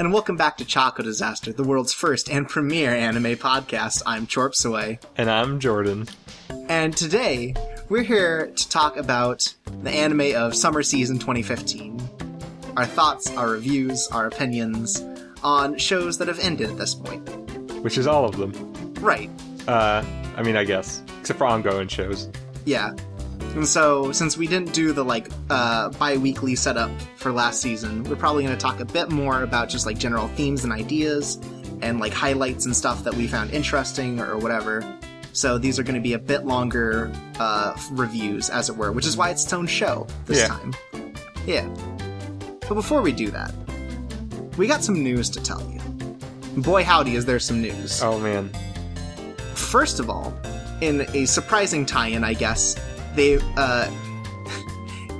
[0.00, 4.00] And welcome back to Choco Disaster, the world's first and premier anime podcast.
[4.06, 6.08] I'm Chorpsaway, And I'm Jordan.
[6.70, 7.54] and today
[7.90, 12.00] we're here to talk about the anime of summer season 2015.
[12.78, 15.04] Our thoughts, our reviews, our opinions
[15.42, 17.28] on shows that have ended at this point.
[17.82, 18.52] Which is all of them.
[19.00, 19.28] Right,
[19.68, 20.02] Uh,
[20.34, 21.02] I mean, I guess.
[21.20, 22.30] Except for ongoing shows.
[22.64, 22.94] yeah.
[23.54, 28.16] And so, since we didn't do the like uh, bi-weekly setup for last season, we're
[28.16, 31.36] probably going to talk a bit more about just like general themes and ideas,
[31.82, 34.84] and like highlights and stuff that we found interesting or whatever.
[35.32, 39.06] So these are going to be a bit longer uh, reviews, as it were, which
[39.06, 40.48] is why it's its own show this Yeah.
[40.48, 40.74] time.
[41.46, 41.68] Yeah.
[42.68, 43.52] But before we do that,
[44.56, 45.80] we got some news to tell you.
[46.62, 48.00] Boy, howdy, is there some news.
[48.02, 48.50] Oh man.
[49.54, 50.32] First of all,
[50.80, 52.76] in a surprising tie-in, I guess,
[53.14, 53.90] they uh,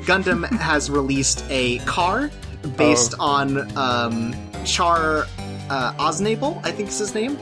[0.05, 2.31] Gundam has released a car
[2.77, 5.27] based on um, Char
[5.71, 7.37] uh, Oznable, I think is his name,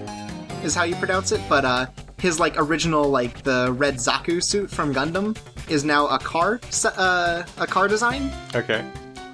[0.63, 1.41] is how you pronounce it.
[1.49, 1.87] But uh,
[2.19, 5.37] his like original like the red Zaku suit from Gundam
[5.69, 8.31] is now a car uh, a car design.
[8.55, 8.85] Okay.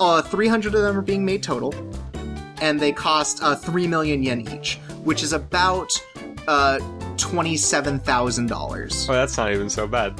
[0.00, 1.72] Uh, 300 of them are being made total,
[2.60, 5.90] and they cost uh, 3 million yen each, which is about
[6.48, 6.78] uh,
[7.16, 9.08] $27,000.
[9.08, 10.18] Oh, that's not even so bad.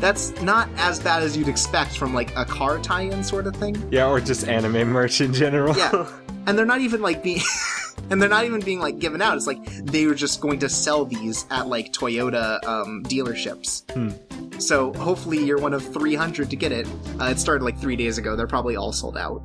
[0.00, 3.76] That's not as bad as you'd expect from like a car tie-in sort of thing.
[3.90, 5.76] Yeah, or just anime merch in general.
[5.76, 6.08] Yeah.
[6.46, 7.42] And they're not even like being
[8.10, 9.36] and they're not even being like given out.
[9.36, 13.82] It's like they were just going to sell these at like Toyota um, dealerships.
[13.92, 14.58] Hmm.
[14.58, 16.86] So hopefully you're one of 300 to get it.
[17.20, 18.34] Uh, it started like three days ago.
[18.34, 19.42] They're probably all sold out.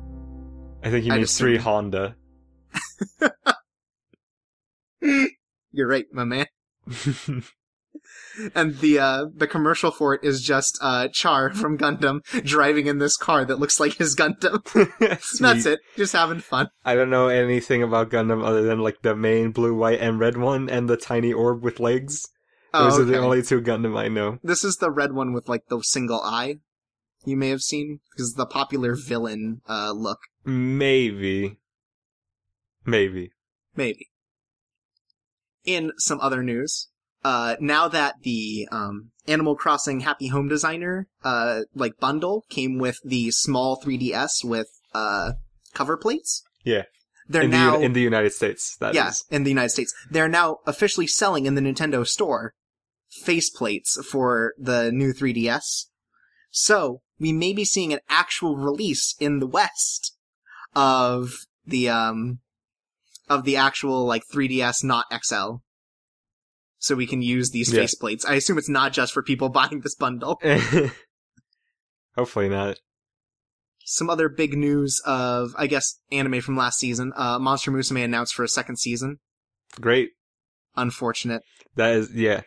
[0.82, 2.16] I think you just- three Honda.
[5.02, 6.46] You're right, my man.
[8.54, 12.98] And the uh, the commercial for it is just uh, Char from Gundam driving in
[12.98, 14.62] this car that looks like his Gundam.
[15.40, 15.80] That's it.
[15.96, 16.68] Just having fun.
[16.84, 20.36] I don't know anything about Gundam other than like the main blue, white, and red
[20.36, 22.28] one and the tiny orb with legs.
[22.72, 24.38] Those Oh, are the only two Gundam I know.
[24.42, 26.56] This is the red one with like the single eye.
[27.24, 30.18] You may have seen because the popular villain uh, look.
[30.44, 31.58] Maybe.
[32.84, 33.30] Maybe.
[33.76, 34.10] Maybe.
[35.64, 36.88] In some other news,
[37.24, 42.98] uh, now that the um, Animal Crossing Happy Home Designer uh, like bundle came with
[43.04, 45.32] the small 3DS with uh,
[45.72, 46.82] cover plates, Yeah.
[47.28, 48.96] they're in, now the, in the United States, that is.
[48.96, 52.52] yeah in the United States they're now officially selling in the Nintendo Store
[53.24, 55.86] faceplates for the new 3DS.
[56.50, 60.16] So we may be seeing an actual release in the West
[60.76, 61.32] of
[61.66, 62.40] the um
[63.28, 65.56] of the actual like 3DS not XL.
[66.84, 67.82] So we can use these Yeah.
[67.82, 68.26] faceplates.
[68.28, 70.40] I assume it's not just for people buying this bundle.
[72.16, 72.78] Hopefully not.
[73.86, 77.12] Some other big news of I guess anime from last season.
[77.16, 79.18] Uh Monster Musume announced for a second season.
[79.80, 80.10] Great.
[80.76, 81.42] Unfortunate.
[81.76, 82.42] That is, yeah.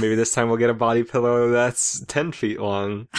[0.00, 3.08] Maybe this time we'll get a body pillow that's 10 feet long.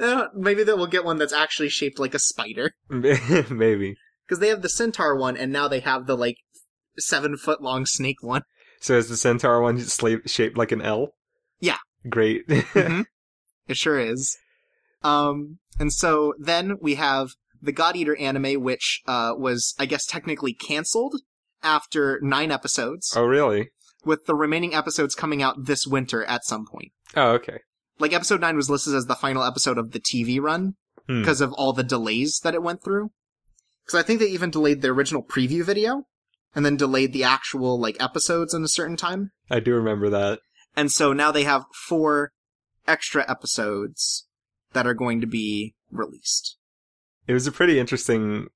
[0.00, 2.72] Uh, maybe that we'll get one that's actually shaped like a spider.
[2.88, 3.94] Maybe.
[4.26, 6.38] Because they have the centaur one, and now they have the like
[6.98, 8.42] seven foot long snake one.
[8.80, 11.14] So is the centaur one sla- shaped like an L?
[11.60, 11.78] Yeah.
[12.08, 12.46] Great.
[12.48, 13.06] Mhm.
[13.66, 14.36] It sure is.
[15.02, 17.30] Um, and so then we have
[17.62, 21.14] the God Eater anime, which uh, was, I guess, technically canceled
[21.62, 23.70] after nine episodes, oh, really?
[24.04, 26.92] with the remaining episodes coming out this winter at some point.
[27.16, 27.60] Oh, okay.
[27.98, 30.74] Like episode nine was listed as the final episode of the TV run
[31.08, 31.20] Hmm.
[31.20, 33.10] because of all the delays that it went through.
[33.84, 36.06] Because I think they even delayed the original preview video
[36.54, 39.30] and then delayed the actual like episodes in a certain time.
[39.50, 40.40] I do remember that.
[40.76, 42.32] And so now they have four
[42.86, 44.26] extra episodes
[44.72, 46.56] that are going to be released.
[47.26, 48.48] It was a pretty interesting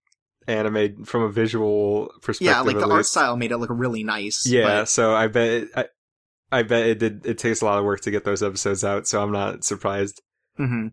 [0.47, 2.47] anime from a visual perspective.
[2.55, 4.47] Yeah, like the art style made it look really nice.
[4.47, 5.85] Yeah, but- so I bet it, I,
[6.51, 7.27] I bet it did.
[7.27, 10.23] It takes a lot of work to get those episodes out, so I'm not surprised.
[10.59, 10.93] Mhm.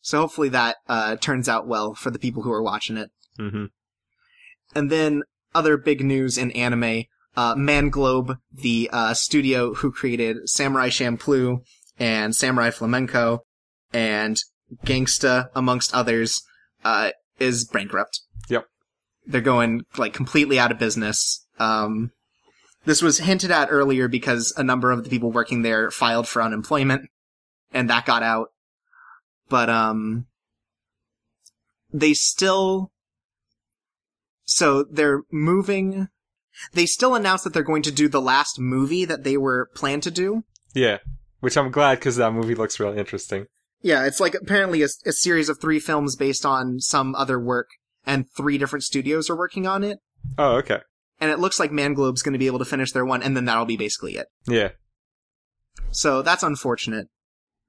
[0.00, 3.10] So hopefully that uh, turns out well for the people who are watching it.
[3.36, 3.64] hmm
[4.74, 5.22] And then
[5.56, 7.04] other big news in anime,
[7.36, 11.62] uh, Manglobe, the uh, studio who created Samurai Champloo
[11.98, 13.40] and Samurai Flamenco
[13.92, 14.36] and
[14.84, 16.42] Gangsta, amongst others,
[16.84, 18.20] uh, is bankrupt.
[18.48, 18.66] Yep.
[19.26, 21.46] They're going like completely out of business.
[21.58, 22.10] Um,
[22.84, 26.42] this was hinted at earlier because a number of the people working there filed for
[26.42, 27.08] unemployment,
[27.72, 28.48] and that got out.
[29.48, 30.26] But um,
[31.92, 32.90] they still
[34.46, 36.08] so they're moving.
[36.72, 40.02] They still announced that they're going to do the last movie that they were planned
[40.04, 40.44] to do.
[40.74, 40.98] Yeah,
[41.40, 43.46] which I'm glad because that movie looks really interesting.
[43.82, 47.68] Yeah, it's like apparently a, a series of three films based on some other work,
[48.06, 49.98] and three different studios are working on it.
[50.38, 50.80] Oh, okay.
[51.20, 53.44] And it looks like Manglobe's going to be able to finish their one, and then
[53.44, 54.26] that'll be basically it.
[54.46, 54.70] Yeah.
[55.90, 57.08] So that's unfortunate.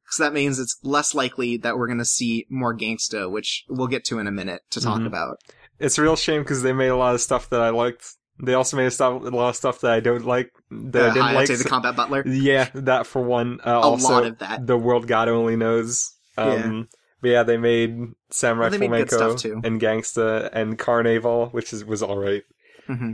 [0.03, 3.87] Because that means it's less likely that we're going to see more gangsta, which we'll
[3.87, 5.07] get to in a minute to talk Mhm.
[5.07, 5.37] about.
[5.79, 8.05] It's a real shame because they made a lot of stuff that I liked.
[8.43, 10.51] They also made a, stuff, a lot of stuff that I don't like.
[10.71, 11.49] That I Uh, didn't like.
[11.49, 12.27] Hayate the Combat Butler.
[12.27, 13.59] yeah, that for one.
[13.65, 14.65] Uh, A also, lot of that.
[14.67, 16.13] the world God only knows.
[16.37, 16.87] Um,
[17.21, 17.97] But yeah, they made
[18.29, 22.43] Samurai Well, they made good Flamenco and Gangsta and Karneval, which is was all right.
[22.85, 23.13] hmm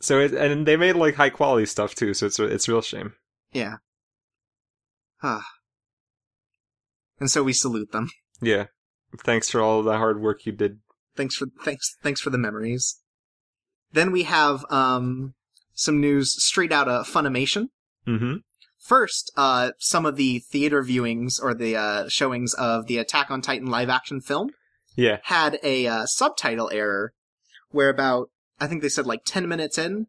[0.00, 2.14] So it, and they made like high quality stuff too.
[2.14, 3.12] So it's it's a real shame.
[3.52, 3.76] Yeah.
[5.22, 5.44] Ah.
[7.20, 8.08] and so we salute them.
[8.40, 8.66] Yeah.
[9.24, 10.78] Thanks for all the hard work you did.
[11.16, 13.00] Thanks for thanks thanks for the memories.
[13.92, 15.34] Then we have um
[15.74, 17.68] some news straight out of Funimation.
[18.06, 18.36] Mm-hmm.
[18.78, 23.42] First, uh, some of the theater viewings or the uh, showings of the Attack on
[23.42, 24.50] Titan live action film
[24.94, 25.18] Yeah.
[25.24, 27.12] had a uh, subtitle error
[27.70, 28.30] where about
[28.60, 30.06] I think they said like 10 minutes in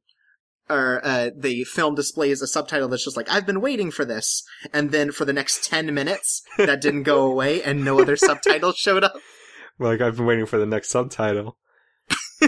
[0.69, 4.44] or uh, the film displays a subtitle that's just like I've been waiting for this
[4.71, 8.75] and then for the next 10 minutes that didn't go away and no other subtitles
[8.77, 9.15] showed up
[9.79, 11.57] Like I've been waiting for the next subtitle.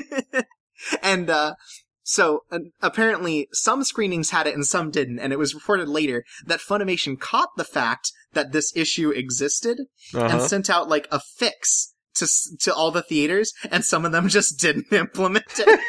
[1.03, 1.55] and uh
[2.03, 6.23] so uh, apparently some screenings had it and some didn't and it was reported later
[6.45, 9.79] that Funimation caught the fact that this issue existed
[10.13, 10.39] and Uh-huh.
[10.47, 12.27] sent out like a fix to
[12.61, 15.79] to all the theaters and some of them just didn't implement it.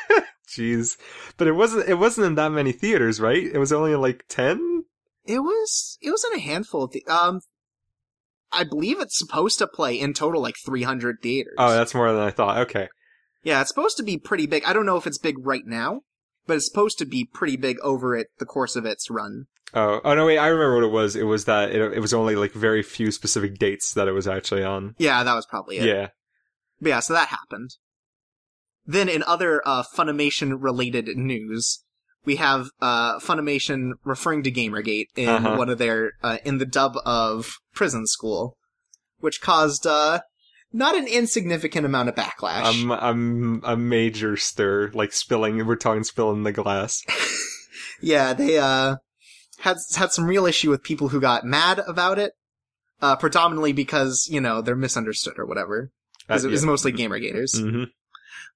[0.49, 0.97] Jeez.
[1.37, 3.43] But it wasn't it wasn't in that many theaters, right?
[3.45, 4.85] It was only like 10?
[5.25, 7.41] It was it was in a handful of the um
[8.53, 11.55] I believe it's supposed to play in total like 300 theaters.
[11.59, 12.59] Oh, that's more than I thought.
[12.59, 12.89] Okay.
[13.45, 14.65] yeah, it's supposed to be pretty big.
[14.65, 16.01] I don't know if it's big right now,
[16.47, 19.47] but it's supposed to be pretty big over it the course of its run.
[19.73, 21.15] Oh, oh no, wait, I remember what it was.
[21.15, 24.27] It was that it, it was only like very few specific dates that it was
[24.27, 24.95] actually on.
[24.99, 25.85] Yeah, that was probably it.
[25.85, 26.09] Yeah.
[26.81, 27.71] But yeah, so that happened.
[28.85, 31.85] Then in other uh, Funimation related news,
[32.25, 35.57] we have uh, Funimation referring to Gamergate in Uh-huh.
[35.57, 38.57] one of their uh, in the dub of Prison School,
[39.21, 40.21] which caused uh,
[40.73, 42.63] not an insignificant amount of backlash.
[42.65, 45.67] I'm I'm a major stir, like spilling.
[45.67, 47.03] We're talking spilling the glass.
[48.01, 48.97] yeah, they uh,
[49.61, 52.33] had had some real issue with people who got mad about it,
[53.03, 55.91] uh, predominantly because you know they're misunderstood or whatever.
[56.27, 57.59] Because it was mostly Gamergaters.
[57.61, 57.85] hmm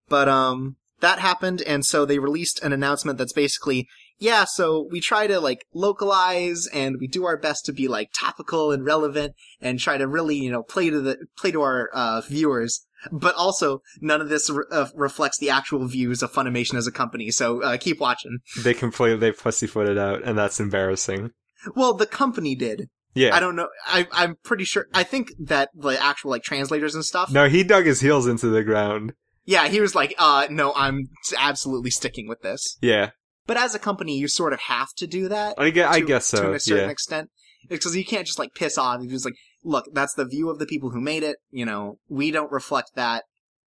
[0.08, 3.88] But um that happened and so they released an announcement that's basically
[4.18, 8.10] yeah, so we try to like localize and we do our best to be like
[8.18, 11.90] topical and relevant and try to really, you know, play to the play to our
[11.92, 12.86] uh viewers.
[13.12, 16.92] But also, none of this re- uh, reflects the actual views of Funimation as a
[16.92, 17.30] company.
[17.30, 18.38] So uh, keep watching.
[18.62, 21.30] They completely they pussyfooted out, and that's embarrassing.
[21.76, 22.88] Well, the company did.
[23.14, 23.36] Yeah.
[23.36, 23.68] I don't know.
[23.86, 24.86] I, I'm pretty sure.
[24.94, 27.30] I think that the actual like translators and stuff.
[27.30, 29.12] No, he dug his heels into the ground.
[29.44, 32.78] Yeah, he was like, uh, no, I'm absolutely sticking with this.
[32.80, 33.10] Yeah,
[33.46, 35.54] But as a company, you sort of have to do that.
[35.58, 36.42] I guess, I guess so.
[36.42, 37.30] To a certain yeah, extent.
[37.68, 39.02] Because you can't just like piss off.
[39.02, 41.36] You just like, look, that's the view of the people who made it.
[41.50, 43.24] You know, we don't reflect that.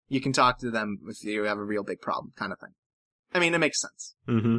[0.09, 2.75] You can talk to them if you have a real big problem, kind of thing.
[3.33, 4.15] I mean, it makes sense.
[4.29, 4.59] Mm-hmm.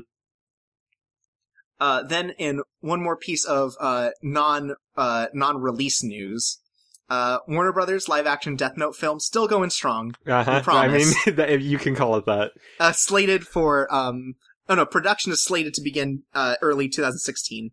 [1.80, 6.60] Uh, then in one more piece of, uh, non, uh, non-release news,
[7.10, 10.16] uh, Warner Brothers live action Death Note film still going strong.
[10.28, 10.52] Uh-huh.
[10.52, 11.16] I promise.
[11.28, 12.52] mean, you can call it that.
[12.80, 14.36] uh, slated for um
[14.68, 17.70] oh no production is slated to begin uh early 2016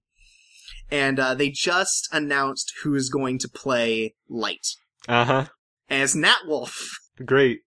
[0.90, 4.66] and uh they just announced who is going to play light
[5.08, 5.44] Uh huh.
[5.88, 7.60] as Nat Wolff Great.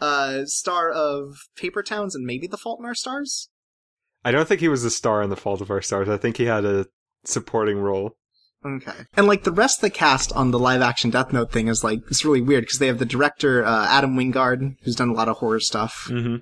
[0.00, 3.48] uh star of paper towns and maybe the fault in our stars
[4.24, 6.08] I don't think he was a star in The Fault of Our Stars.
[6.08, 6.86] I think he had a
[7.24, 8.16] supporting role.
[8.64, 11.68] Okay and like the rest of the cast on the live action death note thing
[11.68, 15.10] is like it's really weird because they have the director uh, adam wingard who's done
[15.10, 16.36] a lot of horror stuff hmm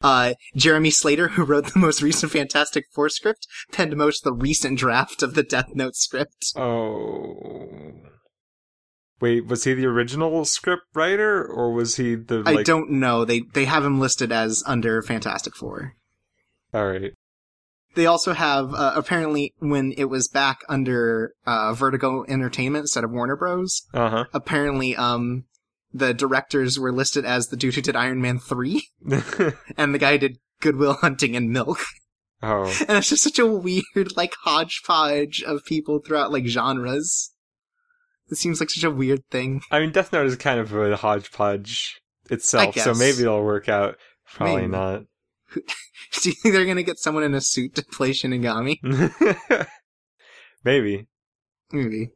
[0.00, 4.40] uh jeremy slater who wrote the most recent fantastic four script penned most of the
[4.40, 7.92] recent draft of the death note script Oh.
[9.20, 12.44] Wait, was he the original script writer, or was he the?
[12.46, 13.24] I don't know.
[13.24, 15.94] They they have him listed as under Fantastic Four.
[16.72, 17.12] All right.
[17.94, 23.10] They also have uh, apparently when it was back under uh, Vertigo Entertainment instead of
[23.10, 23.82] Warner Bros.
[23.92, 25.44] Uh Apparently, um,
[25.92, 28.88] the directors were listed as the dude who did Iron Man three
[29.76, 31.78] and the guy who did Goodwill Hunting and Milk.
[32.42, 32.64] oh.
[32.88, 37.32] And it's just such a weird like hodgepodge of people throughout like genres.
[38.30, 39.62] It seems like such a weird thing.
[39.70, 41.98] I mean, Death Note is kind of a hodgepodge
[42.30, 43.96] itself, so maybe it'll work out.
[44.26, 44.72] Probably Maybe.
[44.72, 45.02] not.
[45.54, 48.78] Do you think they're gonna get someone in a suit to play Shinigami?
[50.64, 51.06] maybe.
[51.72, 52.10] Maybe.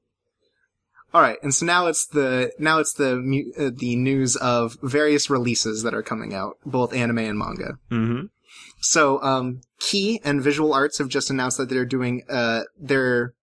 [1.15, 3.19] All right, and so now it's the now it's the
[3.59, 7.75] uh, the news of various releases that are coming out, both anime and manga.
[7.91, 8.27] Mm-hmm.
[8.81, 13.35] So, um, Key and Visual Arts have just announced that they're doing uh their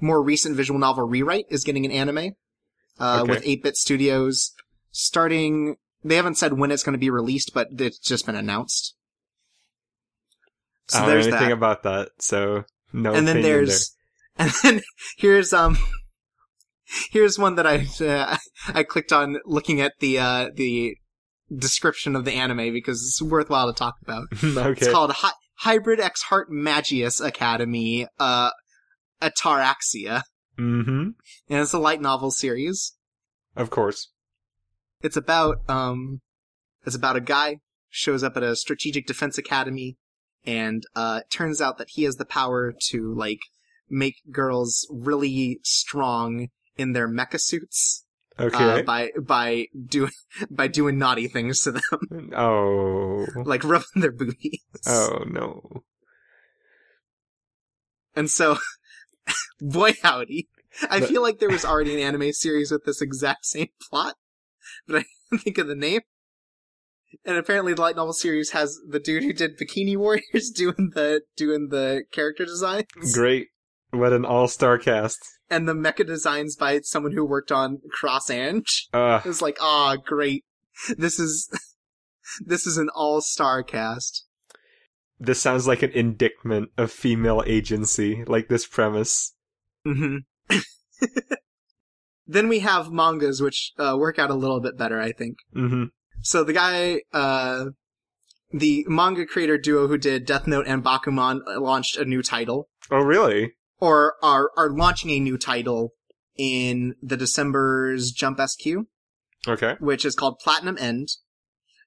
[0.00, 2.30] more recent visual novel rewrite is getting an anime
[2.98, 3.30] uh, Okay.
[3.30, 4.52] with 8-bit studios
[4.90, 5.76] starting.
[6.02, 8.94] They haven't said when it's going to be released, but it's just been announced.
[10.90, 11.54] So I don't know there's anything that.
[11.54, 13.14] about that, so no.
[13.14, 13.94] and then there's
[14.38, 14.80] and then
[15.16, 15.78] here's um
[17.10, 18.36] here's one that I uh,
[18.74, 20.96] I clicked on looking at the uh the
[21.54, 24.26] description of the anime because it's worthwhile to talk about.
[24.44, 24.70] okay.
[24.80, 28.50] It's called Hy- Hybrid X Heart Magius Academy uh
[29.22, 30.22] Ataraxia
[30.58, 30.90] mm-hmm.
[30.90, 31.14] and
[31.48, 32.94] it's a light novel series.
[33.56, 34.10] Of course.
[35.02, 36.20] It's about um
[36.84, 39.96] it's about a guy shows up at a strategic defense academy
[40.46, 43.40] and uh it turns out that he has the power to like
[43.88, 48.04] make girls really strong in their mecha suits
[48.38, 48.80] Okay.
[48.80, 50.12] uh, by by doing
[50.50, 53.26] by doing naughty things to them oh.
[53.44, 55.82] like rubbing their booties Oh no.
[58.14, 58.56] and so
[59.60, 60.48] boy howdy
[60.88, 64.14] i But- feel like there was already an anime series with this exact same plot
[64.86, 66.00] but i didn't think of the name
[67.24, 71.22] and apparently the light novel series has the dude who did bikini warriors doing the
[71.36, 73.48] doing the character designs Great.
[73.92, 75.18] What an all-star cast.
[75.50, 78.88] and the mecha designs by someone who worked on cross Ange.
[78.92, 80.44] Uh, It was like, ah, great.
[80.96, 81.48] This is
[82.46, 84.24] this is an all-star cast.
[85.18, 89.34] this sounds like an indictment of female agency, like this premise.
[89.84, 90.18] hmm
[92.26, 95.36] then we have mangas, which uh, work out a little bit better, I think.
[95.54, 95.84] Mm-hmm.
[96.22, 97.66] So the guy, uh,
[98.52, 103.00] the manga creator duo who did Death Note and Bakuman launched a new title, Oh,
[103.00, 103.52] really?
[103.78, 105.94] or are are launching a new title
[106.36, 108.66] in the December's Jump SQ.
[109.48, 109.76] Okay.
[109.80, 111.08] which is called Platinum End.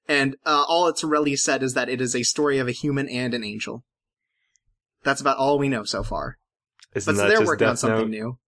[0.08, 3.08] And uh, all it's really said is that it is a story of a human
[3.08, 3.84] and an angel.
[5.04, 6.38] That's about all we know so far.
[6.94, 8.16] Isn't But so that they're just working on Death something Note?
[8.18, 8.38] new.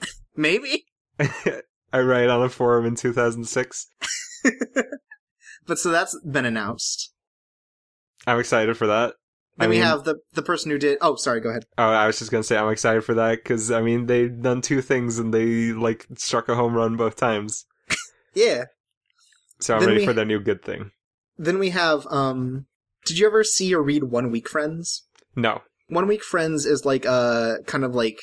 [0.36, 0.86] Maybe?
[1.92, 3.86] I write on a forum in 2006.
[5.66, 7.12] But so that's been announced.
[8.26, 9.14] I'm excited for that.
[9.58, 10.98] Then I we have the the person who did.
[11.00, 11.40] Oh, sorry.
[11.40, 11.64] Go ahead.
[11.78, 14.60] Oh, I was just gonna say I'm excited for that because I mean they've done
[14.60, 17.64] two things and they like struck a home run both times.
[18.34, 18.64] Yeah.
[19.60, 20.90] So I'm Then ready we- for their new good thing.
[21.38, 22.06] Then we have.
[22.08, 22.66] um
[23.06, 25.06] Did you ever see or read One Week Friends?
[25.34, 25.62] No.
[25.88, 28.18] One Week Friends is like a kind of like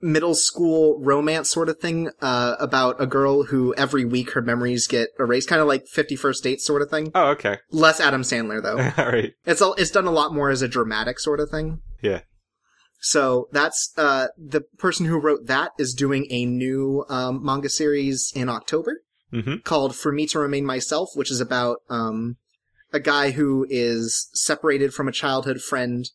[0.00, 4.86] middle school romance sort of thing uh, about a girl who every week her memories
[4.86, 7.10] get erased, kind of like Fifty First Dates sort of thing.
[7.14, 7.58] Oh, okay.
[7.70, 8.78] Less Adam Sandler though.
[9.02, 9.32] All right.
[9.44, 11.80] it's all it's done a lot more as a dramatic sort of thing.
[12.02, 12.20] Yeah.
[13.00, 18.32] So that's uh the person who wrote that is doing a new um, manga series
[18.34, 19.56] in October Mm-hmm.
[19.62, 22.36] called For Me to Remain Myself, which is about um
[22.94, 26.08] a guy who is separated from a childhood friend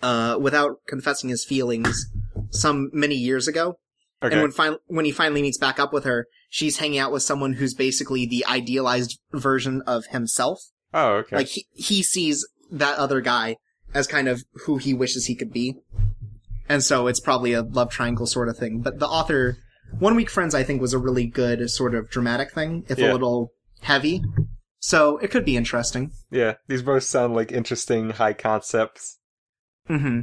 [0.00, 2.06] uh without confessing his feelings
[2.50, 3.78] some many years ago.
[4.22, 4.34] Okay.
[4.34, 7.22] And when fin- when he finally meets back up with her, she's hanging out with
[7.22, 10.60] someone who's basically the idealized version of himself.
[10.92, 11.36] oh, okay.
[11.36, 13.56] Like he he sees that other guy
[13.94, 15.74] as kind of who he wishes he could be.
[16.68, 18.80] And so it's probably a love triangle sort of thing.
[18.80, 19.56] But the author
[19.98, 23.10] One Week Friends I think was a really good sort of dramatic thing, if Yeah.
[23.10, 24.22] a little heavy.
[24.78, 26.12] So it could be interesting.
[26.30, 29.18] yeah, these both sound like interesting high concepts
[29.86, 30.20] hmm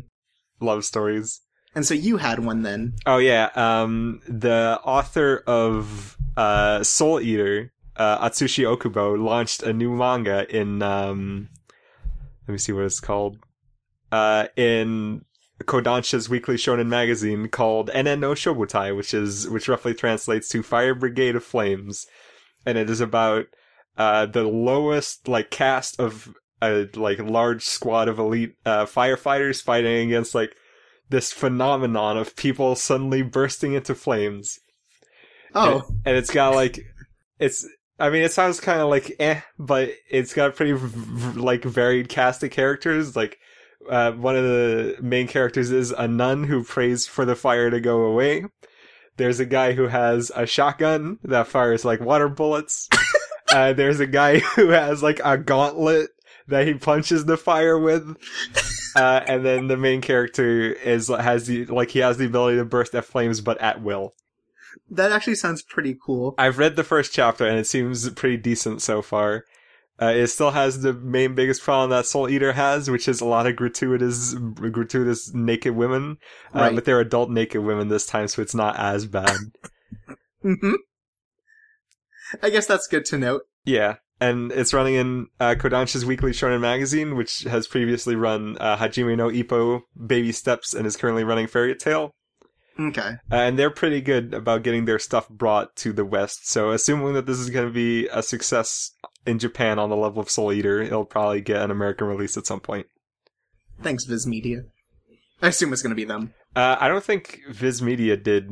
[0.61, 1.41] love stories.
[1.77, 2.95] And so you had one then.
[3.05, 9.91] Oh yeah, um, the author of uh, Soul Eater, uh, Atsushi Okubo, launched a new
[9.91, 11.49] manga in um,
[12.47, 13.37] let me see what it's called.
[14.11, 15.23] Uh, in
[15.65, 20.95] Kodansha's weekly shonen magazine called Enen no Shouboutai, which is which roughly translates to Fire
[20.95, 22.07] Brigade of Flames,
[22.65, 23.45] and it is about
[23.97, 30.07] uh the lowest like cast of a like large squad of elite uh firefighters fighting
[30.07, 30.55] against like
[31.09, 34.59] this phenomenon of people suddenly bursting into flames.
[35.55, 36.79] Oh, And it's got like,
[37.39, 37.67] it's,
[37.99, 42.09] I mean, it sounds kind of like eh, but it's got pretty v- like varied
[42.09, 43.15] cast of characters.
[43.15, 43.39] Like,
[43.89, 47.79] uh, one of the main characters is a nun who prays for the fire to
[47.79, 48.45] go away.
[49.15, 52.87] There's a guy who has a shotgun that fires like water bullets.
[53.51, 56.09] uh, there's a guy who has like a gauntlet
[56.47, 58.15] that he punches the fire with.
[58.95, 62.65] Uh, and then the main character is has the like he has the ability to
[62.65, 64.13] burst at flames, but at will.
[64.89, 66.35] that actually sounds pretty cool.
[66.37, 69.45] I've read the first chapter and it seems pretty decent so far.
[69.99, 73.25] Uh, it still has the main biggest problem that Soul Eater has, which is a
[73.25, 76.17] lot of gratuitous, gratuitous naked women.
[76.53, 76.75] Uh, Right.
[76.75, 79.35] But they're adult naked women this time, so it's not as bad.
[80.43, 80.73] hmm
[82.43, 83.43] I guess that's good to note.
[83.65, 88.77] Yeah, and it's running in uh, Kodansha's Weekly Shonen Magazine, which has previously run uh,
[88.77, 92.11] Hajime no Ippo Baby Steps and is currently running Fairy Tail.
[92.79, 93.13] Okay.
[93.31, 96.47] Uh, and they're pretty good about getting their stuff brought to the West.
[96.47, 98.91] So, assuming that this is going to be a success
[99.25, 102.45] in Japan on the level of Soul Eater, it'll probably get an American release at
[102.45, 102.85] some point.
[103.81, 104.61] Thanks, Viz Media.
[105.41, 106.33] I assume it's going to be them.
[106.55, 108.49] Uh, I don't think Viz Media did.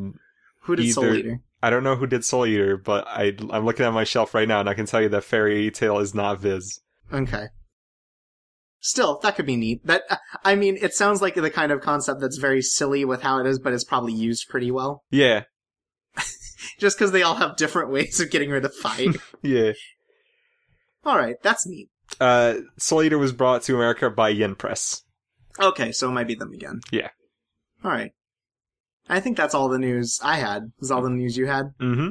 [0.63, 1.39] Who did Soul Either- Eater?
[1.61, 4.47] I don't know who did Soul Eater, but I, I'm looking at my shelf right
[4.47, 6.79] now, and I can tell you that Fairy Tail is not Viz.
[7.11, 7.47] Okay.
[8.79, 9.83] Still, that could be neat.
[9.85, 10.03] That
[10.43, 13.47] I mean, it sounds like the kind of concept that's very silly with how it
[13.47, 15.03] is, but it's probably used pretty well.
[15.11, 15.43] Yeah,
[16.79, 19.15] Just because they all have different ways of getting rid of fight.
[19.41, 19.71] yeah.
[21.03, 21.89] all right, that's neat.
[22.19, 25.01] Uh, Soul Eater was brought to America by Yen Press.
[25.59, 26.81] Okay, so it might be them again.
[26.91, 27.09] Yeah.
[27.83, 28.11] All right.
[29.09, 30.71] I think that's all the news I had.
[30.79, 31.73] Was all the news you had?
[31.79, 32.07] Mm-hmm.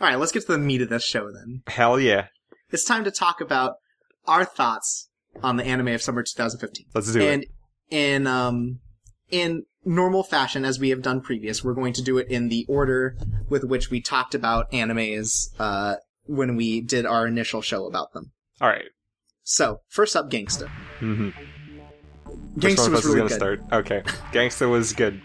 [0.00, 1.62] All right, let's get to the meat of this show then.
[1.66, 2.26] Hell yeah.
[2.70, 3.76] It's time to talk about
[4.26, 5.08] our thoughts
[5.42, 6.86] on the anime of summer 2015.
[6.94, 7.48] Let's do and it.
[7.90, 8.80] And in um
[9.30, 12.66] in normal fashion as we have done previous we're going to do it in the
[12.68, 13.16] order
[13.48, 18.32] with which we talked about animes uh when we did our initial show about them
[18.60, 18.86] All right.
[19.44, 20.68] so first up gangsta
[21.00, 21.28] Mm-hmm.
[22.58, 23.60] gangsta Which one of us was really good start?
[23.70, 24.00] Okay.
[24.32, 25.22] Gangsta was good.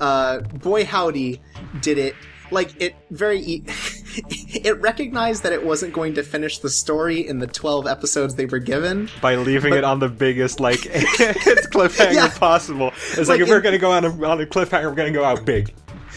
[0.00, 1.40] Uh boy howdy
[1.80, 2.14] did it
[2.50, 3.62] like it very e-
[4.16, 8.46] it recognized that it wasn't going to finish the story in the 12 episodes they
[8.46, 12.28] were given By leaving But- it on the biggest like cliffhanger Yeah.
[12.38, 12.88] possible.
[13.10, 15.24] It's like, Like if we're gonna go on a, on a cliffhanger, we're gonna go
[15.24, 15.74] out big.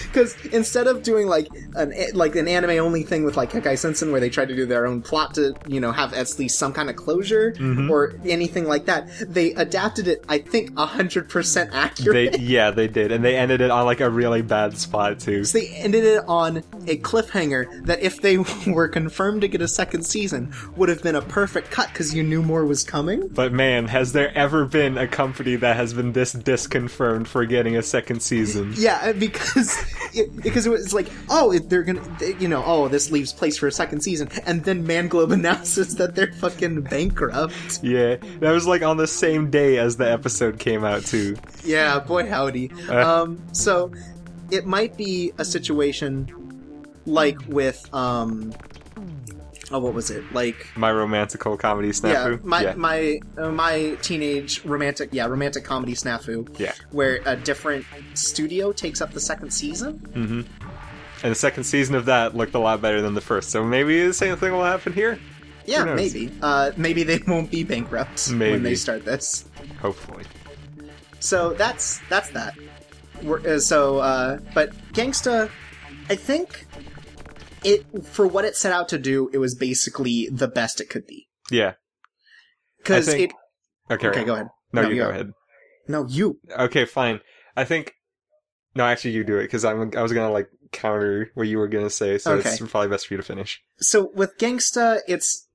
[0.07, 4.11] Because instead of doing like an like an anime only thing with like Kekkai Sensen
[4.11, 6.73] where they try to do their own plot to you know have at least some
[6.73, 7.91] kind of closure Mm-hmm.
[7.91, 10.23] or anything like that, they adapted it.
[10.27, 12.33] I think hundred percent accurate.
[12.33, 15.43] They yeah, they did, and they ended it on like a really bad spot too.
[15.45, 18.37] So they ended it on a cliffhanger that if they
[18.67, 22.23] were confirmed to get a second season would have been a perfect cut because you
[22.23, 23.27] knew more was coming.
[23.27, 27.75] But man, has there ever been a company that has been this disconfirmed for getting
[27.77, 28.73] a second season?
[28.77, 29.77] Yeah, because
[30.13, 33.57] it, because it was like, oh, they're gonna, they- you know, oh, this leaves place
[33.57, 37.79] for a second season, and then Manglobe announces that they're fucking bankrupt.
[37.83, 41.35] Yeah, that was like on the same day as the episode came out too.
[41.63, 42.71] Yeah, boy howdy.
[42.89, 43.23] Uh.
[43.23, 43.91] um, so
[44.51, 46.29] it might be a situation
[47.05, 48.53] like with um,
[49.71, 50.23] oh, what was it?
[50.33, 52.43] Like My romantical comedy yeah, snafu.
[52.43, 52.73] my yeah.
[52.75, 56.47] my uh, my teenage romantic yeah romantic comedy snafu.
[56.59, 56.73] Yeah.
[56.91, 59.99] where a different studio takes up the second season.
[59.99, 60.41] Mm-hmm.
[61.23, 64.05] And the second season of that looked a lot better than the first, so maybe
[64.05, 65.19] the same thing will happen here.
[65.65, 66.31] Yeah, maybe.
[66.41, 69.45] Uh, maybe they won't be bankrupt when they start this.
[69.79, 70.23] Hopefully.
[71.19, 72.55] So that's that's that.
[73.23, 75.51] We're, uh, so, uh, but Gangsta,
[76.09, 76.65] I think
[77.63, 81.05] it for what it set out to do, it was basically the best it could
[81.05, 81.27] be.
[81.49, 81.73] Yeah.
[82.77, 83.33] Because I it.
[83.89, 84.07] Okay.
[84.07, 84.47] Okay, go ahead.
[84.73, 85.11] No, No, you you go go.
[85.11, 85.31] ahead.
[85.87, 86.39] No, you.
[86.57, 87.19] Okay, fine.
[87.55, 87.93] I think.
[88.73, 89.91] No, actually, you do it because I'm.
[89.97, 93.13] I was gonna like counter what you were gonna say, so it's probably best for
[93.13, 93.61] you to finish.
[93.79, 95.47] So with Gangsta, it's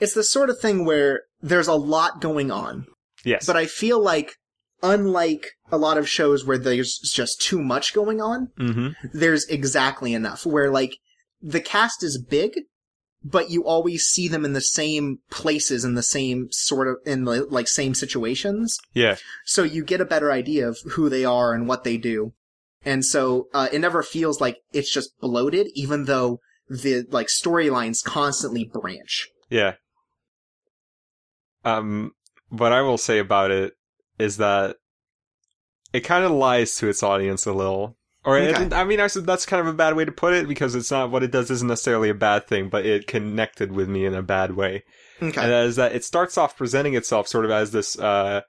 [0.00, 2.86] it's the sort of thing where there's a lot going on,
[3.24, 3.46] Yes.
[3.46, 4.36] but I feel like
[4.82, 8.88] unlike a lot of shows where there's just too much going on, mm-hmm.
[9.12, 10.96] there's exactly enough where like
[11.40, 12.52] the cast is big
[13.24, 17.24] but you always see them in the same places in the same sort of in
[17.24, 19.16] the like same situations Yeah.
[19.44, 22.32] so you get a better idea of who they are and what they do
[22.84, 26.38] and so uh, it never feels like it's just bloated even though
[26.70, 29.74] the like storylines constantly branch Yeah.
[31.64, 32.12] Um,
[32.48, 33.74] what I will say about it
[34.18, 34.76] is that
[35.92, 37.96] it kind of lies to its audience a little.
[38.28, 38.76] Or, Okay.
[38.76, 40.90] I mean, I said that's kind of a bad way to put it because it's
[40.90, 44.14] not what it does isn't necessarily a bad thing, but it connected with me in
[44.14, 44.84] a bad way.
[45.22, 48.42] okay And that is that it starts off presenting itself sort of as this, uh,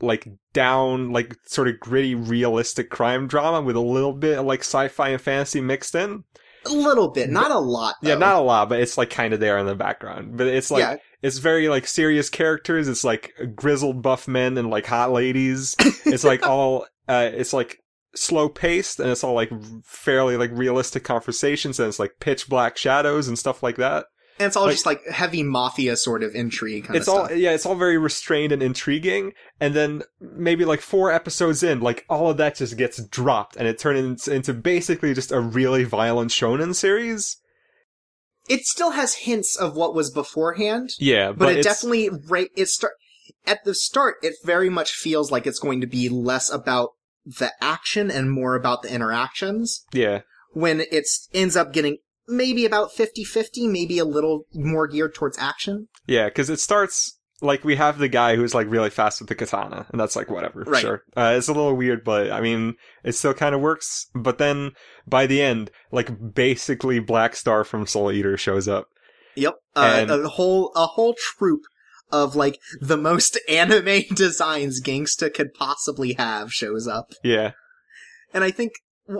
[0.00, 4.60] like down, like sort of gritty, realistic crime drama with a little bit of like
[4.60, 6.24] sci-fi and fantasy mixed in.
[6.66, 9.40] a little bit not a lot Yeah, not a lot, but it's like kind of
[9.40, 10.36] there in the background.
[10.36, 12.86] But it's like yeah it's very like serious characters.
[12.86, 15.74] It's like grizzled buff men and like hot ladies.
[16.06, 17.78] It's like all uh it's like
[18.18, 19.50] slow paced and it's all like
[19.84, 24.06] fairly like realistic conversations and it's like pitch black shadows and stuff like that.
[24.38, 27.32] and it's all like- just like heavy mafia sort of intrigue kind it's of all
[27.32, 29.32] yeah, it's all very restrained and intriguing.
[29.60, 33.66] And then maybe like four episodes in, like all of that just gets dropped and
[33.66, 37.36] it turns into basically just a really violent shonen series.
[38.48, 42.68] it still has hints of what was beforehand Yeah, but, but, it definitely right it
[42.68, 42.94] start
[43.46, 46.90] at the start it very much feels like it's going to be less about
[47.38, 50.20] the action and more about the interactions yeah.
[50.52, 55.88] when it ends up getting maybe about 50-50, maybe a little more geared towards action.
[56.06, 59.34] Yeah, because it starts like we have the guy who's like really fast with the
[59.34, 60.80] katana, and that's like whatever, Right.
[60.80, 61.04] sure.
[61.16, 64.06] Uh, it's a little weird, but I mean, it still kind of works.
[64.14, 64.72] But then
[65.06, 68.88] by the end, like basically Black Star from Soul Eater shows up.
[69.36, 69.54] Yep.
[69.76, 71.60] Uh, And- a whole a whole troop
[72.10, 77.12] of like the most anime designs Gangsta could possibly have shows up.
[77.22, 77.52] Yeah,
[78.32, 78.72] And I think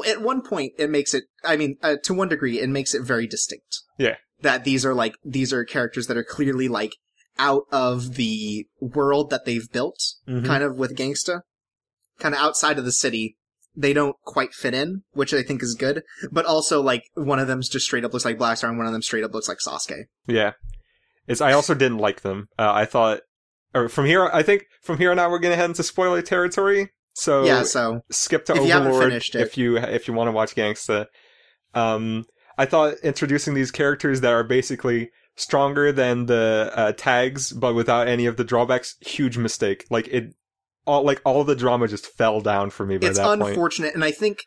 [0.07, 3.03] at one point it makes it, I mean, uh, to one degree, it makes it
[3.03, 3.79] very distinct.
[3.97, 4.17] Yeah.
[4.43, 6.95] That these are like, these are characters that are clearly like
[7.39, 9.99] out of the world that they've built,
[10.29, 10.45] Mhm.
[10.47, 11.41] kind of with Gangsta.
[12.19, 13.37] Kind of outside of the city.
[13.77, 16.03] They don't quite fit in, which I think is good.
[16.33, 18.93] But also, like, one of them just straight up looks like Blackstar and one of
[18.93, 20.07] them straight up looks like Sasuke.
[20.27, 20.53] yeah.
[21.29, 22.49] It's I also didn't like them.
[22.59, 23.21] Uh, I thought,
[23.75, 26.91] or from here, I think from here on out we're gonna head into spoiler territory.
[27.15, 29.35] So yeah, so skip to If you Overlord it.
[29.35, 31.07] if you if you want to watch Gangsta.
[31.75, 32.25] Um,
[32.57, 38.09] I thought introducing these characters that are basically stronger than the uh, tags, but without
[38.09, 39.85] any of the drawbacks, huge mistake.
[39.91, 40.35] Like it,
[40.87, 43.51] all like all the drama just fell down for me by it's that point.
[43.51, 44.45] unfortunate, and I think,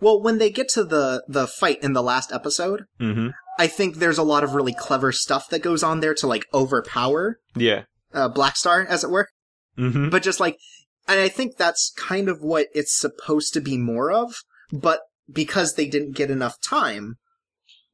[0.00, 3.96] well, when they get to the the fight in the last episode, hmm I think
[3.96, 7.84] there's a lot of really clever stuff that goes on there to like overpower Yeah.
[8.14, 9.28] uh, Blackstar, as it were.
[9.76, 10.56] hmm But just like,
[11.08, 14.34] and I think that's kind of what it's supposed to be more of.
[14.72, 17.16] But because they didn't get enough time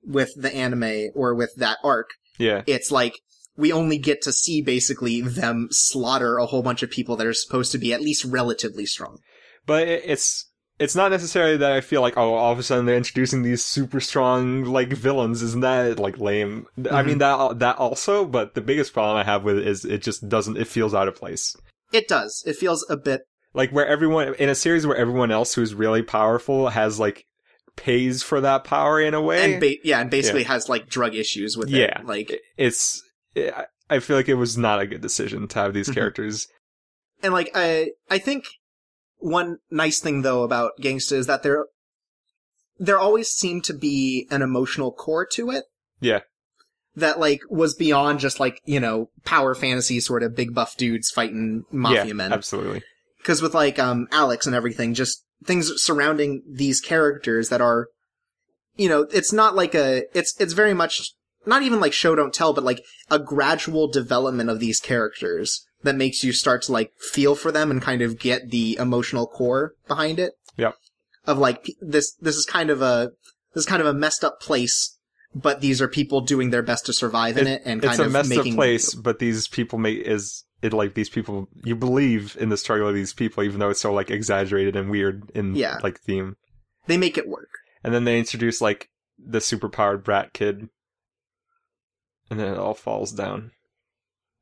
[0.04, 2.62] with the anime or with that arc, Yeah.
[2.66, 3.14] it's like
[3.56, 7.32] we only get to see basically them slaughter a whole bunch of people that are
[7.32, 9.18] supposed to be at least relatively strong.
[9.66, 12.96] But it's it's not necessarily that I feel like oh all of a sudden they're
[12.96, 15.42] introducing these super strong like villains.
[15.42, 16.66] Isn't that like lame?
[16.76, 17.06] I Mm-hmm.
[17.08, 20.28] mean that that also, but the biggest problem I have with it is it just
[20.28, 20.56] doesn't.
[20.56, 21.56] It feels out of place.
[21.92, 22.42] It does.
[22.46, 26.02] It feels a bit like where everyone in a series where everyone else who's really
[26.02, 27.24] powerful has like
[27.76, 29.52] pays for that power in a way.
[29.52, 32.00] and ba- yeah, and basically has like drug issues with Yeah.
[32.00, 32.06] it.
[32.06, 33.02] Like, it's
[33.36, 35.94] I- I feel like it was not a good decision to have these Mhm.
[35.94, 36.48] characters.
[37.22, 38.44] and like I I think
[39.18, 41.66] one nice thing though about Gangsta is that there
[42.78, 45.64] there always seemed to be an emotional core to it.
[46.00, 46.20] Yeah.
[46.96, 51.10] That like was beyond just like you know power fantasy sort of big buff dudes
[51.10, 52.32] fighting mafia yeah, men.
[52.32, 52.82] absolutely.
[53.18, 57.88] because with like um Alex and everything, just things surrounding these characters that are,
[58.76, 61.14] you know, it's not like a, it's it's very much
[61.46, 65.94] not even like show don't tell, but like a gradual development of these characters that
[65.96, 69.74] makes you start to like feel for them and kind of get the emotional core
[69.86, 70.32] behind it.
[70.56, 70.74] Yep.
[71.26, 73.10] Of like this, this is kind of a
[73.54, 74.98] this is kind of a messed up place,
[75.34, 78.10] but these are people doing their best to survive in it, and kind It's a
[78.10, 82.48] messed up place, but these people make is it like these people you believe in
[82.48, 85.78] the struggle of these people, even though it's so like exaggerated and weird in Yeah.
[85.82, 86.36] like theme.
[86.86, 87.48] They make it work.
[87.82, 90.68] And then they introduce like the superpowered brat kid,
[92.30, 93.52] and then it all falls down.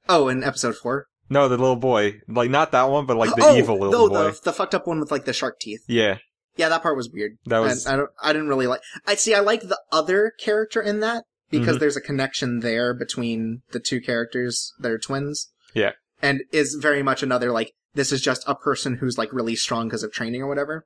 [0.09, 1.07] Oh, in episode four.
[1.33, 4.09] No, the little boy, like not that one, but like the oh, evil little no,
[4.09, 4.31] boy.
[4.31, 5.83] The, the fucked up one with like the shark teeth.
[5.89, 6.19] Yeah,
[6.57, 7.39] Yeah, that part was weird.
[7.47, 8.11] that was I, I don't.
[8.23, 8.81] I didn't really like.
[9.07, 9.35] I see.
[9.35, 11.81] I like the other character in that because Mhm.
[11.81, 15.51] there's a connection there between the two characters that are twins.
[15.75, 15.93] Yeah.
[16.21, 19.89] and is very much another like this is just a person who's like really strong
[19.89, 20.85] because of training or whatever,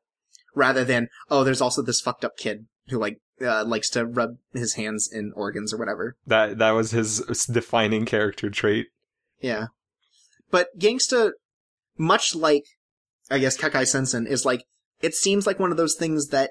[0.54, 4.30] rather than oh, there's also this fucked up kid who like uh, likes to rub
[4.54, 6.16] his hands in organs or whatever.
[6.26, 6.58] that.
[6.58, 7.20] That was his
[7.52, 8.86] defining character trait.
[9.40, 9.66] Yeah.
[10.50, 11.32] But Gangsta,
[11.98, 12.64] much like,
[13.30, 14.64] I guess, Kekkai Sensen, is like,
[15.02, 16.50] it seems like one of those things that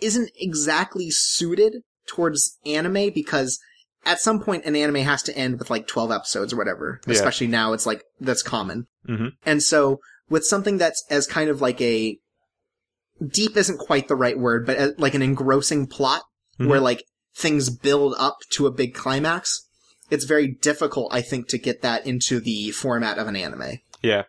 [0.00, 3.58] isn't exactly suited towards anime because
[4.04, 7.00] at some point an anime has to end with like 12 episodes or whatever.
[7.06, 7.14] Yeah.
[7.14, 8.86] Especially now it's like, that's common.
[9.08, 9.30] Mhm.
[9.46, 12.18] And so with something that's as kind of like a,
[13.26, 16.22] deep isn't quite the right word, but uh, like an engrossing plot
[16.60, 16.68] Mhm.
[16.68, 19.63] where like things build up to a big climax,
[20.14, 23.80] it's very difficult, I think, to get that into the format of an anime.
[24.02, 24.24] Yeah.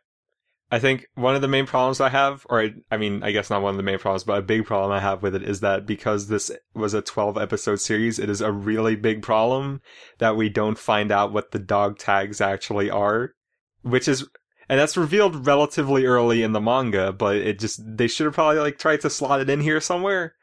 [0.71, 3.51] I think one of the main problems I have, or I, I mean, I guess
[3.51, 5.59] not one of the main problems, but a big problem I have with it is
[5.59, 9.81] that because this was a 12 episode series, it is a really big problem
[10.17, 13.35] that we don't find out what the dog tags actually are,
[13.83, 14.27] which is,
[14.67, 18.59] and that's revealed relatively early in the manga, but it just, they should have probably
[18.59, 20.33] like tried to slot it in here somewhere.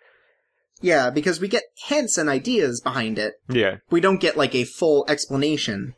[0.83, 3.35] Yeah, because we get hints and ideas behind it.
[3.49, 3.77] Yeah.
[3.90, 5.95] We don't get like a full explanation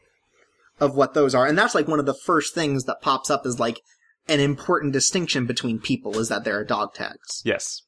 [0.80, 1.46] of what those are.
[1.46, 3.80] And that's like one of the first things that pops up is like
[4.28, 7.42] an important distinction between people is that there are dog tags.
[7.44, 7.82] Yes.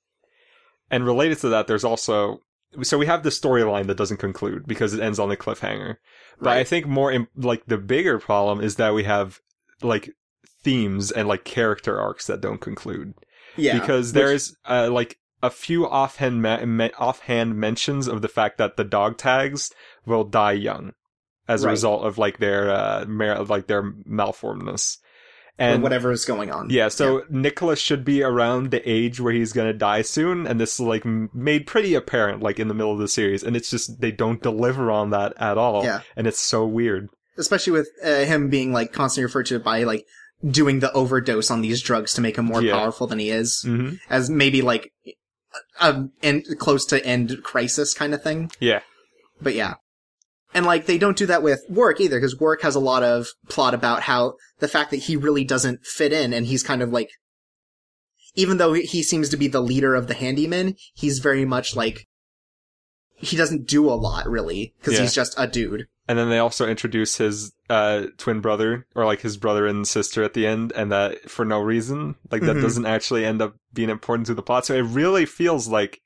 [0.90, 2.40] And related to that, there's also
[2.82, 5.96] so we have the storyline that doesn't conclude because it ends on a cliffhanger.
[6.40, 9.40] But I think more like the bigger problem is that we have
[9.82, 10.10] like
[10.62, 13.14] themes and like character arcs that don't conclude
[13.56, 13.78] Yeah.
[13.78, 18.58] because which- there is uh, like a few offhand me- offhand mentions of the fact
[18.58, 19.70] that the dog tags
[20.04, 20.92] will die young
[21.48, 24.96] as a result of like their uh mer- like their malformedness.
[25.58, 26.70] or And whatever is going on.
[26.70, 30.74] yeah, so Nicholas should be around the age where he's gonna die soon, and this
[30.74, 34.00] is like made pretty apparent, like in the middle of the series, and it's just
[34.00, 36.00] they don't deliver on that at all, Yeah.
[36.16, 37.08] and it's so weird.
[37.38, 40.06] especially with uh, him being like constantly referred to by like
[40.50, 42.72] doing the overdose on these drugs to make him more Yeah.
[42.78, 44.90] powerful than he is, hmm as maybe like
[45.80, 48.50] a end close to end crisis kind of thing.
[48.60, 48.80] Yeah,
[49.40, 49.74] But yeah.
[50.54, 53.28] And like they don't do that with work either, because Worick has a lot of
[53.48, 56.90] plot about how the fact that he really doesn't fit in and he's kind of
[56.90, 57.10] like
[58.34, 62.06] even though he seems to be the leader of the handyman, he's very much like
[63.16, 65.00] he doesn't do a lot really, because Yeah.
[65.02, 65.86] he's just a dude.
[66.08, 70.22] And then they also introduce his uh twin brother or like his brother and sister
[70.22, 72.62] at the end, and that for no reason, like that Mhm.
[72.62, 74.66] doesn't actually end up being important to the plot.
[74.66, 76.00] So it really feels like.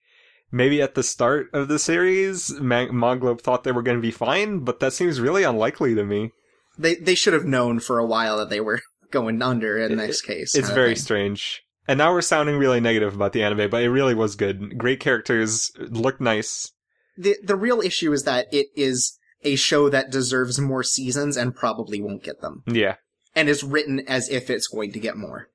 [0.52, 4.10] Maybe at the start of the series, Man- Manglobe thought they were going to be
[4.10, 6.32] fine, but that seems really unlikely to me.
[6.76, 8.80] They they should have known for a while that they were
[9.12, 10.56] going under in this case.
[10.56, 11.62] It's very strange.
[11.86, 14.76] And now we're sounding really negative about the anime, but it really was good.
[14.76, 16.72] Great characters, looked nice.
[17.16, 21.54] the the real issue is that it is a show that deserves more seasons and
[21.54, 22.62] probably won't get them.
[22.66, 22.96] Yeah.
[23.34, 25.48] and is written as if it's going to get more.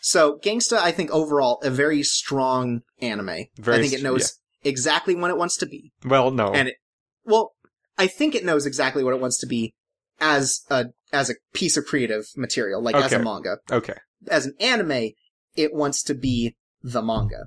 [0.00, 3.46] So, Gangsta, I think overall a very strong anime.
[3.58, 6.52] Very I think it knows exactly when it wants to be, Well, no.
[6.52, 6.76] and it,
[7.24, 7.52] well,
[7.98, 9.74] I think it knows exactly what it wants to be
[10.20, 13.58] as a as a piece of creative material, like as a manga.
[13.70, 13.94] okay.
[14.28, 15.10] As an anime,
[15.56, 17.46] it wants to be the manga,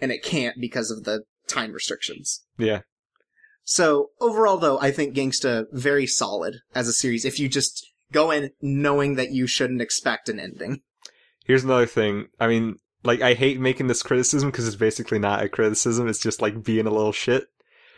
[0.00, 2.44] and it can't because of the time restrictions.
[2.58, 2.80] Yeah.
[3.70, 7.26] So overall, though, I think Gangsta very solid as a series.
[7.26, 10.80] If you just go in knowing that you shouldn't expect an ending.
[11.44, 12.28] Here's another thing.
[12.40, 16.08] I mean, like, I hate making this criticism because it's basically not a criticism.
[16.08, 17.44] It's just like being a little shit.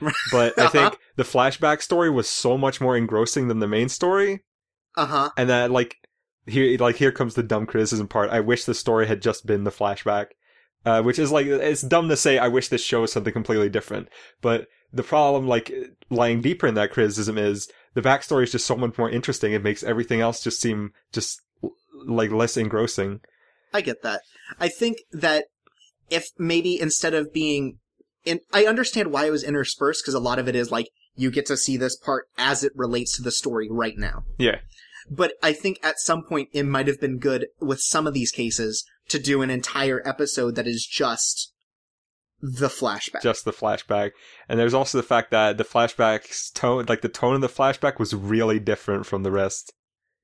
[0.32, 0.70] But I Uh-huh.
[0.70, 4.42] think the flashback story was so much more engrossing than the main story.
[4.96, 5.30] Uh huh.
[5.36, 5.98] And that, like,
[6.48, 8.30] here, like, here comes the dumb criticism part.
[8.30, 10.30] I wish the story had just been the flashback.
[10.84, 13.68] Uh, which is like, it's dumb to say, I wish this show was something completely
[13.68, 14.08] different.
[14.40, 15.72] But the problem, like,
[16.08, 19.52] lying deeper in that criticism is the backstory is just so much more interesting.
[19.52, 21.40] It makes everything else just seem just,
[22.06, 23.20] like, less engrossing.
[23.72, 24.22] I get that.
[24.58, 25.46] I think that
[26.10, 27.78] if maybe instead of being
[28.24, 31.30] in, I understand why it was interspersed because a lot of it is like you
[31.30, 34.24] get to see this part as it relates to the story right now.
[34.38, 34.58] Yeah.
[35.08, 38.30] But I think at some point it might have been good with some of these
[38.30, 41.52] cases to do an entire episode that is just
[42.42, 43.22] the flashback.
[43.22, 44.12] just the flashback.
[44.48, 47.98] And there's also the fact that the flashback's tone, like the tone of the flashback
[47.98, 49.72] was really different from the rest.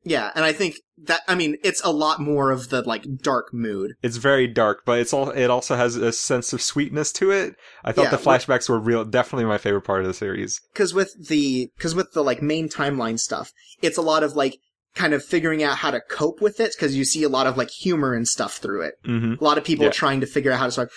[0.05, 3.53] Yeah, and I think that I mean it's a lot more of the like dark
[3.53, 3.95] mood.
[4.05, 7.57] It's very dark, but it's all, it also has a sense of sweetness to it.
[7.85, 10.61] I thought Yeah, the flashbacks were real, definitely my favorite part of the series.
[10.75, 13.51] Cuz with the cuz with the like main timeline stuff,
[13.83, 14.59] it's a lot of like
[14.95, 17.57] kind of figuring out how to cope with it cuz you see a lot of
[17.59, 18.95] like humor and stuff through it.
[19.05, 19.91] hmm A lot of people Yeah.
[19.91, 20.93] trying to figure out how to survive.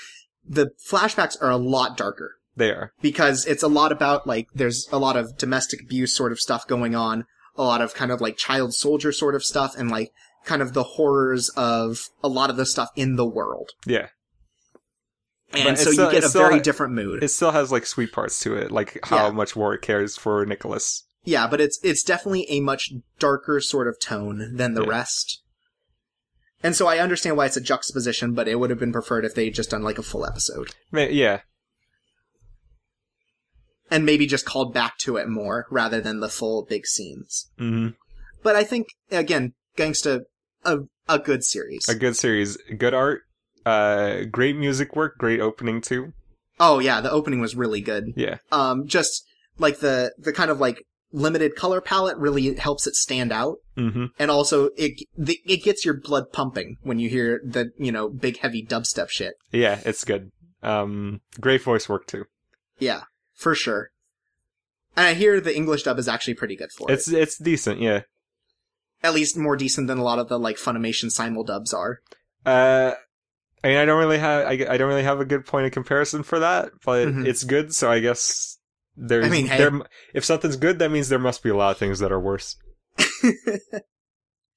[0.48, 2.94] The flashbacks are a lot darker They are.
[3.02, 6.68] because it's a lot about like there's a lot of domestic abuse sort of stuff
[6.68, 7.26] going on,
[7.56, 10.12] a lot of kind of like child soldier sort of stuff and like
[10.46, 13.72] kind of the horrors of a lot of the stuff in the world.
[13.86, 14.08] Yeah.
[15.52, 17.24] And But so it's you get a very ha- different mood.
[17.24, 19.32] It still has like sweet parts to it, like how Yeah.
[19.32, 21.06] much Worick cares for Nicholas.
[21.24, 24.90] Yeah, but it's it's definitely a much darker sort of tone than the Yeah.
[24.90, 25.42] rest.
[26.62, 29.34] And so I understand why it's a juxtaposition, but it would have been preferred if
[29.36, 30.72] they just done like a full episode.
[30.92, 31.42] Yeah.
[33.92, 37.50] And maybe just called back to it more rather than the full big scenes.
[37.58, 37.90] hmm
[38.44, 40.22] But I think again, Gangsta
[40.66, 41.88] a a good series.
[41.90, 42.58] A good series.
[42.78, 43.22] Good art.
[43.66, 45.18] Uh, great music work.
[45.18, 46.14] Great opening too.
[46.60, 48.14] oh yeah, the opening was really good.
[48.16, 48.38] Yeah.
[48.52, 49.26] Um just
[49.58, 53.58] like the the kind of like limited color palette really helps it stand out.
[53.76, 57.92] hmm and also it the, it gets your blood pumping when you hear the you
[57.92, 59.34] know big heavy dubstep shit.
[59.52, 60.32] Yeah, it's good.
[60.62, 62.26] Um, great voice work too.
[62.78, 63.04] Yeah,
[63.36, 63.90] for sure.
[64.98, 67.14] And I hear the English dub is actually pretty good for It's it.
[67.16, 68.02] it's it's decent, yeah.
[69.02, 72.00] At least more decent than a lot of the like Funimation simul dubs are.
[72.46, 72.94] Uh,
[73.64, 75.72] I mean, I don't really have I, I don't really have a good point of
[75.72, 77.26] comparison for that, but Mhm.
[77.26, 77.74] it's good.
[77.74, 78.59] So I guess
[79.00, 79.58] there's I mean, hey.
[79.58, 79.72] there
[80.14, 82.58] if something's good, that means there must be a lot of things that are worse.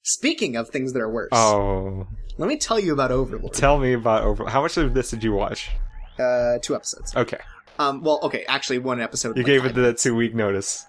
[0.05, 3.53] Speaking of things that are worse, Oh, let me tell you about Overlord.
[3.55, 4.53] tell me about Overlord.
[4.53, 5.71] How much of this did you watch?
[6.19, 7.15] uh, two episodes.
[7.17, 7.39] Okay,
[7.79, 9.37] Um, well, okay, actually one episode.
[9.37, 10.87] you like gave it the two week notice.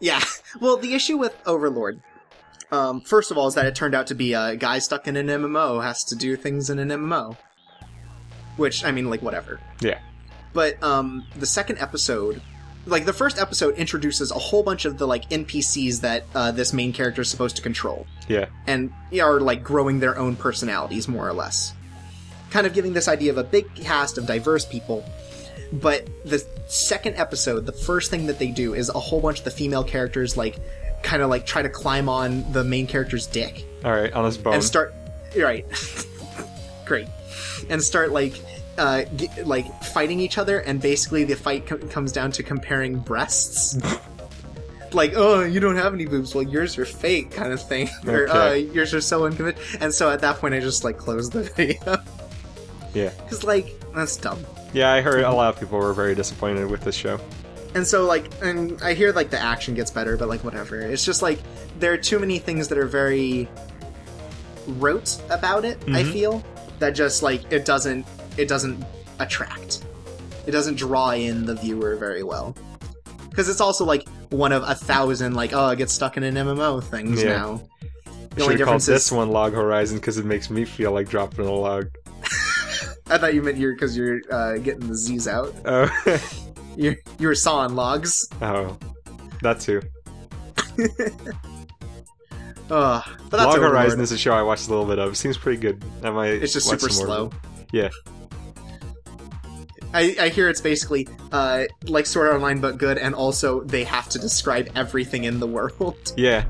[0.00, 0.20] Yeah.
[0.60, 2.00] Well, the issue with Overlord,
[2.72, 5.14] um, first of all, is that it turned out to be a guy stuck in
[5.16, 7.36] an MMO has to do things in an MMO.
[8.56, 9.60] which I mean, like whatever.
[9.80, 9.98] Yeah.
[10.54, 12.40] But um, the second episode,
[12.86, 16.72] like the first episode, introduces a whole bunch of the like NPCs that uh, this
[16.72, 18.46] main character is supposed to control, Yeah.
[18.66, 21.74] and are like growing their own personalities more or less,
[22.50, 25.04] kind of giving this idea of a big cast of diverse people.
[25.72, 29.44] But the second episode, the first thing that they do is a whole bunch of
[29.44, 30.58] the female characters like
[31.02, 34.36] kind of like try to climb on the main character's dick All right, on this
[34.36, 34.54] bone.
[34.54, 34.94] and start
[35.36, 35.66] right
[36.86, 37.06] great
[37.68, 38.32] and start like
[38.78, 42.98] uh g- like fighting each other and basically the fight co- comes down to comparing
[42.98, 43.78] breasts
[44.92, 48.28] like oh you don't have any boobs well yours are fake kind of thing or
[48.28, 48.58] uh, Okay.
[48.72, 51.96] yours are so unconvinced and so at that point i just like closed the video
[52.94, 53.10] yeah.
[53.24, 54.38] because like that's dumb
[54.72, 57.18] Yeah, I heard a lot of people were very disappointed with this show.
[57.74, 61.04] and so like and i hear like the action gets better but like whatever it's
[61.04, 61.38] just like
[61.78, 63.48] there are too many things that are very
[64.66, 66.12] rote about it i Mhm.
[66.12, 66.44] feel
[66.78, 68.06] that just like it doesn't
[68.36, 68.84] it doesn't
[69.18, 69.84] attract
[70.46, 72.54] it doesn't draw in the viewer very well
[73.30, 76.34] because it's also like one of a thousand like oh i get stuck in an
[76.34, 77.36] mmo things Yeah.
[77.36, 77.62] now
[78.04, 81.46] the Should only difference this one Log Horizon because it makes me feel like dropping
[81.46, 81.88] a log.
[83.08, 85.88] i thought you meant you're because you're uh, getting the z's out Oh,
[86.76, 88.76] you're you're sawing logs oh,
[89.42, 89.80] that too.
[92.68, 95.16] That's Log Horizon is a show I watched a little bit of.
[95.16, 95.82] Seems pretty good.
[96.02, 96.42] I might.
[96.42, 97.30] It's just super slow.
[97.72, 97.88] Yeah.
[99.96, 103.82] I, I hear it's basically uh, like Sword Art Online but good, and also they
[103.84, 105.96] have to describe everything in the world.
[106.16, 106.44] Yeah.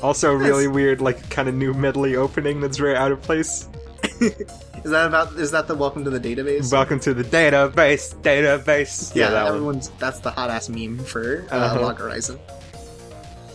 [0.00, 3.68] Also, really weird, like kind of new medley opening that's very out of place.
[4.20, 5.32] Is that about?
[5.34, 6.72] Is that the Welcome to the Database?
[6.72, 9.12] Welcome to the database, database.
[9.14, 9.52] yeah, that one.
[9.54, 11.80] everyone's that's the hot ass meme for uh, Uh-huh.
[11.82, 12.38] Log Horizon.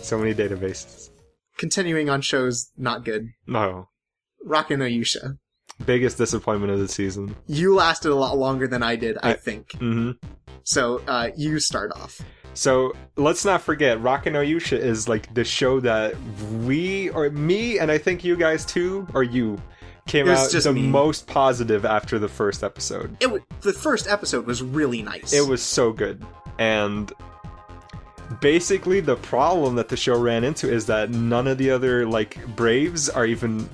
[0.02, 1.10] So many databases.
[1.58, 3.30] Continuing on shows not good.
[3.48, 3.88] No.
[4.46, 5.38] Rokka no Yuusha.
[5.86, 7.36] Biggest disappointment of the season.
[7.48, 9.74] You lasted a lot longer than I did, I, I- think.
[9.74, 10.12] hmm
[10.64, 12.22] So uh, you start off.
[12.56, 16.14] So let's not forget, Rokka no Yuusha is like the show that
[16.62, 19.60] we, or me, and I think you guys too, or you,
[20.06, 20.84] came out just the me.
[20.88, 23.18] most positive after the first episode.
[23.20, 25.34] It w- the first episode was really nice.
[25.34, 26.24] It was so good.
[26.60, 27.12] And
[28.42, 32.38] basically the problem that the show ran into is that none of the other like
[32.56, 33.68] Braves are even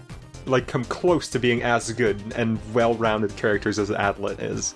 [0.50, 4.74] like come close to being as good and well-rounded characters as Adlet is.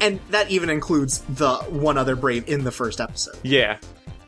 [0.00, 3.36] and that even includes the one other brave in the first episode.
[3.42, 3.78] Yeah.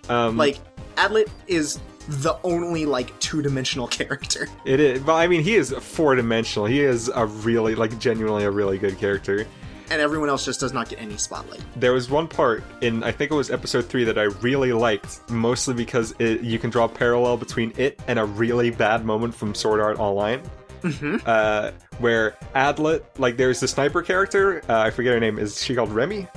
[0.08, 0.58] Um Like
[0.96, 4.46] Adlet is the only like two-dimensional character.
[4.64, 6.66] it is well I mean he is four-dimensional.
[6.66, 9.46] He is a really like genuinely a really good character.
[9.90, 11.60] and everyone else just does not get any spotlight.
[11.76, 15.28] There was one part in I think it was episode three that I really liked,
[15.30, 19.34] mostly because it, you can draw a parallel between it and a really bad moment
[19.34, 20.40] from Sword Art Online,
[20.84, 21.16] Mm-hmm.
[21.26, 25.74] uh, where Adlet, like there's the sniper character, uh, I forget her name, is she
[25.74, 26.28] called Remy?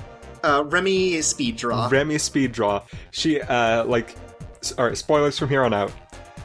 [0.44, 2.82] Uh, Remy speed draw, Remy Speed Draw.
[3.12, 4.16] She uh, like,
[4.78, 5.92] all right, spoilers from here on out.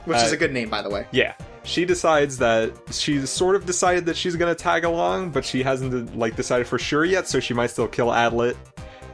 [0.06, 1.06] which is uh, a good name by the way.
[1.12, 1.34] Yeah.
[1.64, 6.18] She decides that she's sort of decided that she's gonna tag along, but she hasn't
[6.18, 8.56] like decided for sure yet, so she might still kill Adlet.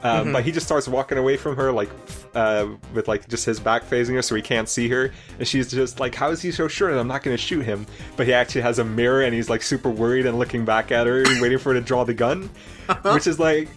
[0.03, 0.33] Um, Mhm.
[0.33, 1.91] But he just starts walking away from her, like
[2.39, 5.13] uh, with like just his back facing her, so he can't see her.
[5.39, 7.85] And she's just like, "How is he so sure that I'm not gonna shoot him?"
[8.17, 11.07] But he actually has a mirror, and he's like super worried and looking back at
[11.07, 12.49] her, waiting for her to draw the gun,
[13.03, 13.69] which is like.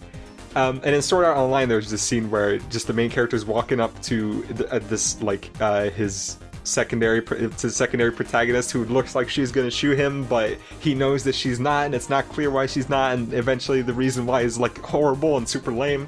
[0.54, 3.46] Um, and in Sword Art Online, there's this scene where just the main character is
[3.46, 8.84] walking up to th- uh, this like uh, his secondary pr- to secondary protagonist who
[8.84, 12.28] looks like she's gonna shoot him, but he knows that she's not, and it's not
[12.28, 16.06] clear why she's not, and eventually the reason why is like horrible and super lame.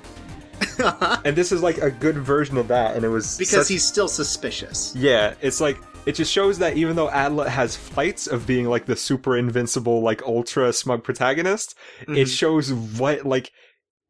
[1.25, 3.85] and this is like a good version of that, and it was because such- he's
[3.85, 4.95] still suspicious.
[4.97, 8.87] yeah, it's like it just shows that even though Adlet has flights of being like
[8.87, 12.37] the super invincible, like ultra smug protagonist, it Mhm.
[12.39, 13.51] shows what like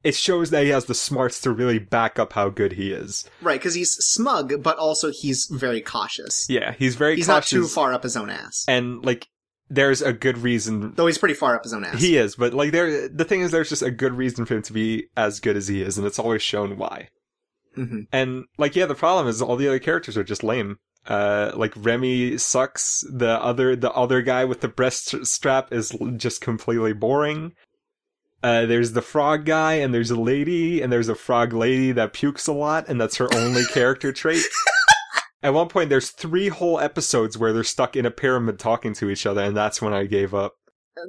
[0.03, 3.25] it shows that he has the smarts to really back up how good he is.
[3.41, 6.47] Right, because he's smug, but also he's very cautious.
[6.51, 8.64] Yeah, he's very he's not too far up his own ass.
[8.68, 9.29] and like
[9.71, 12.01] there's a good reason Though he's pretty far up his own ass.
[12.01, 14.62] he is, but like there the thing is there's just a good reason for him
[14.62, 17.09] to be as good as he is, and it's always shown why.
[17.75, 20.79] hmm And like, yeah, the problem is all the other characters are just lame.
[21.07, 23.05] Uh, like Remy sucks.
[23.12, 27.53] The other, the other guy with the breast strap is just completely boring.
[28.43, 32.12] Uh, there's the frog guy, and there's a lady, and there's a frog lady that
[32.15, 34.43] pukes a lot, and that's her only character trait.
[35.45, 39.11] At one point, there's three whole episodes where they're stuck in a pyramid talking to
[39.11, 40.55] each other, and that's when I gave up.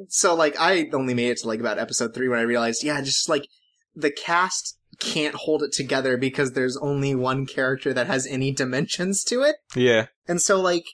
[0.10, 3.00] So like, I only made it to like about episode three when I realized, yeah,
[3.02, 3.48] just like
[3.96, 9.24] the cast can't hold it together because there's only one character that has any dimensions
[9.26, 9.56] to it.
[9.74, 10.86] Yeah, And so, like,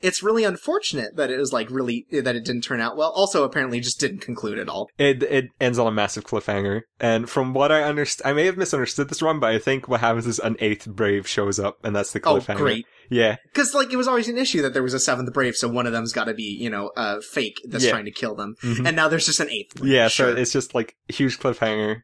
[0.00, 3.10] it's really unfortunate that it was like really that it didn't turn out well.
[3.10, 4.88] Also, apparently, just didn't conclude at all.
[4.98, 8.56] It it ends on a massive cliffhanger, and from what I understand, I may have
[8.56, 11.94] misunderstood this wrong, but I think what happens is an eighth Brave shows up, and
[11.96, 12.26] that's the cliffhanger.
[12.26, 12.56] Oh, cliffhanger.
[12.58, 12.86] great!
[13.10, 15.66] Yeah, Because like it was always an issue that there was a seventh brave, so
[15.68, 17.90] one of them's got to be you know uh, fake that's Yeah.
[17.90, 18.86] trying to kill them, Mhm.
[18.86, 19.76] and now there's just an eighth.
[19.76, 19.90] Brave.
[19.92, 20.08] yeah.
[20.08, 20.32] sure.
[20.34, 22.02] So it's just like huge cliffhanger.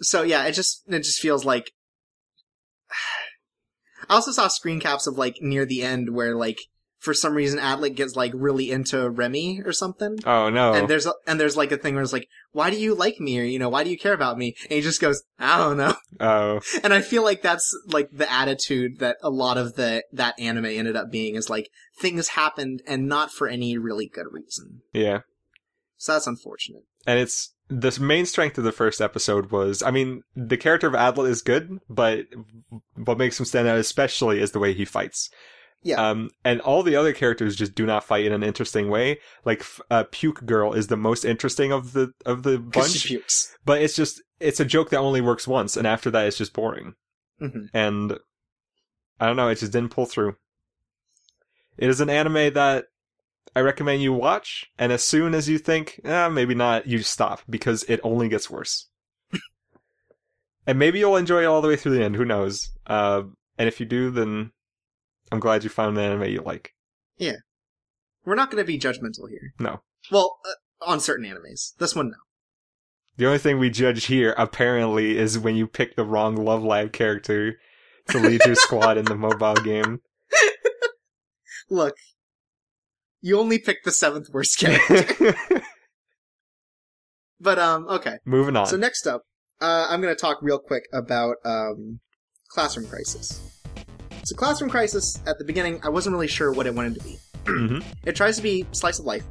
[0.00, 1.70] so yeah, it just it just feels like.
[4.10, 6.58] I also saw screen caps of like near the end where like
[6.98, 10.18] for some reason Adlet gets like really into Remy or something.
[10.26, 10.74] Oh no!
[10.74, 13.20] And there's a, and there's like a thing where it's like, why do you like
[13.20, 14.56] me or you know why do you care about me?
[14.64, 15.94] And he just goes, I don't know.
[16.20, 20.38] oh And I feel like that's like the attitude that a lot of the that
[20.40, 24.82] anime ended up being is like things happened and not for any really good reason.
[24.92, 25.20] yeah.
[25.96, 26.82] So that's unfortunate.
[27.06, 30.94] and it's the main strength of the first episode was i mean the character of
[30.94, 32.26] adlet is good but
[32.96, 35.30] what makes him stand out especially is the way he fights.
[35.82, 36.10] Yeah.
[36.10, 39.18] um and all the other characters just do not fight in an interesting way.
[39.46, 43.56] Like uh, puke girl is the most interesting of the of the bunch she pukes.
[43.64, 46.52] but it's just it's a joke that only works once and after that it's just
[46.52, 46.94] boring.
[47.38, 48.18] Hmm and
[49.18, 50.36] i don't know it just didn't pull through.
[51.78, 52.86] It is an anime that
[53.54, 57.42] I recommend you watch, and as soon as you think, eh, maybe not, you stop
[57.48, 58.88] because it only gets worse.
[60.66, 62.16] and maybe you'll enjoy it all the way through the end.
[62.16, 62.70] Who knows?
[62.86, 63.22] Uh,
[63.58, 64.52] and if you do, then
[65.32, 66.74] I'm glad you found an anime you like.
[67.18, 67.36] Yeah,
[68.24, 69.52] we're not going to be judgmental here.
[69.58, 69.82] No.
[70.10, 71.76] Well, uh, on certain animes.
[71.78, 72.16] This one, no.
[73.16, 76.92] The only thing we judge here, apparently, is when you pick the wrong Love Live
[76.92, 77.58] character
[78.08, 80.00] to lead your squad in the mobile game.
[81.70, 81.96] Look,
[83.22, 85.34] you only picked the seventh worst character.
[87.40, 88.18] but um, okay.
[88.24, 88.66] Moving on.
[88.66, 89.22] So next up,
[89.60, 92.00] uh, I'm going to talk real quick about um,
[92.48, 93.40] Classroom Crisis.
[94.24, 97.16] So Classroom Crisis, at the beginning, I wasn't really sure what it wanted to be.
[97.44, 97.82] Mhm.
[98.04, 99.24] It tries to be slice of life,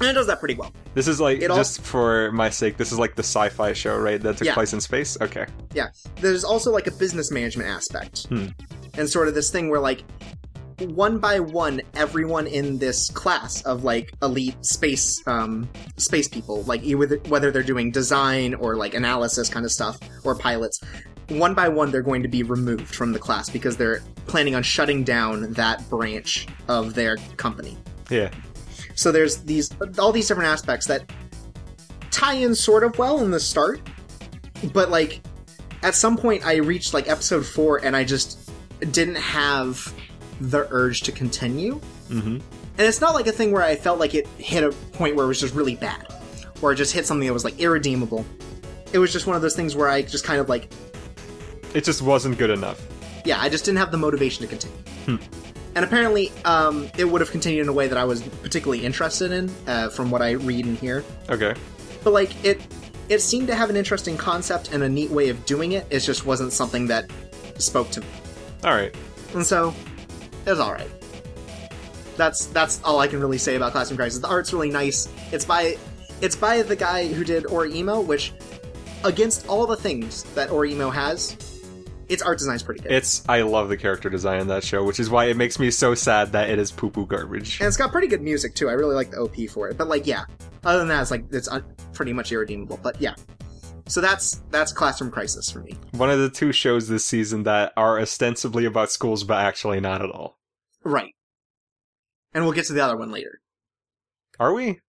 [0.00, 0.72] and it does that pretty well.
[0.94, 3.96] This is like, It just for my sake, this is like the sci fi show,
[3.98, 4.20] right?
[4.20, 4.54] That took Yeah.
[4.54, 5.18] place in space?
[5.20, 5.46] Okay.
[5.74, 8.46] Yeah, there's also like a business management aspect, Hmm.
[8.94, 10.02] and sort of this thing where like
[10.80, 16.82] one by one, everyone in this class of like elite space um, space people, like
[16.82, 20.80] either whether they're doing design or like analysis kind of stuff or pilots,
[21.28, 24.62] one by one they're going to be removed from the class because they're planning on
[24.62, 27.76] shutting down that branch of their company.
[28.10, 28.30] Yeah.
[28.94, 31.10] So there's these all these different aspects that
[32.10, 33.80] tie in sort of well in the start,
[34.72, 35.20] but like
[35.82, 38.50] at some point I reached like episode four and I just
[38.90, 39.92] didn't have
[40.40, 41.74] the urge to continue.
[42.08, 42.38] hmm
[42.78, 45.24] And it's not like a thing where I felt like it hit a point where
[45.24, 46.06] it was just really bad,
[46.62, 48.24] or it just hit something that was like irredeemable.
[48.92, 50.70] It was just one of those things where I just kind of like,
[51.74, 52.80] It just wasn't good enough.
[53.24, 54.78] yeah, I just didn't have the motivation to continue.
[55.06, 55.16] Hmm.
[55.74, 59.30] And apparently, um, it would have continued in a way that I was particularly interested
[59.30, 61.04] in, uh, from what I read and hear.
[61.28, 61.54] Okay.
[62.02, 62.60] but like it
[63.08, 66.00] it seemed to have an interesting concept and a neat way of doing it it
[66.00, 67.10] just wasn't something that
[67.58, 68.06] spoke to me
[68.64, 68.94] All right.
[69.34, 69.74] and so
[70.48, 70.90] it was all right
[72.16, 74.18] that's that's all i can really say about classroom crisis.
[74.20, 75.08] The art's really nice.
[75.30, 75.76] It's by
[76.20, 78.32] it's by the guy who did oreimo which
[79.04, 81.36] against all the things that oreimo has
[82.08, 82.90] its art design's pretty good.
[82.90, 85.70] It's I love the character design in that show, which is why it makes me
[85.70, 87.60] so sad that it is poo poo garbage.
[87.60, 88.68] and it's got pretty good music too.
[88.68, 89.76] I really like the op for it.
[89.76, 90.24] But like yeah.
[90.64, 92.80] Other than that it's like it's un- pretty much irredeemable.
[92.82, 93.14] But yeah.
[93.86, 95.76] So that's that's classroom crisis for me.
[95.92, 100.02] One of the two shows this season that are ostensibly about schools, but actually not
[100.02, 100.37] at all.
[100.88, 101.14] Right.
[102.34, 103.40] And we'll get to the other one later.
[104.40, 104.80] Are we?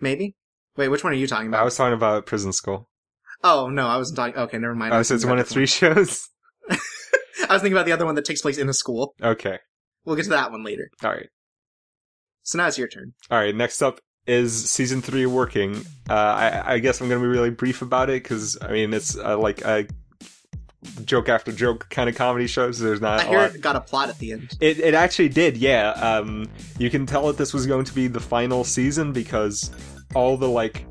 [0.00, 0.34] Maybe?
[0.76, 1.60] Wait, which one are you talking about?
[1.60, 2.88] I was talking about Prison School.
[3.42, 4.36] oh, no, I wasn't talking.
[4.36, 4.92] Okay, never mind.
[4.92, 6.28] I Oh, was so it's one of three different shows?
[7.48, 9.14] I was thinking about the other one that takes place in a school.
[9.22, 9.58] Okay.
[10.04, 10.90] We'll get to that one later.
[11.02, 11.28] All right.
[12.42, 13.14] So now it's your turn.
[13.30, 13.54] All right.
[13.54, 15.76] Next up is season three working.
[16.08, 18.92] Uh, I, I guess I'm going to be really brief about it because, I mean,
[18.92, 19.86] it's uh, like a
[21.04, 22.78] joke after joke kind of comedy shows.
[22.78, 23.54] There's not I a hear lot.
[23.54, 24.56] it got a plot at the end.
[24.60, 25.90] It, it actually did, yeah.
[25.90, 26.48] Um,
[26.78, 29.70] you can tell that this was going to be the final season because
[30.14, 30.84] all the like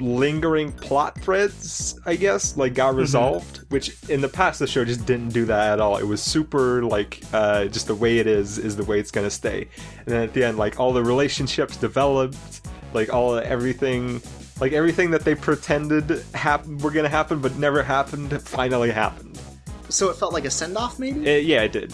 [0.00, 3.64] lingering plot threads, I guess, like got resolved.
[3.70, 5.96] Which in the past the show just didn't do that at all.
[5.98, 9.30] It was super like uh, just the way it is is the way it's gonna
[9.30, 9.68] stay.
[9.98, 14.22] And then at the end, like all the relationships developed, like all everything.
[14.60, 19.40] Like everything that they pretended hap- were gonna happen but never happened finally happened.
[19.88, 21.26] So it felt like a send off, maybe?
[21.26, 21.92] It- yeah, it did.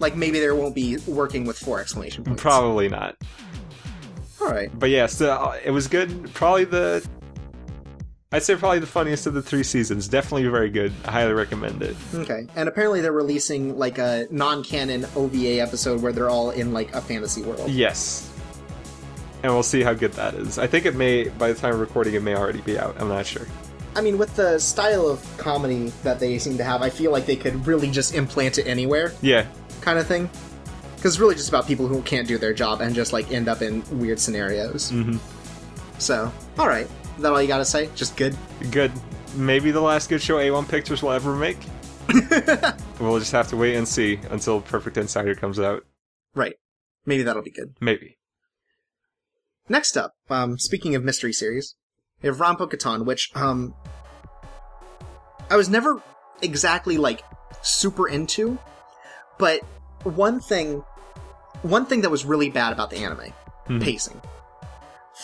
[0.00, 2.40] like maybe there won't be working with four exclamation points.
[2.42, 3.16] Probably not.
[4.40, 4.76] Alright.
[4.78, 6.32] but yeah, so uh, it was good.
[6.34, 7.06] Probably the
[8.32, 10.08] I'd say probably the funniest of the three seasons.
[10.08, 10.92] Definitely very good.
[11.04, 11.96] I highly recommend it.
[12.14, 12.48] Okay.
[12.56, 17.00] And apparently they're releasing like a non-canon OVA episode where they're all in like a
[17.00, 17.70] fantasy world.
[17.70, 18.28] Yes.
[19.44, 20.58] And we'll see how good that is.
[20.58, 22.96] I think it may, by the time of recording, it may already be out.
[22.98, 23.46] I'm not sure.
[23.94, 27.26] I mean, with the style of comedy that they seem to have, I feel like
[27.26, 29.46] they could really just implant it anywhere, Yeah.
[29.82, 30.30] kind of thing.
[30.96, 33.46] Because it's really just about people who can't do their job and just like end
[33.46, 34.88] up in weird scenarios.
[34.90, 35.18] hmm
[35.98, 36.86] So, all right,
[37.16, 37.90] is that all you gotta say?
[37.94, 38.34] Just good.
[38.70, 38.90] Good.
[39.36, 41.58] Maybe the last good show A-1 Pictures will ever make.
[42.98, 45.84] we'll just have to wait and see until Perfect Insider comes out.
[46.34, 46.54] Right.
[47.04, 47.74] Maybe that'll be good.
[47.80, 48.16] Maybe.
[49.68, 51.74] Next up, um, speaking of mystery series,
[52.22, 53.74] we have Rampo Kitan, which um,
[55.50, 56.02] I was never
[56.42, 57.22] exactly like
[57.62, 58.58] super into,
[59.38, 59.60] but
[60.02, 60.84] one thing,
[61.62, 63.32] one thing that was really bad about the anime
[63.68, 63.82] Mhm.
[63.82, 64.20] pacing.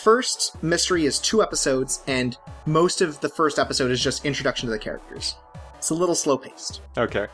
[0.03, 2.35] First mystery is two episodes, and
[2.65, 5.35] most of the first episode is just introduction to the characters.
[5.77, 6.81] It's a little slow paced.
[6.97, 7.27] Okay.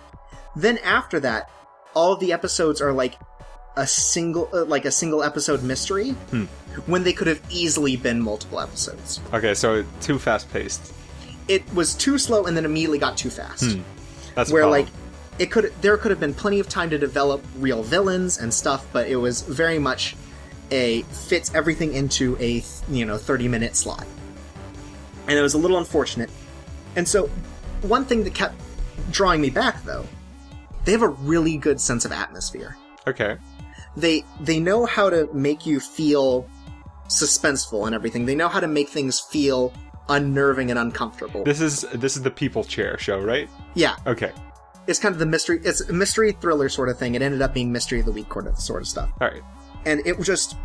[0.55, 1.49] Then after that,
[1.93, 3.15] all the episodes are like
[3.77, 6.45] a single, uh, like a single episode mystery, Hmm.
[6.85, 9.19] when they could have easily been multiple episodes.
[9.33, 10.91] Okay, so too fast paced.
[11.47, 13.63] It was too slow, and then immediately got too fast.
[13.63, 13.81] Hmm.
[14.35, 14.87] That's Where like
[15.39, 18.85] it could, there could have been plenty of time to develop real villains and stuff,
[18.91, 20.15] but it was very much
[20.71, 24.05] a fits everything into a you know thirty minute slot,
[25.27, 26.29] and it was a little unfortunate.
[26.95, 27.27] And so,
[27.81, 28.55] one thing that kept
[29.11, 30.05] drawing me back though,
[30.85, 32.75] they have a really good sense of atmosphere.
[33.07, 33.37] Okay.
[33.97, 36.47] They they know how to make you feel
[37.09, 38.25] suspenseful and everything.
[38.25, 39.73] They know how to make things feel
[40.09, 41.43] unnerving and uncomfortable.
[41.43, 43.49] This is this is the people chair show, right?
[43.75, 44.31] yeah, Okay.
[44.87, 45.59] it's kind of the mystery.
[45.63, 47.15] It's a mystery thriller sort of thing.
[47.15, 49.41] It ended up being mystery of the week sort of sort of stuff, All right.
[49.85, 50.55] and it just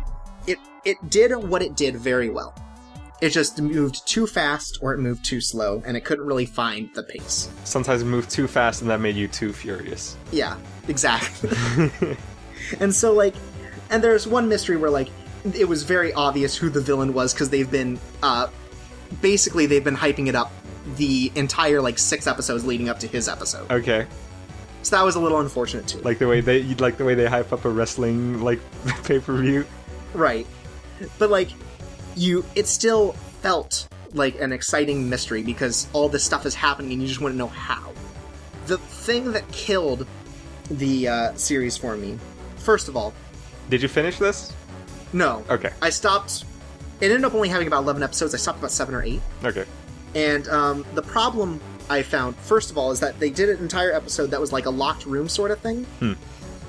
[0.47, 2.53] it it did what it did very well.
[3.21, 6.89] It just moved too fast or it moved too slow, and it couldn't really find
[6.93, 7.49] the pace.
[7.63, 10.17] Sometimes it moved too fast and that made you too furious.
[10.31, 10.57] Yeah,
[10.89, 11.49] exactly.
[12.79, 13.35] and so like
[13.89, 15.09] and there's one mystery where like
[15.53, 18.47] it was very obvious who the villain was because they've been uh
[19.21, 20.51] basically they've been hyping it up
[20.95, 24.05] the entire like six episodes leading up to his episode Okay.
[24.81, 27.25] so that was a little unfortunate too Like the way they like the way they
[27.25, 28.59] hype up a wrestling like
[29.03, 29.65] pay per view.
[30.13, 30.47] right
[31.19, 31.49] but like
[32.15, 37.01] you it still felt like an exciting mystery because all this stuff is happening and
[37.01, 37.91] you just want to know how
[38.67, 40.05] the thing that killed
[40.69, 42.17] the uh, series for me
[42.63, 43.13] first of all
[43.69, 44.51] Did you finish this?
[45.13, 45.71] no Okay.
[45.81, 46.45] I stopped.
[47.01, 48.33] It ended up only having about eleven episodes.
[48.33, 49.21] I stopped about seven or eight.
[49.43, 49.65] Okay.
[50.15, 51.59] And um, the problem
[51.89, 54.65] I found, first of all, is that they did an entire episode that was like
[54.67, 56.13] a locked room sort of thing, Hmm.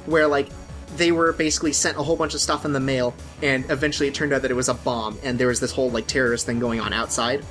[0.07, 0.49] where like
[0.97, 4.15] they were basically sent a whole bunch of stuff in the mail, and eventually it
[4.15, 6.59] turned out that it was a bomb, and there was this whole like terrorist thing
[6.59, 7.45] going on outside,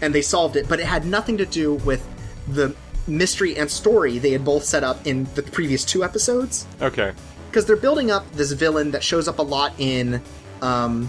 [0.00, 2.06] and they solved it, but it had nothing to do with
[2.48, 2.74] the
[3.06, 7.12] mystery and story they had both set up in the previous two episodes Okay.
[7.52, 10.22] Because they're building up this villain that shows up a lot in
[10.62, 11.08] um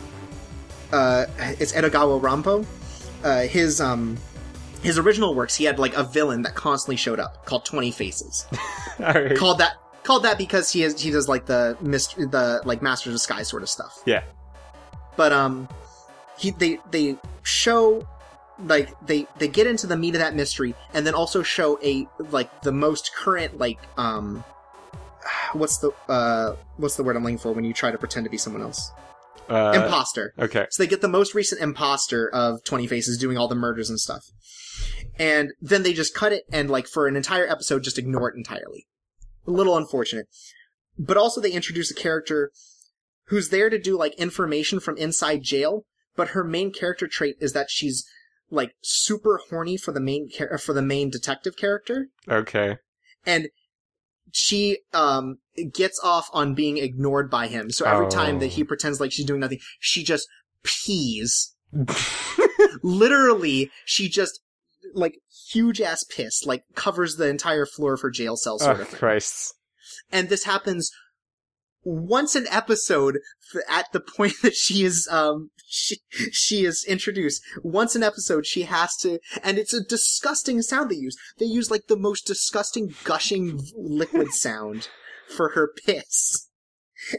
[0.91, 2.65] uh it's Edogawa Rampo.
[3.23, 4.17] Uh his um
[4.81, 8.45] his original works he had like a villain that constantly showed up called 20 Faces.
[8.99, 9.35] Right.
[9.35, 13.09] called that called that because he has he does like the mist the like Master
[13.09, 14.03] of Disguise sort of stuff.
[14.05, 14.23] Yeah.
[15.15, 15.67] But um
[16.37, 18.07] he they they show
[18.59, 22.07] like they they get into the meat of that mystery and then also show a
[22.19, 24.43] like the most current like um
[25.53, 28.29] what's the uh what's the word I'm looking for when you try to pretend to
[28.29, 28.91] be someone else?
[29.49, 30.33] Uh, imposter.
[30.39, 30.67] Okay.
[30.71, 33.99] So they get the most recent imposter of 20 Faces doing all the murders and
[33.99, 34.23] stuff.
[35.19, 38.37] And then they just cut it and like for an entire episode just ignore it
[38.37, 38.87] entirely.
[39.45, 40.27] A little unfortunate.
[40.97, 42.51] But also they introduce a character
[43.27, 47.51] who's there to do like information from inside jail, but her main character trait is
[47.51, 48.05] that she's
[48.49, 52.77] like super horny for the main char- for the main detective character Okay.
[53.25, 53.49] and
[54.33, 55.37] she um
[55.71, 57.69] gets off on being ignored by him.
[57.71, 58.49] So every time that Oh.
[58.49, 60.27] he pretends like she's doing nothing, she just
[60.63, 61.55] pees.
[62.83, 64.41] Literally, she just
[64.95, 65.17] like
[65.49, 68.87] huge ass piss like covers the entire floor of her jail cell sort oh of
[68.89, 68.99] thing.
[68.99, 69.53] Christ.
[70.11, 70.91] And this happens
[71.83, 73.19] once an episode
[73.69, 75.97] at the point that she is um she
[76.31, 80.95] she is introduced once an episode she has to and it's a disgusting sound they
[80.95, 81.17] use.
[81.39, 84.89] They use like the most disgusting gushing liquid sound
[85.35, 86.49] for her piss.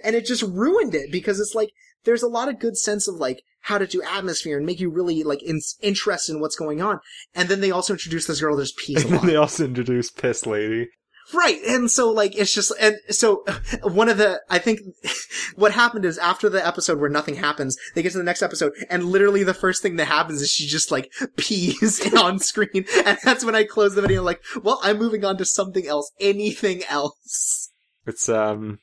[0.02, 1.70] And it just ruined it because it's like
[2.04, 4.90] there's a lot of good sense of like how to do atmosphere and make you
[4.90, 7.00] really like in- interested in what's going on.
[7.34, 10.46] And then they also introduce this girl pees a And then they also introduced Piss
[10.46, 10.88] Lady.
[11.32, 11.58] Right.
[11.66, 13.44] And so like it's just and so
[13.82, 14.80] one of the I think
[15.56, 18.72] what happened is after the episode where nothing happens, they get to the next episode
[18.90, 23.18] and literally the first thing that happens is she just like pees on screen and
[23.24, 26.82] that's when I close the video like, well, I'm moving on to something else, anything
[26.90, 27.70] else.
[28.06, 28.80] It's um,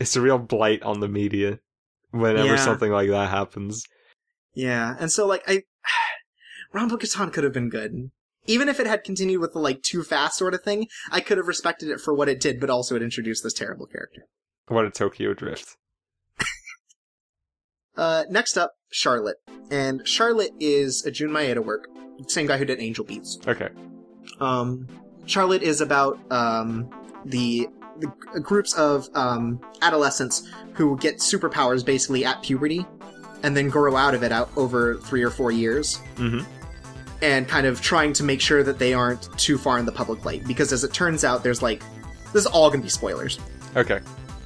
[0.00, 1.58] it's a real blight on the media
[2.10, 2.56] whenever Yeah.
[2.56, 3.84] something like that happens.
[4.54, 4.96] Yeah.
[4.98, 5.64] And so like I
[6.74, 8.10] Rampo-Kitan could have been good.
[8.46, 11.38] Even if it had continued with the like too fast sort of thing, I could
[11.38, 14.26] have respected it for what it did, but also it introduced this terrible character.
[14.68, 15.76] What a Tokyo Drift.
[17.96, 19.36] Uh, next up, Charlotte.
[19.70, 21.88] And Charlotte is a Jun Maeda work.
[22.26, 23.38] Same guy who did Angel Beats.
[23.46, 23.68] Okay.
[24.40, 24.88] Um,
[25.26, 26.90] Charlotte is about, um,
[27.24, 27.68] the,
[28.00, 32.84] the groups of, um, adolescents who get superpowers basically at puberty
[33.44, 36.40] and then grow out of it out over three or four years hmm
[37.24, 40.26] and kind of trying to make sure that they aren't too far in the public
[40.26, 40.46] light.
[40.46, 41.82] Because as it turns out, there's like,
[42.34, 43.40] this is all gonna be spoilers.
[43.76, 44.00] Okay.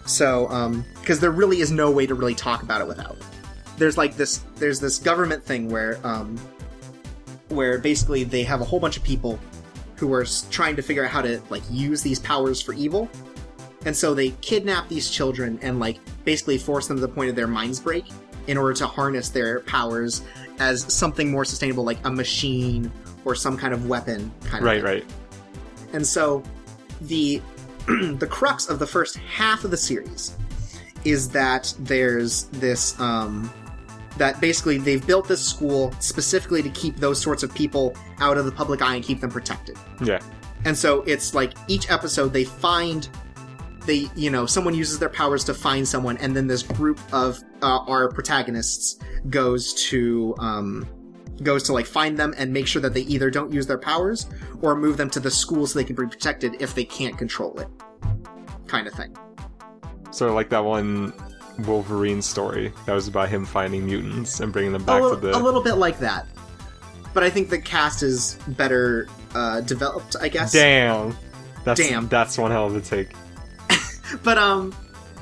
[0.07, 3.19] So, um, because there really is no way to really talk about it without.
[3.79, 6.39] There's like this, there's this government thing where, um,
[7.49, 9.41] where basically they have a whole bunch of people
[9.97, 13.11] who are trying to figure out how to like use these powers for evil,
[13.87, 17.35] and so they kidnap these children and like basically force them to the point of
[17.35, 18.05] their minds break
[18.47, 20.23] in order to harness their powers
[20.59, 22.91] as something more sustainable, like a machine
[23.25, 24.33] or some kind of weapon.
[24.45, 24.83] Kind of Right.
[24.83, 25.05] Right.
[25.93, 26.43] And so
[27.03, 27.41] the
[27.87, 30.37] the crux of the first half of the series
[31.05, 33.51] is that there's this um
[34.19, 38.45] that basically they've built this school specifically to keep those sorts of people out of
[38.45, 39.77] the public eye and keep them protected.
[40.03, 40.21] Yeah.
[40.65, 43.09] And so it's like each episode they find
[43.89, 47.43] they you know someone uses their powers to find someone and then this group of
[47.63, 50.87] uh, our protagonists goes to um
[51.43, 54.29] goes to like find them and make sure that they either don't use their powers
[54.61, 57.59] or move them to the school so they can be protected if they can't control
[57.59, 57.69] it
[58.67, 59.17] kind of thing
[60.11, 61.13] Sort of like that one
[61.67, 65.37] Wolverine story that was about him finding mutants and bringing them back a, to the.
[65.37, 66.27] a little bit like that
[67.15, 71.17] but i think the cast is better uh developed i guess Damn.
[71.65, 72.09] That's, Damn.
[72.09, 73.11] That's one hell of a take.
[74.23, 74.75] But um,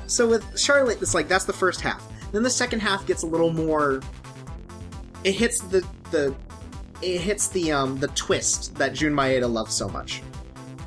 [0.07, 2.05] so with Charlotte, it's like that's the first half.
[2.31, 4.01] Then the second half gets a little more.
[5.23, 6.35] It hits the the,
[7.01, 10.21] it hits the um the twist that Jun Maeda loves so much.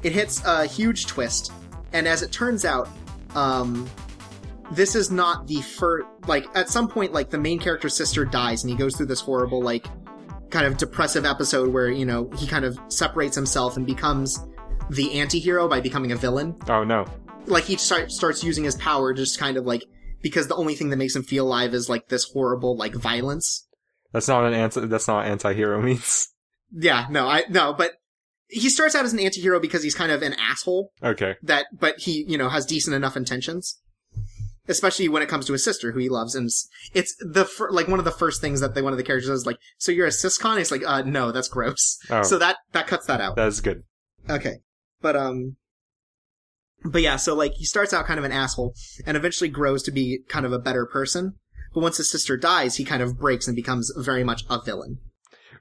[0.03, 1.53] It hits a huge twist,
[1.93, 2.89] and as it turns out,
[3.35, 3.89] um,
[4.71, 6.07] this is not the first.
[6.27, 9.21] Like at some point, like the main character's sister dies, and he goes through this
[9.21, 9.87] horrible like
[10.51, 14.45] kind of depressive episode where you know he kind of separates himself and becomes
[14.91, 17.07] the anti-hero by becoming a villain Oh no.
[17.51, 19.85] Like he start, starts using his power just kind of like
[20.23, 23.67] because the only thing that makes him feel alive is like this horrible like violence.
[24.13, 24.81] That's not an anti.
[24.87, 26.29] That's not anti-hero means.
[26.73, 27.93] Yeah, no, I no, but
[28.49, 31.37] he starts out as an anti-hero because he's kind of an asshole Okay.
[31.43, 33.79] that but he, you know, has decent enough intentions.
[34.69, 36.49] Especially when it comes to his sister, who he loves, and
[36.95, 39.29] it's the fir- like one of the first things that they one of the characters
[39.29, 42.59] is like, "So you're a siscon?" He's like, "Uh, no, that's gross." Oh, So that
[42.73, 43.35] that cuts that out.
[43.35, 43.83] that's good.
[44.29, 44.57] Okay.
[45.01, 45.57] But um
[46.85, 48.75] but yeah, so like he starts out kind of an asshole
[49.07, 51.35] and eventually grows to be kind of a better person.
[51.73, 54.99] But once his sister dies, he kind of breaks and becomes very much a villain.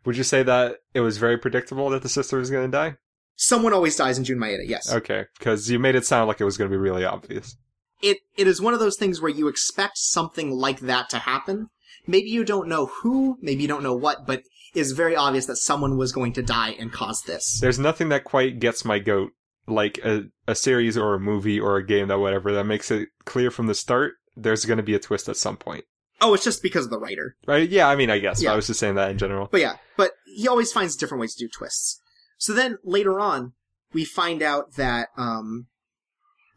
[0.05, 2.95] Would you say that it was very predictable that the sister was going to die?
[3.35, 4.91] Someone always dies in Jun Maeda, yes.
[4.91, 7.55] Okay, because you made it sound like it was going to be really obvious.
[8.01, 11.67] It it is one of those things where you expect something like that to happen.
[12.07, 14.43] Maybe you don't know who, maybe you don't know what, but
[14.73, 17.59] it's very obvious that someone was going to die and cause this.
[17.59, 19.31] There's nothing that quite gets my goat
[19.71, 23.09] like a, a series or a movie or a game that whatever that makes it
[23.25, 24.13] clear from the start
[24.43, 25.85] there's going to be a twist at some point.
[26.21, 27.35] Oh, it's just because of the writer.
[27.47, 27.69] Right?
[27.69, 28.41] Yeah, I mean, I guess.
[28.41, 28.51] Yeah.
[28.51, 29.47] I was just saying that in general.
[29.51, 32.01] But yeah, but he always finds different ways to do twists.
[32.37, 33.53] So then later on,
[33.93, 35.67] we find out that um,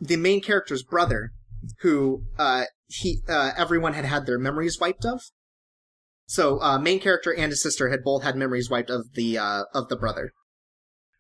[0.01, 1.33] the main character's brother,
[1.81, 5.23] who uh, he uh, everyone had had their memories wiped of.
[6.27, 9.65] So uh, main character and his sister had both had memories wiped of the uh,
[9.75, 10.33] of the brother,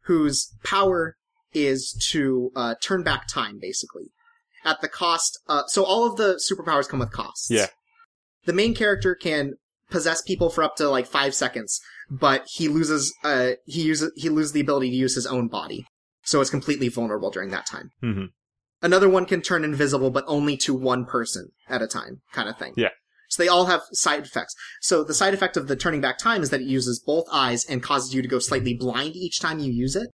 [0.04, 1.16] whose power
[1.52, 4.12] is to uh, turn back time, basically,
[4.64, 5.38] at the cost.
[5.48, 7.50] Uh, so all of the superpowers come with costs.
[7.50, 7.66] Yeah.
[8.44, 9.54] The main character can
[9.90, 11.80] possess people for up to like five seconds,
[12.10, 15.84] but he loses uh he uses he loses the ability to use his own body,
[16.24, 17.90] so it's completely vulnerable during that time.
[18.00, 18.24] hmm
[18.84, 22.58] Another one can turn invisible, but only to one person at a time, kind of
[22.58, 22.72] thing.
[22.76, 22.88] Yeah.
[23.28, 24.56] So they all have side effects.
[24.80, 27.64] So the side effect of the turning back time is that it uses both eyes
[27.64, 30.08] and causes you to go slightly blind each time you use it.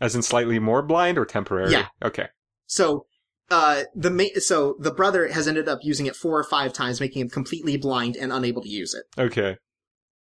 [0.00, 1.72] As in slightly more blind or temporary?
[1.72, 1.86] Yeah.
[2.02, 2.26] Okay.
[2.66, 3.06] So
[3.50, 7.00] uh the ma- so the brother has ended up using it four or five times,
[7.00, 9.04] making him completely blind and unable to use it.
[9.20, 9.56] Okay.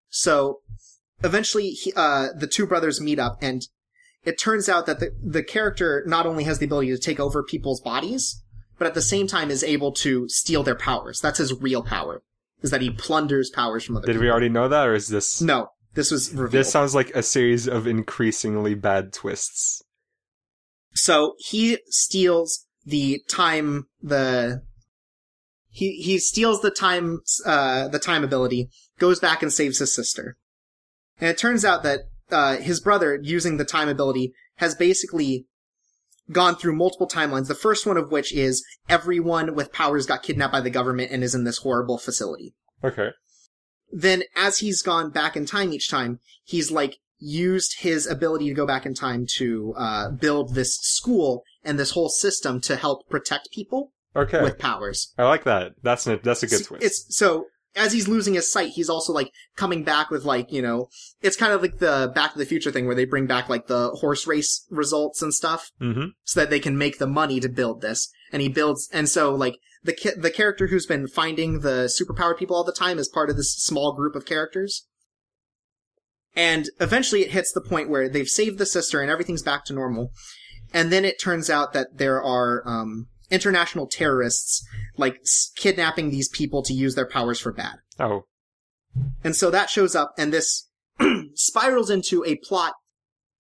[0.08, 0.60] So
[1.22, 3.62] eventually, he, uh, the two brothers meet up, and
[4.24, 7.42] it turns out that the, the character not only has the ability to take over
[7.42, 8.42] people's bodies,
[8.78, 11.20] but at the same time is able to steal their powers.
[11.20, 12.22] That's his real power,
[12.62, 14.22] is that he plunders powers from other Did people.
[14.26, 15.42] we already know that, or is this?
[15.42, 16.52] No, this was revealed.
[16.52, 19.82] This sounds like a series of increasingly bad twists.
[20.94, 24.62] So he steals the time, the
[25.70, 30.36] he he steals the time, uh, the time ability, goes back and saves his sister,
[31.20, 35.46] and it turns out that uh, his brother, using the time ability, has basically
[36.30, 37.48] gone through multiple timelines.
[37.48, 41.24] The first one of which is everyone with powers got kidnapped by the government and
[41.24, 42.54] is in this horrible facility.
[42.84, 43.10] Okay.
[43.90, 48.54] Then, as he's gone back in time each time, he's like used his ability to
[48.54, 53.08] go back in time to uh, build this school and this whole system to help
[53.08, 54.42] protect people Okay.
[54.42, 55.12] with powers.
[55.18, 55.72] I like that.
[55.82, 56.84] That's a, that's a good twist.
[56.84, 60.62] It's so as he's losing his sight, he's also like coming back with like you
[60.62, 60.88] know,
[61.22, 63.66] it's kind of like the Back to the Future thing where they bring back like
[63.66, 66.06] the horse race results and stuff mm-hmm.
[66.24, 68.10] so that they can make the money to build this.
[68.32, 72.38] And he builds, and so like the ki- the character who's been finding the superpowered
[72.38, 74.86] people all the time is part of this small group of characters.
[76.36, 79.72] And eventually it hits the point where they've saved the sister and everything's back to
[79.72, 80.12] normal.
[80.72, 84.64] And then it turns out that there are, um, international terrorists,
[84.96, 87.76] like, s- kidnapping these people to use their powers for bad.
[87.98, 88.24] Oh.
[89.24, 90.68] And so that shows up, and this
[91.34, 92.74] spirals into a plot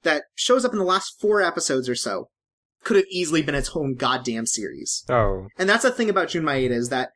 [0.02, 2.30] that shows up in the last four episodes or so.
[2.88, 5.04] Could have easily been its own goddamn series.
[5.10, 5.48] Oh.
[5.58, 7.10] And that's the thing about Jun Maeda is that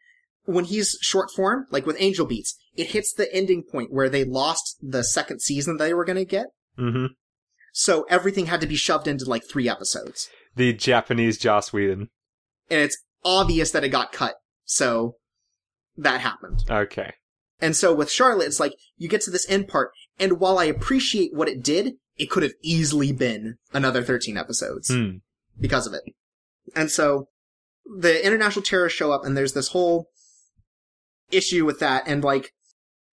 [0.44, 4.22] when he's short form, like with Angel Beats, it hits the ending point where they
[4.22, 6.48] lost the second season they were going to get.
[6.78, 7.06] Mm-hmm.
[7.72, 10.28] So everything had to be shoved into like three episodes.
[10.56, 12.10] The Japanese Joss Whedon.
[12.70, 14.34] And it's obvious that it got cut.
[14.64, 15.16] So
[15.96, 16.64] that happened.
[16.68, 17.14] Okay.
[17.62, 20.64] And so with Charlotte, it's like you get to this end part, and while I
[20.64, 25.16] appreciate what it did, it could have easily been another 13 episodes Hmm.
[25.58, 26.02] Because of it.
[26.74, 27.28] And so
[27.84, 30.08] the international terrorists show up, and there's this whole
[31.30, 32.52] issue with that, and like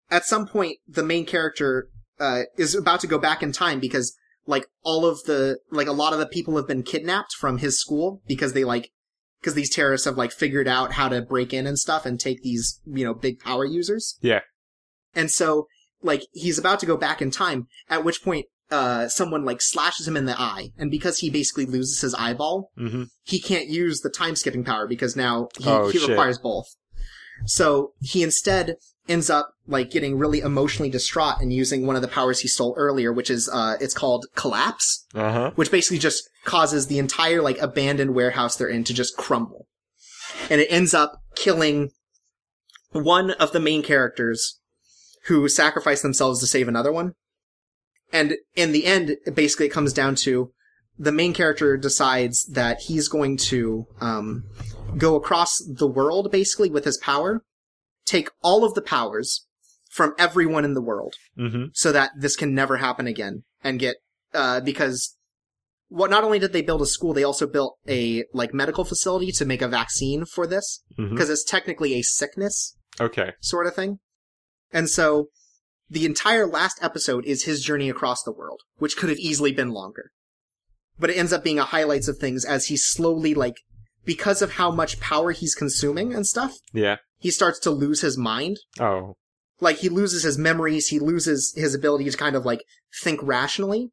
[0.09, 4.15] at some point, the main character uh, is about to go back in time because
[4.45, 7.79] like all of the like a lot of the people have been kidnapped from his
[7.79, 8.91] school because they like
[9.39, 12.41] because these terrorists have like figured out how to break in and stuff and take
[12.41, 14.17] these you know big power users.
[14.21, 14.41] Yeah.
[15.15, 15.67] And so
[16.01, 20.07] like he's about to go back in time, at which point uh someone like slashes
[20.07, 23.03] him in the eye, and because he basically loses his eyeball, Mm-hmm.
[23.23, 26.67] he can't use the time skipping power because now he, Oh, he requires both.
[27.45, 28.75] So he instead
[29.09, 32.73] ends up like getting really emotionally distraught and using one of the powers he stole
[32.77, 35.51] earlier, which is uh it's called collapse, Uh-huh.
[35.55, 39.67] which basically just causes the entire like abandoned warehouse they're in to just crumble.
[40.49, 41.89] And it ends up killing
[42.91, 44.59] one of the main characters
[45.25, 47.13] who sacrifice themselves to save another one.
[48.13, 50.51] And in the end, basically it comes down to
[50.97, 54.43] the main character decides that he's going to um,
[54.97, 57.43] go across the world basically with his power,
[58.05, 59.47] take all of the powers
[59.91, 61.65] from everyone in the world Mm-hmm.
[61.73, 63.95] so that this can never happen again and get
[64.33, 65.15] uh, because
[65.89, 69.31] what not only did they build a school, they also built a like medical facility
[69.31, 71.15] to make a vaccine for this Mm-hmm.
[71.15, 73.31] because it's technically a sickness Okay.
[73.41, 73.97] sort of thing.
[74.71, 75.29] And so
[75.93, 79.69] the entire last episode is his journey across the world, which could have easily been
[79.69, 80.09] longer.
[80.97, 83.57] But it ends up being a highlights of things as he slowly like
[84.03, 86.97] because of how much power he's consuming and stuff, Yeah.
[87.19, 88.57] he starts to lose his mind.
[88.79, 89.13] Oh.
[89.59, 92.63] Like he loses his memories, he loses his ability to kind of like
[93.03, 93.91] think rationally.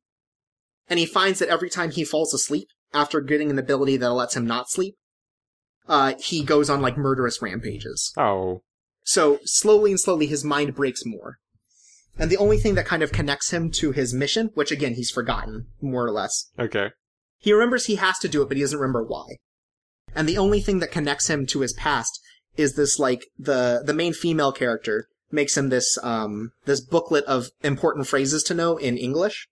[0.89, 4.35] And he finds that every time he falls asleep after getting an ability that lets
[4.37, 4.95] him not sleep,
[5.87, 8.13] uh, he goes on like murderous rampages.
[8.17, 8.63] Oh.
[9.05, 11.37] So slowly and slowly his mind breaks more.
[12.19, 15.11] And the only thing that kind of connects him to his mission, which again he's
[15.11, 16.91] forgotten, more or less, Okay.
[17.39, 19.37] he remembers he has to do it, but he doesn't remember why.
[20.15, 22.21] And the only thing that connects him to his past
[22.57, 27.49] is this like the the main female character makes him this um this booklet of
[27.63, 29.47] important phrases to know in English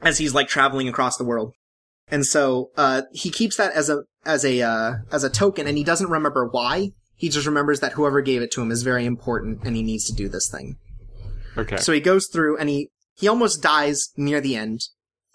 [0.00, 1.52] as he's like traveling across the world.
[2.08, 5.76] And so uh he keeps that as a as a uh as a token and
[5.76, 6.92] he doesn't remember why.
[7.14, 10.06] He just remembers that whoever gave it to him is very important and he needs
[10.06, 10.76] to do this thing.
[11.56, 11.76] Okay.
[11.76, 14.80] So he goes through and he he almost dies near the end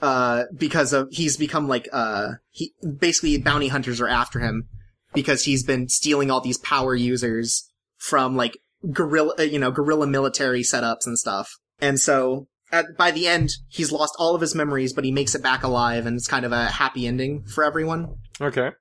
[0.01, 4.68] uh because of he's become like uh he basically bounty hunters are after him
[5.13, 8.57] because he's been stealing all these power users from like
[8.91, 11.49] guerrilla uh, you know guerrilla military setups and stuff.
[11.80, 15.34] And so at, by the end he's lost all of his memories but he makes
[15.34, 18.15] it back alive and it's kind of a happy ending for everyone.
[18.39, 18.72] okay.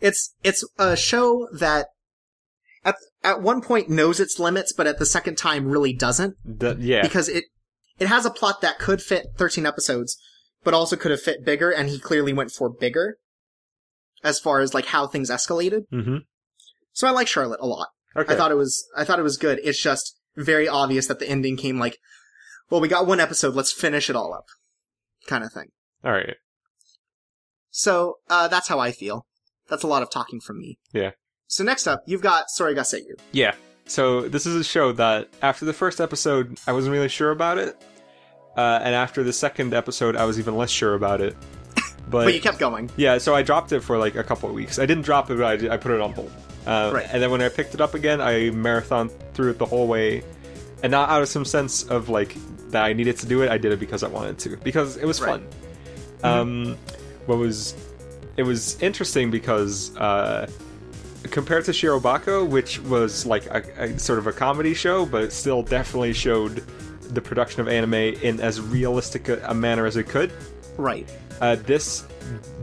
[0.00, 1.88] It's it's a show that
[2.84, 6.78] at at one point knows its limits but at the second time really doesn't Th-
[6.78, 7.02] yeah.
[7.02, 7.44] because it
[7.98, 10.18] it has a plot that could fit 13 episodes,
[10.62, 13.18] but also could have fit bigger, and he clearly went for bigger
[14.22, 15.82] as far as like how things escalated.
[15.92, 16.18] Mm-hmm.
[16.92, 17.88] So I like Charlotte a lot.
[18.16, 18.32] Okay.
[18.32, 19.60] I thought it was I thought it was good.
[19.62, 21.98] It's just very obvious that the ending came like,
[22.70, 24.46] well, we got one episode, let's finish it all up,
[25.26, 25.68] kind of thing.
[26.04, 26.36] All right.
[27.70, 29.26] So uh, that's how I feel.
[29.68, 30.78] That's a lot of talking from me.
[30.92, 31.10] Yeah.
[31.48, 33.18] So next up, you've got Sore ga Seiyuu.
[33.32, 33.54] Yeah.
[33.86, 37.56] So this is a show that after the first episode, I wasn't really sure about
[37.56, 37.82] it,
[38.56, 41.34] uh, and after the second episode, I was even less sure about it.
[42.08, 42.90] But, But you kept going.
[42.96, 44.78] yeah, so I dropped it for like a couple of weeks.
[44.78, 46.30] I didn't drop it, but I, did- I put it on hold.
[46.66, 47.06] Uh, Right.
[47.10, 50.22] And then when I picked it up again, I marathon through it the whole way,
[50.82, 52.36] and not out of some sense of like
[52.70, 53.48] that I needed to do it.
[53.50, 55.40] I did it because I wanted to because it was Right.
[55.40, 56.30] fun.
[56.30, 56.76] Um,
[57.24, 57.74] what was
[58.36, 60.46] it was interesting because uh,
[61.24, 65.62] compared to Shirobako, which was like a, a sort of a comedy show, but still
[65.62, 66.64] definitely showed
[67.00, 70.32] the production of anime in as realistic a, a manner as it could.
[70.76, 71.08] Right.
[71.40, 72.06] Uh, this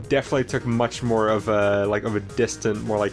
[0.08, 3.12] definitely took much more of a like of a distant, more like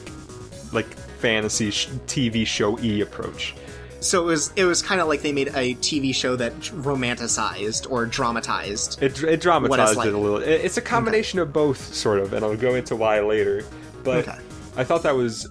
[0.71, 0.87] like
[1.19, 3.55] fantasy sh- TV show e approach.
[3.99, 7.89] So it was it was kind of like they made a TV show that romanticized
[7.89, 9.01] or dramatized.
[9.01, 10.07] It, it dramatized like.
[10.07, 10.39] it a little.
[10.39, 13.63] It, it's a combination of both, sort of, and I'll go into why later.
[14.03, 14.39] But Okay.
[14.75, 15.47] I thought that was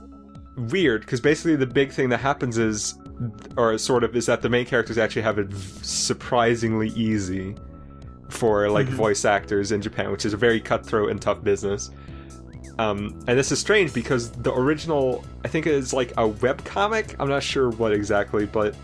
[0.57, 2.95] weird because basically the big thing that happens is,
[3.57, 7.55] or sort of, is that the main characters actually have it v- surprisingly easy
[8.29, 8.91] for like Mhm.
[8.93, 11.91] voice actors in Japan, which is a very cutthroat and tough business.
[12.79, 16.65] Um, and this is strange because the original, I think, it is like a web
[16.65, 17.15] comic.
[17.21, 18.75] I'm not sure what exactly, but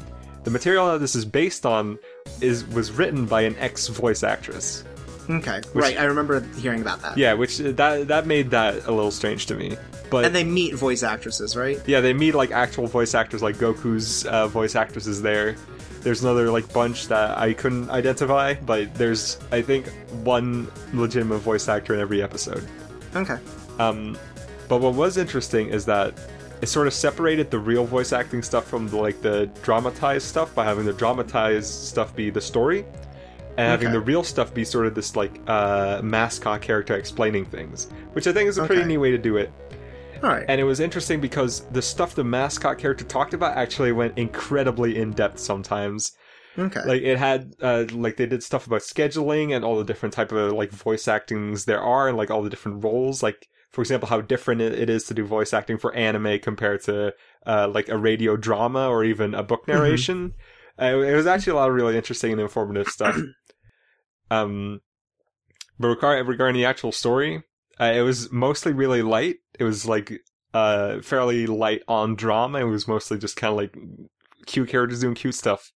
[0.44, 1.98] the material that this is based on
[2.40, 4.84] is was written by an ex voice actress.
[5.30, 5.60] Okay.
[5.74, 5.98] right.
[5.98, 7.16] I remember hearing about that.
[7.18, 9.76] Yeah, which that that made that a little strange to me.
[10.10, 11.78] But And they meet voice actresses, right?
[11.86, 15.54] yeah, they meet like actual voice actors, like Goku's uh, voice actresses there.
[16.00, 19.88] There's another like bunch that I couldn't identify, but there's I think
[20.24, 22.66] one legitimate voice actor in every episode.
[23.16, 23.36] Okay.
[23.78, 24.16] Um,
[24.68, 26.18] but what was interesting is that
[26.62, 30.54] it sort of separated the real voice acting stuff from the, like the dramatized stuff
[30.54, 32.84] by having the dramatized stuff be the story,
[33.56, 33.92] and having Okay.
[33.92, 38.32] the real stuff be sort of this like uh, mascot character explaining things, which I
[38.32, 38.88] think is a pretty Okay.
[38.88, 39.50] neat way to do it.
[40.22, 40.44] All right.
[40.48, 44.98] And it was interesting because the stuff the mascot character talked about actually went incredibly
[44.98, 46.12] in depth sometimes.
[46.58, 46.82] okay.
[46.84, 50.32] Like it had uh like they did stuff about scheduling and all the different type
[50.32, 53.22] of like voice actings there are and like all the different roles.
[53.22, 57.12] Like for example, how different it is to do voice acting for anime compared to
[57.46, 60.34] uh like a radio drama or even a book narration.
[60.80, 63.18] Uh, it was actually a lot of really interesting and informative stuff.
[64.30, 64.80] um,
[65.78, 67.42] but regarding regarding the actual story,
[67.80, 69.36] uh, it was mostly really light.
[69.58, 70.12] It was like
[70.54, 72.60] uh fairly light on drama.
[72.60, 73.76] It was mostly just kind of like
[74.46, 75.72] cute characters doing cute stuff.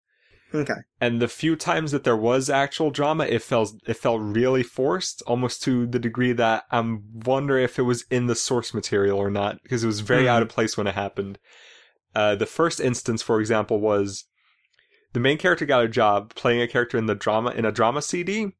[0.55, 0.75] okay.
[1.01, 5.23] And the few times that there was actual drama, it felt it felt really forced,
[5.27, 9.31] almost to the degree that I'm wondering if it was in the source material or
[9.31, 10.29] not, because it was very Mhm.
[10.29, 11.39] out of place when it happened.
[12.15, 14.25] Uh, the first instance, for example, was
[15.15, 18.01] the main character got a job playing a character in the drama in a drama
[18.03, 18.53] CD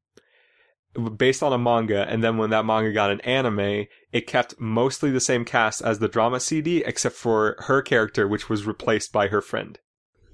[1.17, 5.11] based on a manga, and then when that manga got an anime, it kept mostly
[5.11, 9.27] the same cast as the drama CD, except for her character, which was replaced by
[9.27, 9.79] her friend,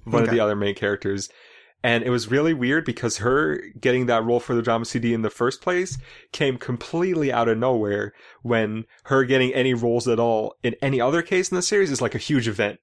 [0.03, 1.29] one of the other main characters.
[1.81, 5.21] And it was really weird because her getting that role for the drama CD in
[5.21, 5.97] the first place
[6.33, 11.21] came completely out of nowhere when her getting any roles at all in any other
[11.21, 12.81] case in the series is like a huge event.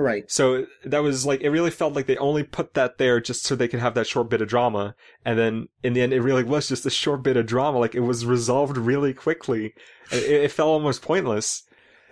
[0.00, 0.30] Right.
[0.30, 3.54] So that was like, it really felt like they only put that there just so
[3.54, 4.94] they could have that short bit of drama.
[5.24, 7.78] And then in the end, it really was just a short bit of drama.
[7.78, 9.74] Like it was resolved really quickly.
[10.10, 11.62] It, it felt almost pointless.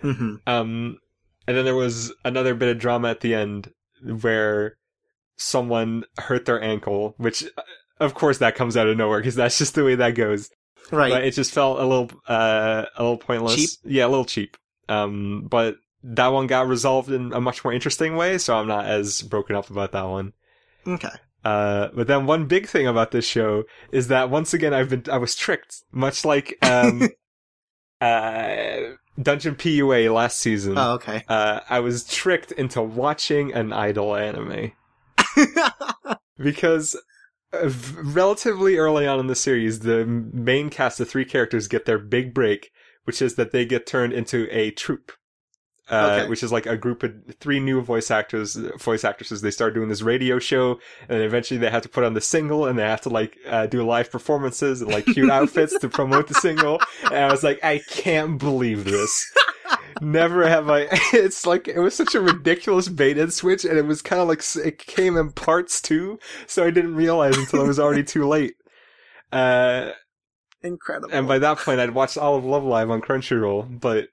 [0.01, 0.97] hmm Um,
[1.47, 3.71] and then there was another bit of drama at the end
[4.21, 4.77] where
[5.35, 7.63] someone hurt their ankle, which uh,
[7.99, 10.49] of course that comes out of nowhere because that's just the way that goes.
[10.91, 11.11] Right.
[11.11, 13.55] But it just felt a little, uh, a little pointless.
[13.55, 13.69] Cheap?
[13.83, 14.57] Yeah, a little cheap.
[14.87, 18.85] Um, but that one got resolved in a much more interesting way, so I'm not
[18.85, 20.33] as broken up about that one.
[20.87, 21.09] Okay.
[21.43, 25.03] Uh, but then one big thing about this show is that once again I've been
[25.11, 27.09] I was tricked, much like um,
[28.01, 28.77] uh,
[29.21, 30.77] Dungeon PUA last season.
[30.77, 31.23] Oh, okay.
[31.27, 34.73] Uh, I was tricked into watching an idol anime
[36.37, 36.95] because
[37.53, 37.69] uh,
[38.03, 42.33] relatively early on in the series, the main cast, of three characters, get their big
[42.33, 42.71] break,
[43.05, 45.11] which is that they get turned into a troupe.
[45.89, 46.29] Uh, Okay.
[46.29, 49.41] which is like a group of three new voice actors, voice actresses.
[49.41, 50.73] They start doing this radio show,
[51.07, 53.37] and then eventually they have to put on the single, and they have to like
[53.47, 56.79] uh, do live performances and like cute outfits to promote the single.
[57.05, 59.25] And I was like, I can't believe this.
[60.01, 60.87] Never have I.
[61.13, 64.27] It's like it was such a ridiculous bait and switch, and it was kind of
[64.27, 66.19] like it came in parts too.
[66.45, 68.53] So I didn't realize until it was already too late.
[69.31, 69.91] Uh,
[70.61, 71.09] Incredible.
[71.13, 74.09] And by that point, I'd watched all of Love Live on Crunchyroll, but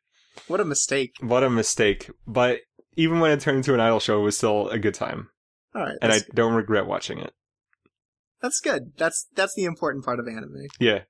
[0.49, 1.13] what a mistake.
[1.21, 2.11] what a mistake.
[2.27, 2.61] But
[2.97, 5.29] even when it turned into an idol show, it was still a good time.
[5.75, 5.97] All right.
[6.01, 7.33] And I don't regret watching it.
[8.41, 8.93] that's good.
[8.97, 10.67] That's that's the important part of anime.
[10.81, 11.01] Yeah.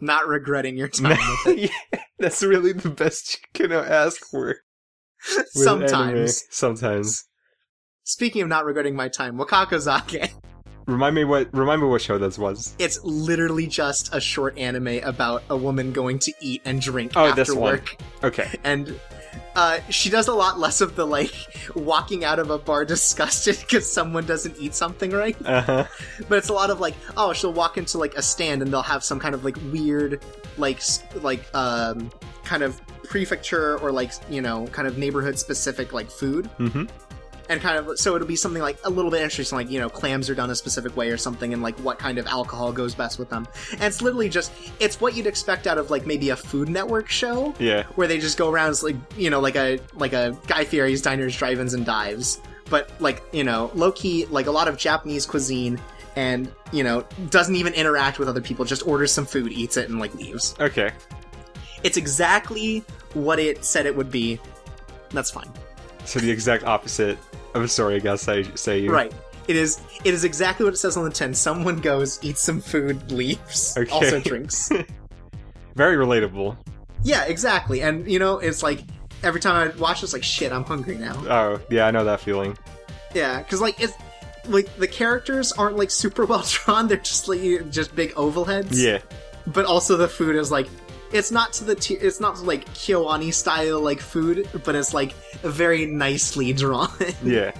[0.00, 1.68] Not regretting your time yeah.
[2.18, 4.56] That's really the best you can ask for.
[5.52, 6.44] Sometimes.
[6.50, 7.24] Sometimes.
[8.02, 10.30] Speaking of not regretting my time, Wakakozake.
[10.90, 12.74] Remind me what remind me what show this was.
[12.78, 17.26] It's literally just a short anime about a woman going to eat and drink Oh,
[17.26, 17.60] after this one.
[17.72, 17.96] work.
[18.24, 18.48] Okay.
[18.64, 18.98] And
[19.54, 21.32] uh, she does a lot less of the like
[21.74, 25.36] walking out of a bar disgusted because someone doesn't eat something right.
[25.44, 25.84] Uh-huh.
[26.28, 28.82] But it's a lot of like, oh, she'll walk into like a stand and they'll
[28.82, 30.24] have some kind of like weird,
[30.56, 30.80] like,
[31.22, 32.10] like, um,
[32.44, 36.48] kind of prefecture or like, you know, kind of neighborhood specific like food.
[36.58, 36.84] Mm-hmm.
[37.50, 39.88] And kind of, so it'll be something like a little bit interesting, like, you know,
[39.88, 42.94] clams are done a specific way or something, and like what kind of alcohol goes
[42.94, 43.46] best with them.
[43.72, 47.08] And it's literally just, it's what you'd expect out of like maybe a Food Network
[47.10, 47.82] show Yeah.
[47.96, 51.36] where they just go around like you know like a like a Guy Fieri's diners,
[51.36, 52.40] drive-ins, and dives,
[52.70, 55.80] but like you know low key like a lot of Japanese cuisine,
[56.14, 59.90] and you know doesn't even interact with other people, just orders some food, eats it,
[59.90, 60.54] and like leaves.
[60.60, 60.92] Okay.
[61.82, 62.84] It's exactly
[63.14, 64.38] what it said it would be.
[65.10, 65.50] That's fine,
[66.04, 67.18] So the exact opposite
[67.54, 68.90] a story, I guess I say you.
[68.92, 69.12] right?
[69.48, 69.80] It is.
[70.04, 71.34] It is exactly what it says on the tin.
[71.34, 73.90] Someone goes, eats some food, leaves, Okay.
[73.90, 74.70] also drinks.
[75.74, 76.56] Very relatable.
[77.02, 77.82] yeah, exactly.
[77.82, 78.82] And you know, it's like
[79.22, 81.14] every time I watch this, like shit, I'm hungry now.
[81.28, 82.56] Oh, yeah, I know that feeling.
[83.14, 83.94] Yeah, because like it's
[84.46, 86.86] like the characters aren't like super well drawn.
[86.88, 87.40] They're just like
[87.70, 88.80] just big oval heads.
[88.82, 88.98] Yeah.
[89.46, 90.68] But also the food is like
[91.12, 95.12] it's not to the t- it's not like Kyoani style like food, but it's like
[95.42, 96.90] very nicely drawn.
[97.24, 97.52] Yeah.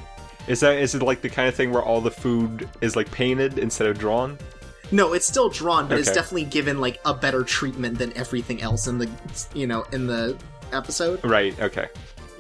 [0.47, 3.11] Is that is it like the kind of thing where all the food is like
[3.11, 4.39] painted instead of drawn?
[4.93, 8.89] no, it's still drawn, but it's definitely given like a better treatment than everything else
[8.89, 9.09] in the
[9.55, 10.37] you know in the
[10.73, 11.23] episode.
[11.25, 11.57] Right.
[11.61, 11.87] Okay.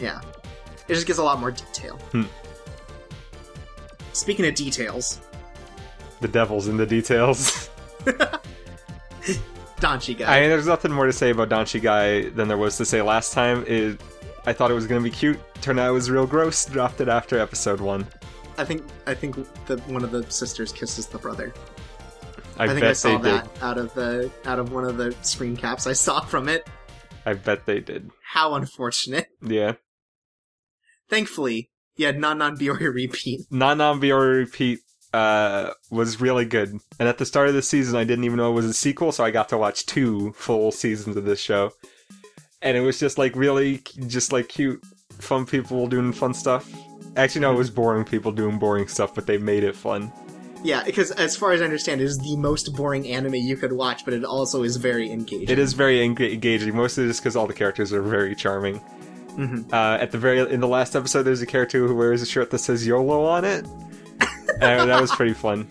[0.00, 0.20] Yeah,
[0.88, 1.96] it just gives a lot more detail.
[2.12, 2.24] Hmm.
[4.12, 5.20] Speaking of details,
[6.20, 7.70] The devil's in the details.
[9.80, 10.26] Danchigai.
[10.26, 13.32] I mean, there's nothing more to say about Danchigai than there was to say last
[13.32, 13.64] time.
[13.66, 14.00] It,
[14.46, 15.38] I thought it was gonna be cute.
[15.60, 16.64] Turned out it was real gross.
[16.64, 18.06] Dropped it after episode one.
[18.58, 21.54] I think I think the one of the sisters kisses the brother.
[22.58, 24.96] I, I, think bet I saw they that out of the out of one of
[24.96, 26.68] the screen caps I saw from it.
[27.24, 28.10] I bet they did.
[28.22, 29.28] How unfortunate.
[29.42, 29.74] Yeah.
[31.08, 33.40] Thankfully, you had non non Biyori repeat.
[33.50, 34.80] Non-non Biyori repeat
[35.12, 36.78] uh, was really good.
[36.98, 39.12] And at the start of the season, I didn't even know it was a sequel,
[39.12, 41.72] so I got to watch two full seasons of this show.
[42.62, 44.82] And it was just like really, just like cute,
[45.18, 46.70] fun people doing fun stuff.
[47.16, 50.12] Actually, no, it was boring people doing boring stuff, but they made it fun.
[50.62, 53.72] Yeah, because as far as I understand, it is the most boring anime you could
[53.72, 55.48] watch, but it also is very engaging.
[55.48, 58.80] It is very enga- engaging, mostly just because all the characters are very charming.
[59.38, 59.72] Mhm.
[59.72, 62.50] Uh, at the very in the last episode, there's a character who wears a shirt
[62.50, 63.64] that says YOLO on it,
[64.60, 65.66] and that was pretty fun.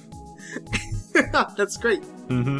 [1.57, 2.03] That's great.
[2.03, 2.59] hmm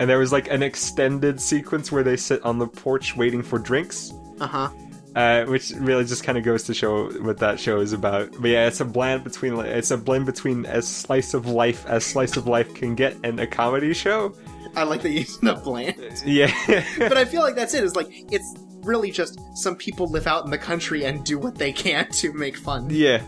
[0.00, 3.58] And there was like an extended sequence where they sit on the porch waiting for
[3.58, 4.68] drinks, Uh huh.
[5.16, 8.30] uh, which really just kind of goes to show what that show is about.
[8.40, 12.04] But yeah, it's a blend between it's a blend between as slice of life as
[12.04, 14.34] slice of life can get and a comedy show.
[14.76, 15.96] I like that you used the bland.
[16.24, 16.52] Yeah,
[16.98, 17.78] but I feel like that's it.
[17.82, 17.84] it.
[17.84, 21.56] Is like it's really just some people live out in the country and do what
[21.56, 22.88] they can to make fun.
[22.90, 23.20] yeah,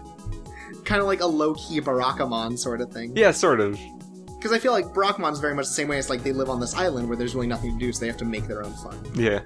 [0.91, 3.17] Kind of like a low key Barakamon sort of thing.
[3.17, 3.79] yeah, sort of.
[4.27, 5.99] Because I feel like Barakamon's very much the same way.
[6.01, 8.09] It's like they live on this island where there's really nothing to do, so they
[8.09, 8.99] have to make their own fun.
[9.15, 9.41] Yeah,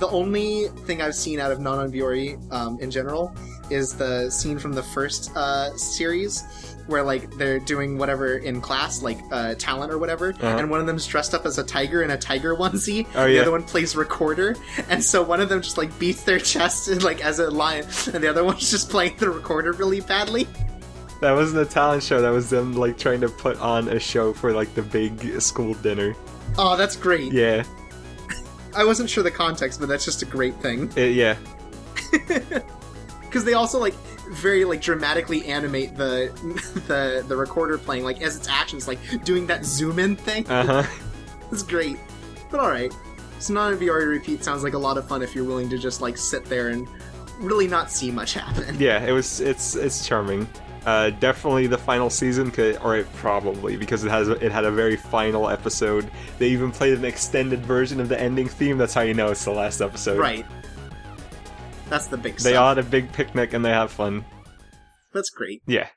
[0.00, 3.34] The only thing I've seen out of Non Non Biyori um, in general
[3.70, 9.02] is the scene from the first uh, series where like they're doing whatever in class,
[9.02, 10.46] like uh, talent or whatever, Uh-huh.
[10.58, 13.06] and one of them's dressed up as a tiger in a tiger onesie.
[13.14, 13.34] Oh, yeah.
[13.36, 14.54] The other one plays recorder,
[14.88, 18.22] and so one of them just like beats their chest like as a lion, and
[18.22, 20.46] the other one's just playing the recorder really badly.
[21.20, 22.20] that wasn't a talent show.
[22.20, 25.74] That was them like trying to put on a show for like the big school
[25.74, 26.14] dinner.
[26.58, 27.32] Oh, that's great.
[27.32, 27.64] Yeah,
[28.76, 30.92] I wasn't sure the context, but that's just a great thing.
[30.96, 31.36] It- yeah,
[33.34, 33.94] because they also like
[34.30, 36.30] very like dramatically animate the
[36.86, 40.82] the the recorder playing like as its actions like doing that zoom in thing uh
[40.84, 40.90] huh.
[41.50, 41.96] it's great
[42.48, 42.94] but all right
[43.40, 46.00] so non Biyori repeat sounds like a lot of fun if you're willing to just
[46.00, 46.86] like sit there and
[47.40, 49.40] really not see much happen Yeah, it was.
[49.40, 50.48] It's it's charming.
[50.86, 54.70] Uh, definitely the final season, 'cause- or it probably because it has it had a
[54.70, 56.08] very final episode.
[56.38, 58.78] They even played an extended version of the ending theme.
[58.78, 60.18] That's how you know it's the last episode.
[60.18, 60.46] right
[61.88, 64.24] that's the big They stuff all had a big picnic and they have fun.
[65.12, 65.88] that's great Yeah.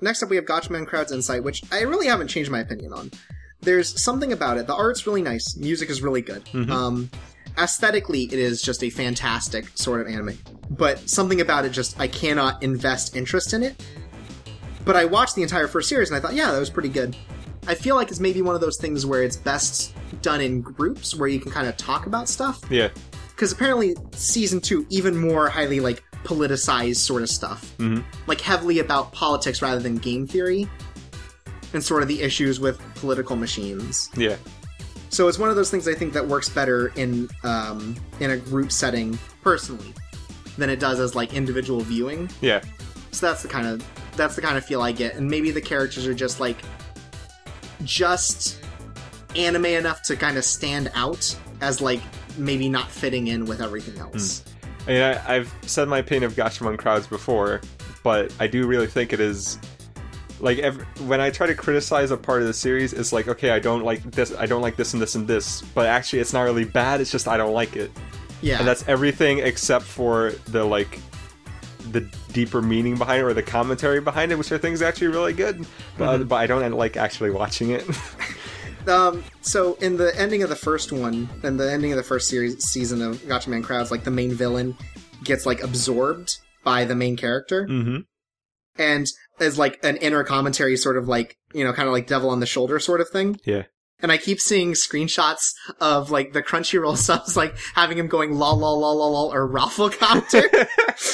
[0.00, 3.10] next up we have Gatchaman Crowd's Insight which I really haven't changed my opinion on
[3.62, 4.66] there's something about it.
[4.66, 5.56] The art's really nice.
[5.56, 6.44] Music is really good.
[6.52, 6.68] Mhm.
[6.70, 7.10] Um,
[7.58, 10.38] aesthetically, it is just a fantastic sort of anime.
[10.70, 13.82] But something about it just I cannot invest interest in it.
[14.84, 17.16] But I watched the entire first series and I thought, yeah, that was pretty good.
[17.66, 21.14] I feel like it's maybe one of those things where it's best done in groups
[21.16, 22.60] where you can kind of talk about stuff.
[22.70, 22.90] Yeah.
[23.36, 27.70] Because apparently, season two, even more highly like politicized sort of stuff.
[27.76, 30.68] hmm Like heavily about politics rather than game theory.
[31.74, 34.08] And sort of the issues with political machines.
[34.16, 34.36] Yeah.
[35.10, 38.36] So it's one of those things I think that works better in um, in a
[38.36, 39.92] group setting personally
[40.56, 42.30] than it does as like individual viewing.
[42.40, 42.62] Yeah.
[43.12, 45.60] So that's the kind of that's the kind of feel I get, and maybe the
[45.60, 46.56] characters are just like
[47.84, 48.60] just
[49.36, 52.00] anime enough to kind of stand out as like
[52.38, 54.44] maybe not fitting in with everything else.
[54.86, 57.60] I mean, I, I've said my opinion of Gatchaman crowds before,
[58.02, 59.58] but I do really think it is
[60.38, 60.76] like ev
[61.08, 63.82] when I try to criticize a part of the series, it's like okay, I don't
[63.84, 66.64] like this, I don't like this and this and this, but actually, it's not really
[66.64, 67.00] bad.
[67.00, 67.90] It's just I don't like it,
[68.42, 71.00] Yeah, and that's everything except for the like
[71.92, 72.00] the
[72.32, 75.32] deeper meaning behind it or the commentary behind it, which I think is actually really
[75.32, 75.64] good.
[75.96, 76.28] But, Mhm.
[76.28, 77.84] but I don't like actually watching it.
[78.88, 82.28] Um, so in the ending of the first one, and the ending of the first
[82.28, 84.76] series season of Gatchaman Crowds, like the main villain
[85.24, 87.98] gets like absorbed by the main character, hmm
[88.78, 89.06] and
[89.40, 92.40] as like an inner commentary, sort of like you know, kind of like devil on
[92.40, 93.40] the shoulder sort of thing.
[93.44, 93.62] Yeah.
[94.00, 98.58] And I keep seeing screenshots of like the Crunchyroll subs, like having him going lol
[98.58, 100.68] lol lol lol lol or Rafflecopter,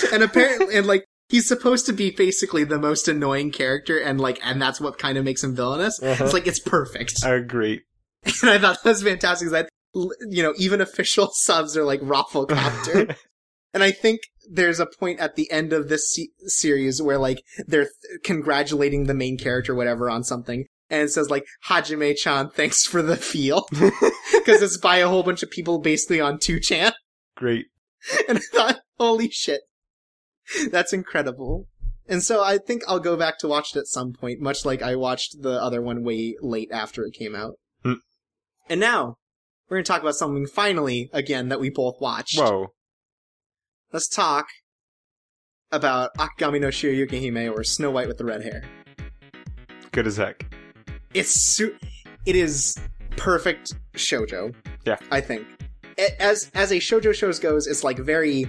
[0.13, 4.39] and apparently, and like he's supposed to be basically the most annoying character, and like,
[4.45, 6.01] and that's what kind of makes him villainous.
[6.01, 6.23] Uh-huh.
[6.25, 7.25] It's like it's perfect.
[7.25, 7.81] I agree
[8.43, 9.51] and I thought that was fantastic.
[9.51, 13.17] That you know, even official subs are like Rafflecopter,
[13.75, 14.21] and I think
[14.51, 19.07] there's a point at the end of this se- series where like they're th- congratulating
[19.07, 23.67] the main character, whatever, on something, and it says like Hajime-chan, thanks for the feel,
[23.71, 26.93] because it's by a whole bunch of people basically on 2chan,
[27.37, 27.67] Great.
[28.29, 29.63] and I thought, holy shit,
[30.71, 31.67] that's incredible.
[32.09, 34.83] And so I think I'll go back to watch it at some point, much like
[34.83, 37.55] I watched the other one way late after it came out.
[37.85, 37.95] Hmm.
[38.69, 39.17] And now
[39.69, 42.39] we're going to talk about something finally again that we both watched.
[42.39, 42.69] Whoa.
[43.93, 44.47] Let's talk
[45.71, 48.65] about Akagami no Shirayuki or Snow White with the red hair.
[49.93, 50.45] Good as heck.
[51.15, 51.77] It's su-
[52.27, 52.77] it is
[53.17, 54.55] perfect shojo.
[54.85, 54.97] Yeah.
[55.11, 55.47] I think
[56.19, 58.47] as as a shojo shows goes, it's like very.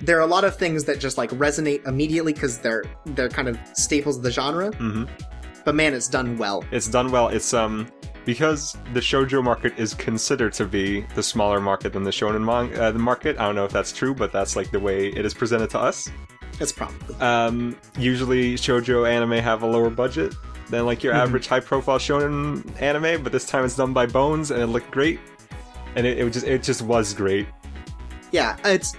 [0.00, 3.48] There are a lot of things that just like resonate immediately because they're they're kind
[3.48, 4.70] of staples of the genre.
[4.76, 5.04] hmm
[5.64, 6.64] But man, it's done well.
[6.70, 7.28] It's done well.
[7.28, 7.88] It's um
[8.24, 12.82] because the shojo market is considered to be the smaller market than the shonen manga
[12.84, 13.38] uh, the market.
[13.38, 15.78] I don't know if that's true, but that's like the way it is presented to
[15.78, 16.10] us.
[16.60, 20.34] It's probably Um, usually shojo anime have a lower budget
[20.70, 21.18] than like your Mhm.
[21.22, 24.90] average high profile shonen anime, but this time it's done by Bones and it looked
[24.90, 25.18] great.
[25.96, 27.46] And it, it just it just was great.
[28.32, 28.56] yeah.
[28.64, 28.94] It's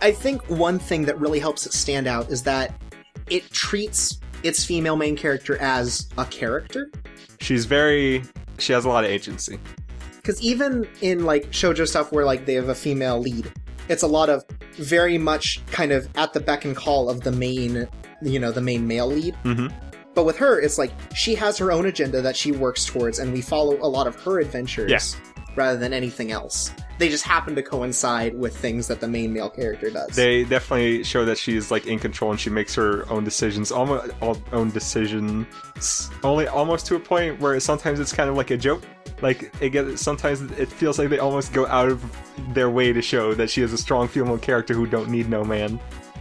[0.00, 2.74] I think one thing that really helps it stand out is that
[3.28, 6.90] it treats its female main character as a character.
[7.40, 8.22] She's very
[8.58, 9.58] she has a lot of agency.
[10.16, 13.50] because even in like shojo stuff where like they have a female lead
[13.88, 14.44] it's a lot of
[14.74, 17.88] very much kind of at the beck and call of the main
[18.22, 19.68] you know the main male lead hmm
[20.14, 23.32] but with her it's like she has her own agenda that she works towards and
[23.32, 25.16] we follow a lot of her adventures Yes.
[25.56, 29.48] Rather than anything else they just happen to coincide with things that the main male
[29.48, 33.24] character does They definitely show that she's like in control and she makes her own
[33.24, 34.12] decisions, almost
[34.52, 35.46] own decisions.
[36.22, 38.82] Only almost to a point where sometimes it's kind of like a joke.
[39.22, 42.04] Like it gets sometimes it feels like they almost go out of
[42.52, 45.42] their way to show that she is a strong female character who don't need no
[45.42, 45.80] man.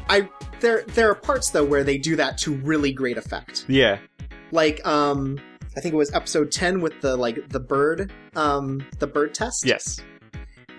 [0.09, 0.27] i
[0.61, 3.99] there there are parts though where they do that to really great effect Yeah,
[4.51, 5.39] like um
[5.79, 9.65] i think it was episode 10 with the like the bird um the bird test
[9.65, 10.01] yes,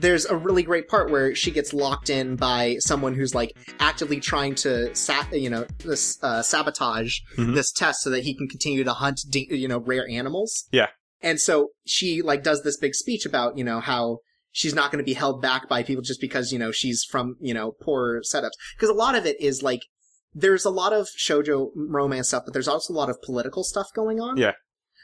[0.01, 4.18] there's a really great part where she gets locked in by someone who's like actively
[4.20, 7.55] trying to sa- you know this uh, sabotage Mhm.
[7.55, 10.89] this test so that he can continue to hunt da- you know rare animals Yeah.
[11.20, 14.18] and so she like does this big speech about you know how
[14.52, 17.36] she's not going to be held back by people just because you know she's from
[17.40, 19.81] you know poor setups because a lot of it is like
[20.32, 23.89] there's a lot of shojo romance stuff but there's also a lot of political stuff
[23.94, 24.52] going on Yeah.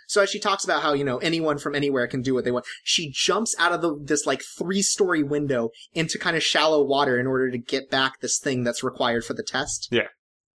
[0.06, 2.52] So as she talks about how you know anyone from anywhere can do what they
[2.52, 6.82] want, she jumps out of the, this like three story window into kind of shallow
[6.82, 9.88] water in order to get back this thing that's required for the test.
[9.90, 10.08] Yeah.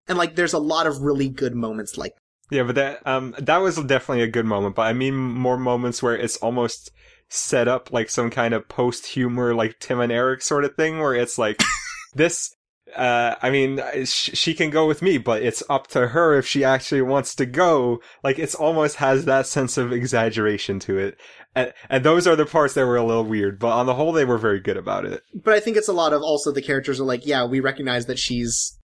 [0.07, 2.13] and like there's a lot of really good moments like
[2.49, 2.63] yeah.
[2.63, 4.75] But that um that was definitely a good moment.
[4.75, 6.91] But I mean more moments where it's almost
[7.29, 10.99] set up like some kind of post humor, like Tim and Eric sort of thing,
[10.99, 11.61] where it's like
[12.13, 12.53] this.
[12.95, 16.45] Uh, I mean, sh- she can go with me, but it's up to her if
[16.47, 18.01] she actually wants to go.
[18.23, 21.17] Like, it's almost has that sense of exaggeration to it.
[21.55, 24.11] And, and those are the parts that were a little weird, but on the whole,
[24.11, 25.21] they were very good about it.
[25.33, 28.05] But I think it's a lot of also the characters are like, yeah, we recognize
[28.05, 28.77] that she's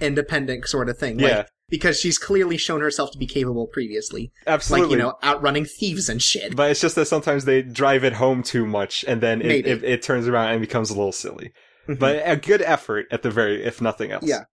[0.00, 1.18] independent sort of thing.
[1.18, 1.44] Like, Yeah.
[1.68, 4.32] because she's clearly shown herself to be capable previously.
[4.46, 4.88] Absolutely.
[4.88, 6.56] Like, you know, outrunning thieves and shit.
[6.56, 9.84] But it's just that sometimes they drive it home too much, and then it, it,
[9.84, 11.52] it turns around and becomes a little silly.
[11.88, 11.98] Mhm.
[11.98, 14.24] But a good effort at the very, if nothing else.
[14.26, 14.44] Yeah.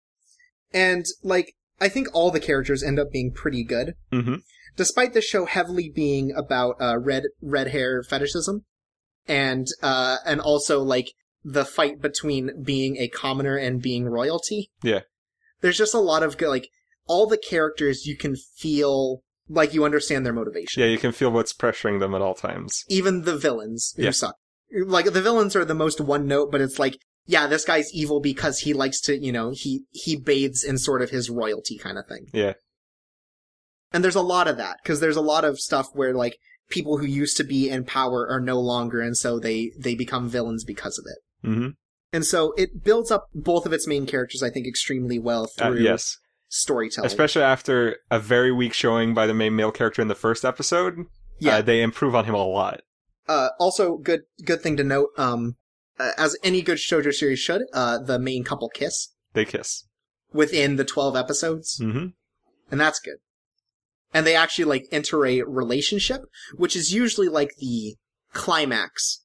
[0.74, 3.94] And, like, I think all the characters end up being pretty good.
[4.12, 4.36] hmm
[4.76, 8.64] despite the show heavily being about uh, red red hair fetishism
[9.28, 11.08] and uh and also like
[11.44, 15.00] the fight between being a commoner and being royalty Yeah.
[15.62, 16.70] there's just a lot of good like
[17.08, 21.32] all the characters you can feel like you understand their motivation Yeah, you can feel
[21.32, 22.84] what's pressuring them at all times.
[22.88, 24.12] even the villains who Yeah.
[24.12, 24.36] suck
[24.72, 28.20] like the villains are the most one note but it's like yeah this guy's evil
[28.20, 31.98] because he likes to you know he he bathes in sort of his royalty kind
[31.98, 32.54] of thing Yeah.
[33.92, 36.38] And there's a lot of that because there's a lot of stuff where like
[36.70, 40.28] people who used to be in power are no longer, and so they they become
[40.28, 41.48] villains because of it.
[41.48, 41.68] hmm
[42.12, 45.70] And so it builds up both of its main characters, I think, extremely well Uh,
[45.72, 46.18] through yes.
[46.50, 47.08] storytelling.
[47.08, 51.06] Especially after a very weak showing by the main male character in the first episode.
[51.40, 51.58] yeah.
[51.58, 52.82] Uh, they improve on him a lot.
[53.28, 55.10] Uh, also, good good thing to note.
[55.18, 55.56] Um,
[56.00, 59.86] uh, as any good shoujo series should, uh, the main couple kiss They kiss.
[60.34, 62.08] within the twelve episodes, hmm
[62.70, 63.18] and that's good.
[64.14, 66.22] And they actually like enter a relationship,
[66.56, 67.96] which is usually like the
[68.34, 69.24] climax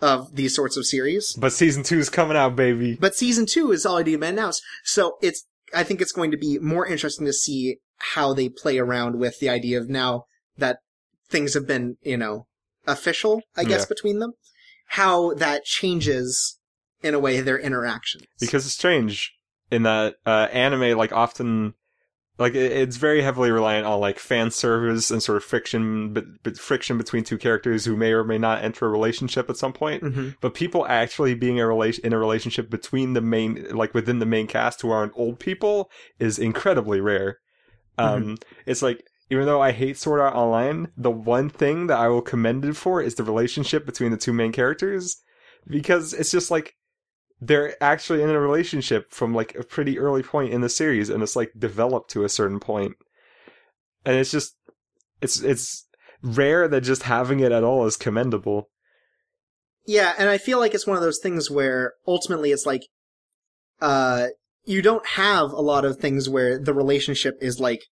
[0.00, 1.34] of these sorts of series.
[1.34, 2.96] But season two is coming out, baby.
[2.98, 5.46] But season two is already been announced, so it's.
[5.72, 7.76] I think it's going to be more interesting to see
[8.14, 10.24] how they play around with the idea of now
[10.58, 10.78] that
[11.28, 12.46] things have been, you know,
[12.88, 13.42] official.
[13.56, 13.86] I guess Yeah.
[13.88, 14.32] between them,
[14.94, 16.58] how that changes
[17.02, 18.24] in a way their interactions.
[18.40, 19.32] because it's strange
[19.70, 21.74] in that uh, anime like often
[22.38, 26.24] like it, it's very heavily reliant on like fan service and sort of friction but,
[26.42, 29.72] but friction between two characters who may or may not enter a relationship at some
[29.72, 30.34] point Mhm.
[30.40, 34.26] but people actually being a relation in a relationship between the main like within the
[34.26, 35.88] main cast who aren't old people
[36.18, 37.38] is incredibly rare
[37.98, 38.36] um
[38.66, 42.20] it's like even though I hate Sword Art Online, the one thing that I will
[42.20, 45.16] commend it for is the relationship between the two main characters.
[45.66, 46.74] Because it's just like
[47.40, 51.22] they're actually in a relationship from like a pretty early point in the series and
[51.22, 52.96] it's like developed to a certain point.
[54.04, 54.56] And it's just
[55.20, 55.86] it's it's
[56.22, 58.68] rare that just having it at all is commendable.
[59.86, 62.82] Yeah, and I feel like it's one of those things where ultimately it's like,
[63.80, 64.28] uh,
[64.64, 67.86] you don't have a lot of things where the relationship is like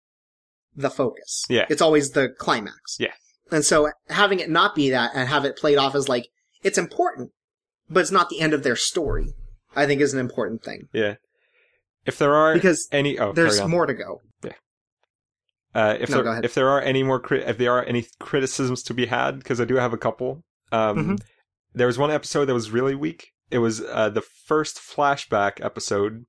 [0.79, 1.43] the focus.
[1.49, 1.65] Yeah.
[1.69, 2.97] It's always the climax.
[2.99, 3.13] Yeah.
[3.51, 6.27] And so having it not be that and have it played off as like,
[6.63, 7.31] it's important,
[7.89, 9.33] but it's not the end of their story,
[9.75, 10.87] I think is an important thing.
[10.93, 11.15] Yeah.
[12.05, 14.21] If there are Because any oh there's more to go.
[15.75, 16.45] Uh, if No, there go ahead.
[16.45, 19.61] if there are any more cri- if there are any criticisms to be had, because
[19.61, 20.43] I do have a couple.
[20.71, 21.21] Um, Mhm.
[21.73, 23.29] There was one episode that was really weak.
[23.51, 26.25] It was uh, the first flashback episode.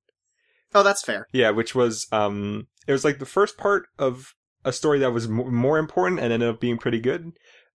[0.75, 1.27] Oh, that's fair.
[1.33, 5.29] Yeah, which was um, it was like the first part of a story that was
[5.29, 7.33] mo- more important and ended up being pretty good.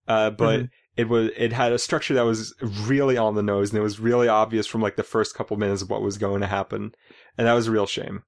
[0.07, 0.69] Uh, but Mhm.
[0.97, 2.53] it was it had a structure that was
[2.85, 5.81] really on the nose, and it was really obvious from like the first couple minutes
[5.81, 6.93] of what was going to happen,
[7.37, 8.23] and that was a real shame.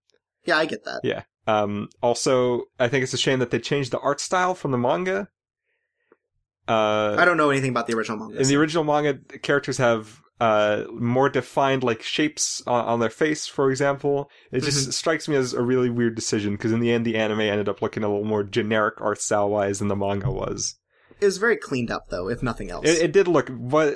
[0.46, 1.02] Yeah, I get that.
[1.04, 1.24] Yeah.
[1.46, 4.78] Um, also, I think it's a shame that they changed the art style from the
[4.78, 5.30] manga.
[6.68, 8.42] Uh, I don't know anything about the original manga.
[8.42, 13.10] in the original manga, the characters have uh, more defined like shapes on, on their
[13.10, 14.30] face, for example.
[14.52, 17.42] It just strikes me as a really weird decision because in the end, the anime
[17.42, 20.76] ended up looking a little more generic art style wise than the manga was.
[21.20, 22.86] it was very cleaned up though, if nothing else.
[22.88, 23.96] It, it did look what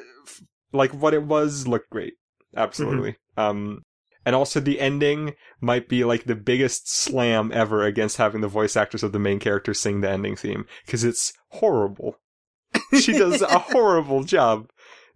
[0.73, 2.13] like what it was looked great,
[2.55, 3.18] absolutely.
[3.38, 3.84] Um,
[4.26, 8.76] and also the ending might be like the biggest slam ever against having the voice
[8.76, 12.18] actors of the main characters sing the ending theme because it's horrible.
[12.99, 14.69] she does a horrible job.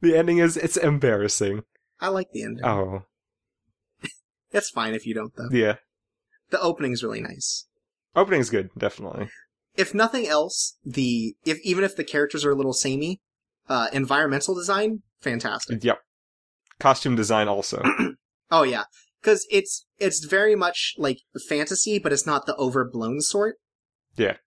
[0.06, 1.64] The ending is it's embarrassing.
[2.00, 2.64] I like the ending.
[2.66, 3.04] Oh
[4.52, 5.50] It's fine if you don't though.
[5.52, 5.76] yeah,
[6.50, 7.66] The opening's really nice.
[8.16, 9.30] opening's good, definitely.
[9.76, 13.20] if nothing else, the if even if the characters are a little samey,
[13.68, 15.84] uh, environmental design fantastic.
[15.84, 16.00] Yep.
[16.80, 17.82] Costume design also.
[18.52, 18.84] Oh yeah,
[19.20, 21.18] because it's it's very much like
[21.50, 23.56] fantasy, but it's not the overblown sort.
[24.16, 24.38] Yeah.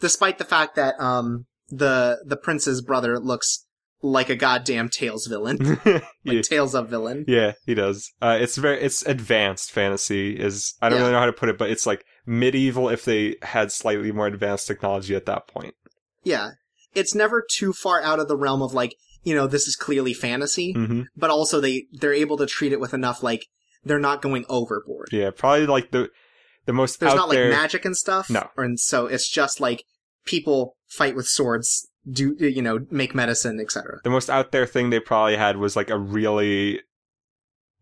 [0.00, 3.66] Despite the fact that um the the prince's brother looks
[4.02, 6.40] like a goddamn Tales villain, like yeah.
[6.42, 7.24] Tales of villain.
[7.26, 8.12] Yeah, he does.
[8.22, 10.38] Uh, it's very, it's advanced fantasy.
[10.38, 11.02] Is I don't Yeah.
[11.04, 14.26] really know how to put it, but it's like medieval if they had slightly more
[14.26, 15.74] advanced technology at that point.
[16.24, 16.50] Yeah,
[16.94, 18.94] it's never too far out of the realm of like
[19.24, 22.80] you know this is clearly fantasy, hmm but also they they're able to treat it
[22.80, 23.46] with enough like
[23.84, 25.08] they're not going overboard.
[25.10, 26.10] Yeah, probably like the
[26.66, 27.50] the most There's not like there.
[27.50, 28.28] magic and stuff.
[28.30, 28.48] No.
[28.56, 29.82] and so it's just like
[30.24, 34.00] people fight with swords, do you know, make medicine, etc.
[34.04, 36.80] the most out there thing they probably had was like a really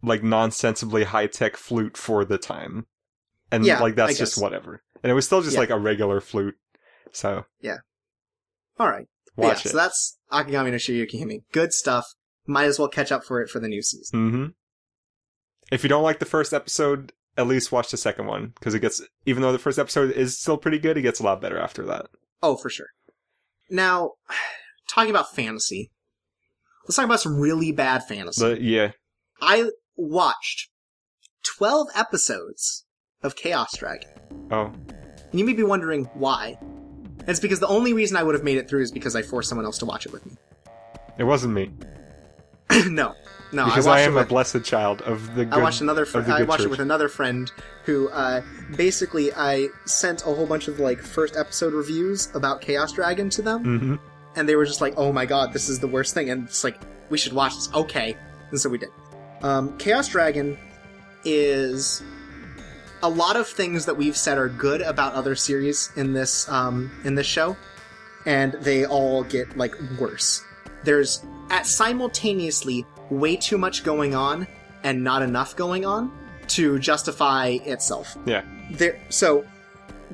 [0.03, 2.86] like nonsensibly high tech flute for the time,
[3.51, 4.82] and Yeah, like that's just whatever.
[5.03, 5.61] And it was still just Yeah.
[5.61, 6.57] like a regular flute.
[7.12, 7.78] So yeah,
[8.78, 9.73] All right, watch yeah, it.
[9.73, 11.44] so that's Akagami no Shirayuki Hime.
[11.53, 12.05] Good stuff.
[12.47, 14.31] Might as well catch up for it for the new season.
[14.31, 14.47] hmm
[15.73, 18.81] If you don't like the first episode, at least watch the second one because it
[18.81, 19.03] gets.
[19.24, 21.85] Even though the first episode is still pretty good, it gets a lot better after
[21.86, 22.07] that.
[22.43, 22.89] Oh, for sure.
[23.70, 24.12] Now,
[24.88, 25.90] talking about fantasy,
[26.84, 28.40] let's talk about some really bad fantasy.
[28.43, 28.93] But yeah,
[29.40, 30.68] I watched
[31.56, 32.84] 12 episodes
[33.22, 34.09] of Chaos Dragon.
[34.51, 34.72] oh,
[35.30, 36.59] And you may be wondering why.
[36.60, 39.22] And it's because the only reason I would have made it through is because I
[39.22, 40.32] forced someone else to watch it with me.
[41.18, 41.72] it wasn't me
[42.88, 43.14] no.
[43.52, 45.44] No, because I I, am it a blessed child of the.
[45.44, 47.51] Good, I watched another fr- I watched it with another friend
[47.84, 48.43] who uh
[48.76, 53.43] basically I sent a whole bunch of like first episode reviews about Chaos Dragon to
[53.43, 53.94] them hmm
[54.34, 56.62] and they were just like, "Oh my god, this is the worst thing." And it's
[56.64, 56.78] like,
[57.09, 58.16] "We should watch this." Okay.
[58.51, 58.90] And so we did.
[59.43, 60.59] Um Chaos Dragon
[61.24, 62.02] is
[63.02, 66.90] a lot of things that we've said are good about other series in this um
[67.05, 67.56] in this show
[68.26, 70.44] and they all get like worse.
[70.82, 74.47] There's at simultaneously way too much going on
[74.85, 76.12] and not enough going on
[76.48, 78.16] to justify itself.
[78.24, 78.44] Yeah.
[78.70, 79.44] There so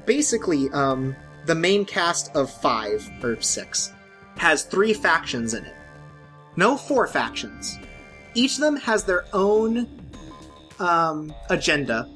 [0.07, 1.15] basically um
[1.47, 3.93] the main cast of 5 or 6
[4.37, 5.75] has 3 factions in it.
[6.57, 7.79] No, 4 factions.
[8.35, 9.89] Each of them has their own
[10.79, 12.09] um agenda.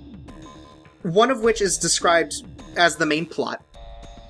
[1.02, 2.42] One of which is described
[2.76, 3.62] as the main plot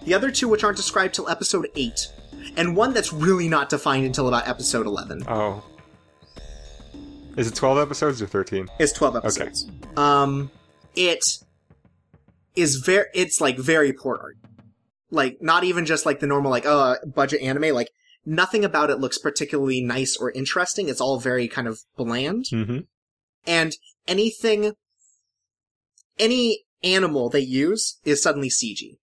[0.07, 2.09] the other two which aren't described till episode 8,
[2.57, 5.25] and one that's really not defined until about episode 11.
[5.29, 5.63] Oh,
[7.37, 8.69] is it twelve episodes or thirteen?
[8.79, 9.71] It's 12 episodes.
[9.97, 10.51] Um,
[10.95, 11.23] it
[12.55, 14.37] is very, it's like very poor art.
[15.11, 17.91] Like, not even just like the normal, like, uh, budget anime, like,
[18.25, 20.89] nothing about it looks particularly nice or interesting.
[20.89, 22.47] It's all very kind of bland.
[22.53, 22.79] Mm-hmm.
[23.47, 23.73] And
[24.09, 24.73] anything,
[26.19, 28.97] any animal they use is suddenly CG.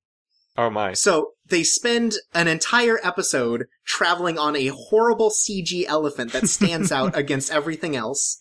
[0.58, 0.94] Oh my.
[0.94, 7.18] So they spend an entire episode traveling on a horrible CG elephant that stands out
[7.18, 8.40] against everything else.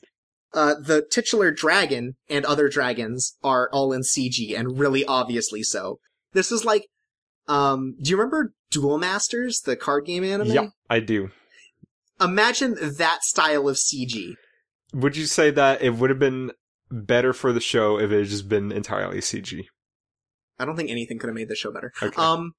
[0.54, 5.98] Uh, the titular dragon and other dragons are all in CG and really obviously so.
[6.32, 6.86] This is like,
[7.48, 10.48] um, do you remember Duel Masters, the card game anime?
[10.48, 11.30] Yep, I do.
[12.20, 14.34] Imagine that style of CG.
[14.92, 16.52] Would you say that it would have been
[16.90, 19.64] better for the show if it had just been entirely CG?
[20.62, 21.92] I don't think anything could have made the show better.
[22.02, 22.20] Okay.
[22.20, 22.52] Um,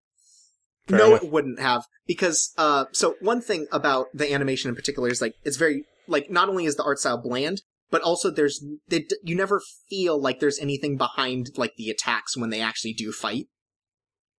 [0.88, 1.24] Fair no, enough.
[1.24, 5.34] it wouldn't have because uh, so one thing about the animation in particular is like
[5.44, 9.36] it's very like not only is the art style bland, but also there's they, you
[9.36, 13.46] never feel like there's anything behind like the attacks when they actually do fight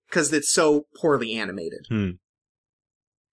[0.08, 1.86] because it's so poorly animated.
[1.88, 2.10] Hmm.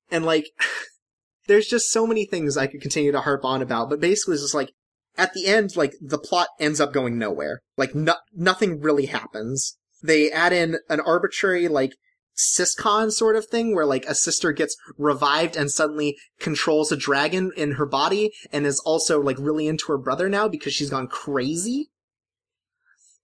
[0.09, 0.47] And like,
[1.47, 4.43] there's just so many things I could continue to harp on about, but basically it's
[4.43, 4.71] just like
[5.17, 7.61] at the end, like the plot ends up going nowhere.
[7.77, 9.77] Like no- nothing really happens.
[10.03, 11.93] They add in an arbitrary like
[12.35, 17.51] siscon sort of thing where like a sister gets revived and suddenly controls a dragon
[17.55, 21.07] in her body and is also like really into her brother now because she's gone
[21.07, 21.89] crazy.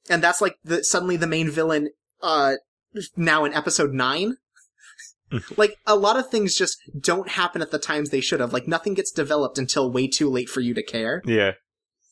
[0.10, 1.90] And that's like the suddenly the main villain
[2.22, 2.56] uh
[3.16, 4.38] now in episode 9.
[5.58, 8.54] like a lot of things just don't happen at the times they should have.
[8.54, 11.22] Like nothing gets developed until way too late for you to care.
[11.26, 11.54] Yeah.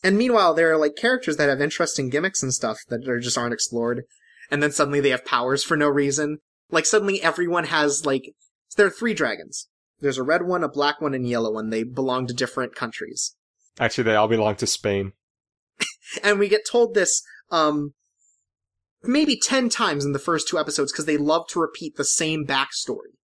[0.04, 3.38] And meanwhile, there are like characters that have interesting gimmicks and stuff that are just
[3.38, 4.04] aren't explored.
[4.52, 6.40] And then suddenly they have powers for no reason.
[6.70, 8.34] Like suddenly everyone has like
[8.76, 9.68] there are three dragons.
[10.00, 11.70] There's a red one, a black one, and a yellow one.
[11.70, 13.36] They belong to different countries.
[13.80, 15.14] Actually, they all belong to Spain.
[16.24, 17.94] And we get told this um
[19.04, 22.46] maybe 10 times in the first two episodes because they love to repeat the same
[22.46, 23.16] backstory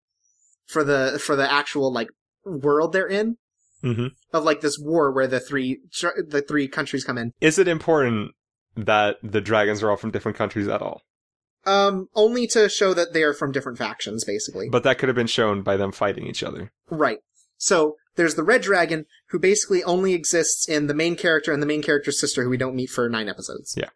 [0.66, 2.10] for the for the actual like
[2.46, 3.38] world they're in
[3.82, 5.80] hmm of like this war where the three
[6.28, 7.34] the three countries come in.
[7.42, 8.32] Is it important
[8.76, 11.02] that the dragons are all from different countries at all?
[11.66, 14.70] Um, only to show that they are from different factions, basically.
[14.70, 16.72] But that could have been shown by them fighting each other.
[16.90, 17.20] right.
[17.58, 21.68] So there's the Red Dragon, who basically only exists in the main character and the
[21.68, 23.76] main character's sister, who we don't meet for nine episodes.
[23.78, 23.90] Yeah.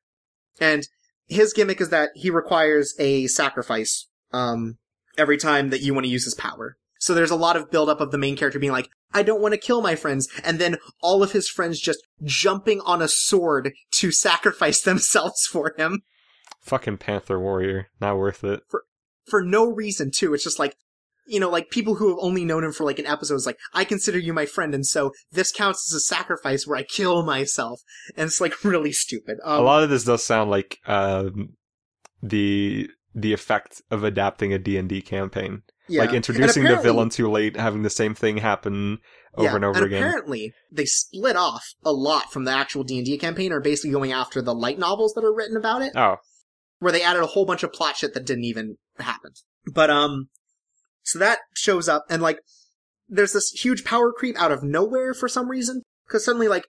[0.60, 0.88] And
[1.28, 4.78] his gimmick is that he requires a sacrifice, um,
[5.18, 6.78] every time that you want to use his power.
[7.00, 9.54] So there's a lot of buildup of the main character being like, I don't want
[9.54, 13.74] to kill my friends, and then all of his friends just jumping on a sword
[13.94, 16.02] to sacrifice themselves for him.
[16.66, 17.90] Fucking Panther Warrior.
[18.02, 18.62] Not worth it.
[18.70, 18.84] for
[19.26, 20.34] for no reason too.
[20.34, 20.76] It's just like
[21.28, 23.58] you know, like people who have only known him for like an episode is like,
[23.74, 27.24] I consider you my friend, and so this counts as a sacrifice where I kill
[27.24, 27.82] myself,
[28.16, 29.40] and it's like really stupid.
[29.44, 31.54] Um, a lot of this does sound like um,
[32.22, 35.62] the the effect of adapting a D&D campaign.
[35.88, 36.02] yeah.
[36.02, 39.00] Like introducing the villain too late, having the same thing happen
[39.36, 40.04] over yeah, and over again.
[40.04, 43.92] Apparently, they split off a lot from the actual D and D campaign, or basically
[43.92, 46.18] going after the light novels that are written about it, Oh,
[46.80, 49.32] where they added a whole bunch of plot shit that didn't even happen.
[49.72, 50.30] But um,
[51.04, 52.40] so that shows up, and like,
[53.08, 56.66] there's this huge power creep out of nowhere for some reason, because suddenly like,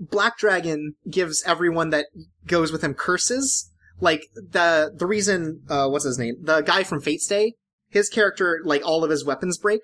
[0.00, 2.06] Black Dragon gives everyone that
[2.46, 3.70] goes with him curses.
[4.00, 6.36] Like the the reason, uh, what's his name?
[6.40, 7.54] The guy from Fate Stay,
[7.88, 9.80] his character, like all of his weapons break.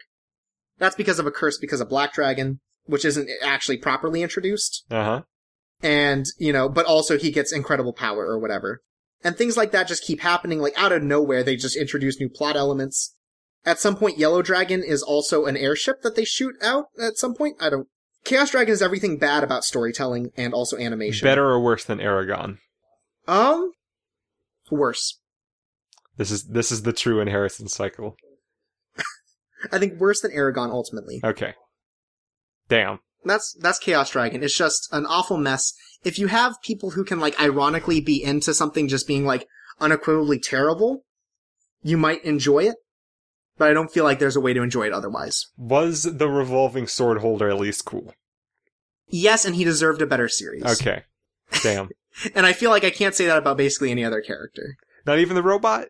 [0.79, 4.85] That's because of a curse because of Black Dragon, which isn't actually properly introduced.
[4.89, 5.23] uh huh.
[5.83, 8.83] And, you know, but also he gets incredible power or whatever.
[9.25, 12.29] And things like that just keep happening, like out of nowhere, they just introduce new
[12.29, 13.15] plot elements.
[13.65, 17.35] At some point, Yellow Dragon is also an airship that they shoot out at some
[17.35, 17.57] point.
[17.61, 17.89] I don't.
[18.25, 21.25] Chaos Dragon is everything bad about storytelling and also animation.
[21.25, 22.59] Better or worse than Eragon?
[23.27, 23.73] Um,
[24.71, 25.19] worse.
[26.17, 28.17] This is this is the true inheritance cycle.
[29.73, 31.21] I think worse than Eragon ultimately.
[31.25, 31.55] Okay.
[32.69, 33.01] Damn.
[33.25, 34.43] That's that's Chaos Dragon.
[34.43, 35.73] It's just an awful mess.
[36.05, 39.47] If you have people who can like ironically be into something just being like
[39.81, 41.05] unequivocally terrible,
[41.83, 42.77] you might enjoy it.
[43.57, 45.47] But I don't feel like there's a way to enjoy it otherwise.
[45.57, 48.13] Was the revolving sword holder at least cool?
[49.09, 50.65] Yes, and he deserved a better series.
[50.65, 51.05] Okay.
[51.63, 51.91] Damn.
[52.33, 54.77] And I feel like I can't say that about basically any other character.
[55.05, 55.89] Not even the robot?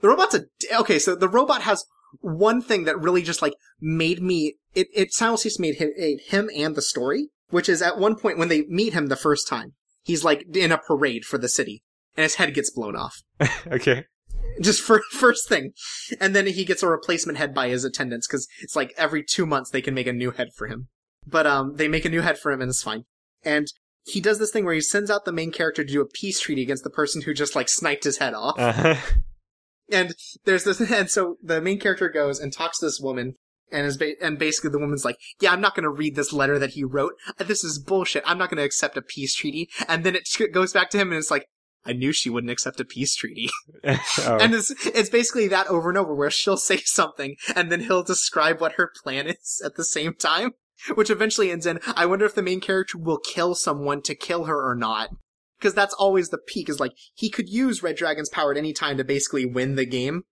[0.00, 0.46] The robot's a
[0.80, 0.98] okay.
[0.98, 1.84] So the robot has
[2.20, 4.54] one thing that really just like made me.
[4.74, 8.48] It it simultaneously made him, him and the story, which is at one point when
[8.48, 9.74] they meet him the first time,
[10.04, 11.82] he's like in a parade for the city,
[12.16, 13.22] and his head gets blown off.
[13.66, 14.04] okay.
[14.60, 15.72] Just for first thing,
[16.20, 19.46] and then he gets a replacement head by his attendants because it's like every two
[19.46, 20.88] months they can make a new head for him.
[21.26, 23.04] But um, they make a new head for him and it's fine.
[23.44, 23.66] And
[24.04, 26.40] he does this thing where he sends out the main character to do a peace
[26.40, 28.58] treaty against the person who just like sniped his head off.
[28.58, 28.96] Uh-huh.
[29.90, 30.14] And
[30.44, 33.34] there's this, and so the main character goes and talks to this woman,
[33.72, 36.32] and is ba- and basically the woman's like, "Yeah, I'm not going to read this
[36.32, 37.14] letter that he wrote.
[37.38, 38.22] This is bullshit.
[38.26, 41.08] I'm not going to accept a peace treaty." And then it goes back to him,
[41.08, 41.46] and it's like,
[41.84, 43.48] "I knew she wouldn't accept a peace treaty."
[43.84, 44.38] oh.
[44.40, 48.02] And it's it's basically that over and over, where she'll say something, and then he'll
[48.02, 50.52] describe what her plan is at the same time,
[50.94, 54.44] which eventually ends in, "I wonder if the main character will kill someone to kill
[54.44, 55.10] her or not."
[55.60, 56.68] Because that's always the peak.
[56.70, 59.84] Is like he could use Red Dragon's power at any time to basically win the
[59.84, 60.22] game,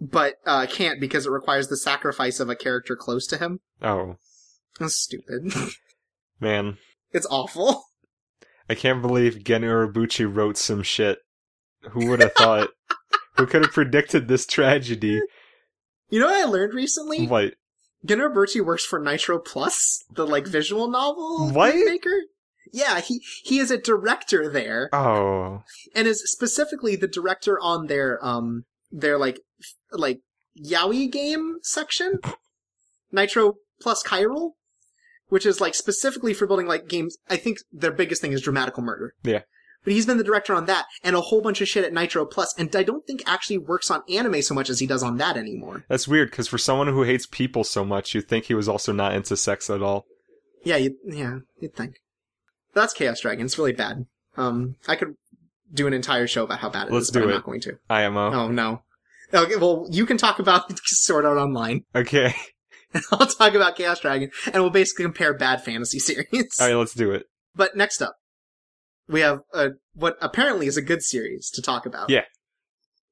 [0.00, 3.58] but uh, can't because it requires the sacrifice of a character close to him.
[3.82, 4.16] oh,
[4.78, 5.52] That's stupid.
[6.40, 6.78] man.
[7.12, 7.84] it's awful.
[8.70, 11.18] I can't believe Gen Urobuchi wrote some shit.
[11.90, 12.68] Who would have thought?
[13.36, 15.20] Who could have predicted this tragedy?
[16.10, 17.26] You know what I learned recently?
[17.26, 17.54] What?
[18.04, 21.74] Gen Urobuchi works for Nitro Plus, the like visual novel What?
[21.74, 22.20] maker.
[22.72, 25.62] Yeah, he he is a director there, Oh.
[25.94, 29.40] and is specifically the director on their um their like
[29.92, 30.20] like
[30.62, 32.18] Yaoi game section,
[33.12, 34.52] Nitro Plus Chiral,
[35.28, 37.16] which is like specifically for building like games.
[37.28, 39.14] I think their biggest thing is dramatical murder.
[39.22, 39.42] Yeah.
[39.84, 42.26] But he's been the director on that and a whole bunch of shit at Nitro
[42.26, 45.18] Plus, and I don't think actually works on anime so much as he does on
[45.18, 45.84] that anymore.
[45.88, 48.92] That's weird, because for someone who hates people so much, you'd think he was also
[48.92, 50.04] not into sex at all.
[50.64, 51.94] Yeah, you, yeah, you'd think.
[52.74, 53.44] But that's Chaos Dragon.
[53.46, 54.06] It's really bad.
[54.36, 55.14] Um, I could
[55.72, 57.34] do an entire show about how bad it is, Let's but do I'm it.
[57.34, 57.78] not going to.
[57.90, 58.32] IMO.
[58.32, 58.82] Oh no.
[59.34, 62.34] Okay, well, you can talk about Sword Art Online, Okay.
[62.94, 66.58] and I'll talk about Chaos Dragon, and we'll basically compare bad fantasy series.
[66.60, 67.24] Alright, let's do it.
[67.54, 68.14] But next up,
[69.08, 72.08] we have uh what apparently is a good series to talk about.
[72.10, 72.24] Yeah.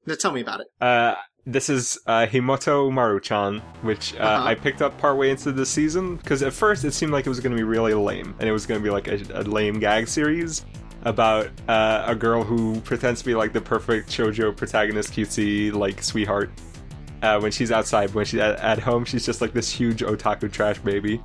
[0.05, 0.67] Now tell me about it.
[0.79, 1.15] Uh,
[1.49, 4.45] this is uh, Himouto Umaru-chan, which uh, Uh-huh.
[4.47, 7.39] I picked up partway into the season because at first it seemed like it was
[7.39, 9.79] going to be really lame, and it was going to be like a, a lame
[9.79, 10.65] gag series
[11.03, 16.03] about uh, a girl who pretends to be like the perfect shoujo protagonist, cutesy like
[16.03, 16.49] sweetheart.
[17.21, 20.51] Uh, when she's outside, when she's at, at home, she's just like this huge otaku
[20.51, 21.19] trash baby.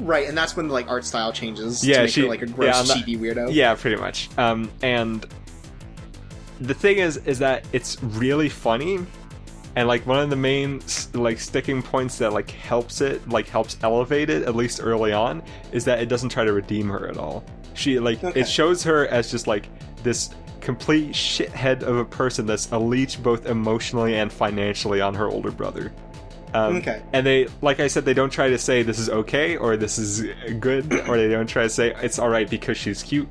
[0.00, 2.42] Right, and that's when the like art style changes Yeah, to make she- her like
[2.42, 3.52] a gross I'm chibi weirdo.
[3.54, 4.28] Yeah, pretty much.
[4.36, 5.24] Um, and
[6.60, 8.98] the thing is, is that it's really funny,
[9.80, 10.82] and like one of the main
[11.14, 15.42] like sticking points that like helps it, like helps elevate it at least early on,
[15.72, 17.42] is that it doesn't try to redeem her at all.
[17.72, 18.40] She like Okay.
[18.40, 19.70] it shows her as just like
[20.02, 20.28] this
[20.60, 25.50] complete shithead of a person that's a leech both emotionally and financially on her older
[25.50, 25.94] brother.
[26.52, 27.00] Um, Okay.
[27.14, 29.96] And they, like I said, they don't try to say this is okay or this
[29.98, 30.26] is
[30.58, 33.28] good, or they don't try to say it's all right because she's cute.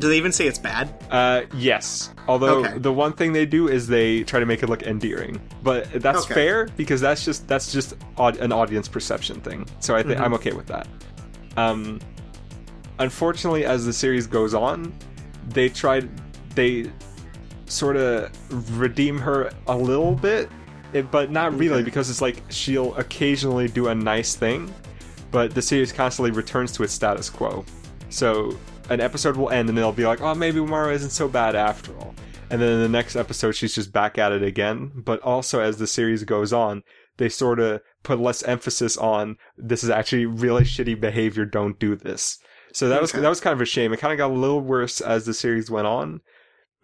[0.00, 0.92] Do they even say it's bad?
[1.10, 2.12] Uh, yes.
[2.26, 2.78] Although Okay.
[2.78, 6.24] the one thing they do is they try to make it look endearing, but that's
[6.24, 6.34] Okay.
[6.34, 9.66] fair because that's just that's just aud- an audience perception thing.
[9.80, 10.24] So I think Mhm.
[10.24, 10.88] I'm okay with that.
[11.56, 12.00] Um,
[12.98, 14.92] unfortunately, as the series goes on,
[15.50, 16.08] they tried
[16.54, 16.90] they
[17.66, 18.30] sort of
[18.78, 20.50] redeem her a little bit,
[20.92, 21.84] it, but not really Okay.
[21.84, 24.72] because it's like she'll occasionally do a nice thing,
[25.30, 27.64] but the series constantly returns to its status quo.
[28.08, 28.56] So
[28.90, 31.96] an episode will end and they'll be like, oh, maybe Umaru isn't so bad after
[31.98, 32.14] all.
[32.50, 34.90] And then in the next episode, she's just back at it again.
[34.96, 36.82] But also, as the series goes on,
[37.16, 41.44] they sort of put less emphasis on this is actually really shitty behavior.
[41.44, 42.38] Don't do this.
[42.72, 43.92] So that was that was kind of a shame.
[43.92, 46.20] It kind of got a little worse as the series went on,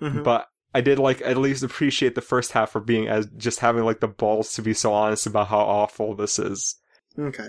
[0.00, 0.22] Mhm.
[0.24, 3.84] but I did like at least appreciate the first half for being as just having
[3.84, 6.76] like the balls to be so honest about how awful this is.
[7.18, 7.48] Okay.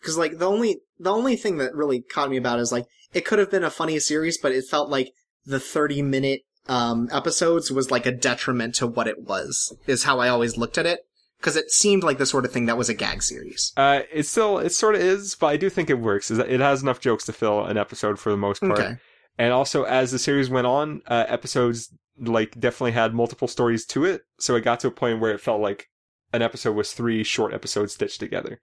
[0.00, 3.24] Because like the only the only thing that really caught me about is like it
[3.24, 5.12] could have been a funny series, but it felt like
[5.44, 9.76] the thirty minute um episodes was like a detriment to what it was.
[9.86, 11.00] Is how I always looked at it
[11.38, 13.72] because it seemed like the sort of thing that was a gag series.
[13.76, 16.30] Uh, it still it sort of is, but I do think it works.
[16.30, 18.78] Is it has enough jokes to fill an episode for the most part.
[18.78, 18.96] Okay.
[19.38, 21.88] And also, as the series went on, uh, episodes
[22.18, 24.22] like definitely had multiple stories to it.
[24.38, 25.88] So it got to a point where it felt like
[26.32, 28.60] an episode was three short episodes stitched together,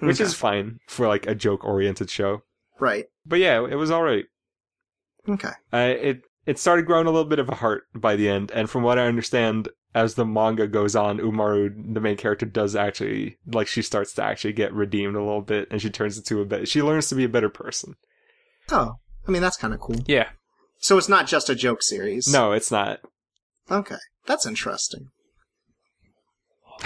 [0.00, 0.24] which Okay.
[0.24, 2.42] is fine for like a joke oriented show.
[2.78, 3.06] right.
[3.26, 4.24] But yeah, it was all right.
[5.28, 5.50] Okay.
[5.72, 8.68] Uh, it it started growing a little bit of a heart by the end, and
[8.70, 13.36] from what I understand, as the manga goes on, Umaru, the main character, does actually
[13.46, 16.46] like she starts to actually get redeemed a little bit, and she turns into a
[16.46, 16.66] bit.
[16.68, 17.94] She learns to be a better person.
[18.70, 18.94] Oh,
[19.28, 19.96] I mean that's kind of cool.
[20.06, 20.30] Yeah.
[20.78, 22.26] So it's not just a joke series.
[22.26, 23.00] No, it's not.
[23.70, 25.08] Okay, that's interesting.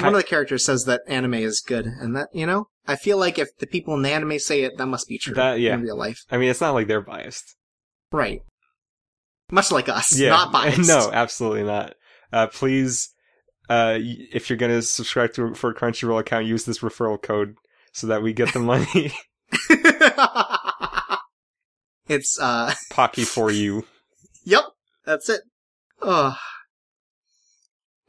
[0.00, 3.18] One of the characters says that anime is good, and that you know, I feel
[3.18, 5.34] like if the people in the anime say it, that must be true.
[5.34, 5.74] That- yeah.
[5.74, 7.56] in real life, I mean, it's not like they're biased.
[8.12, 8.42] right?
[9.50, 10.30] Much like us, Yeah.
[10.30, 10.80] not biased.
[10.88, 11.94] no, absolutely not.
[12.32, 13.10] Uh, please,
[13.68, 17.54] uh, y- if you're gonna subscribe to for a Crunchyroll account, use this referral code
[17.92, 19.12] so that we get the money.
[22.08, 23.86] it's uh, Pocky for you.
[24.44, 24.64] yep,
[25.04, 25.42] that's it.
[26.02, 26.36] Ugh.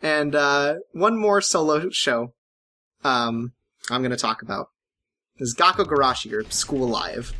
[0.01, 2.33] And uh, one more solo show,
[3.03, 3.53] um,
[3.91, 4.69] I'm gonna talk about
[5.37, 7.33] is Gakko Gurashi or School Live.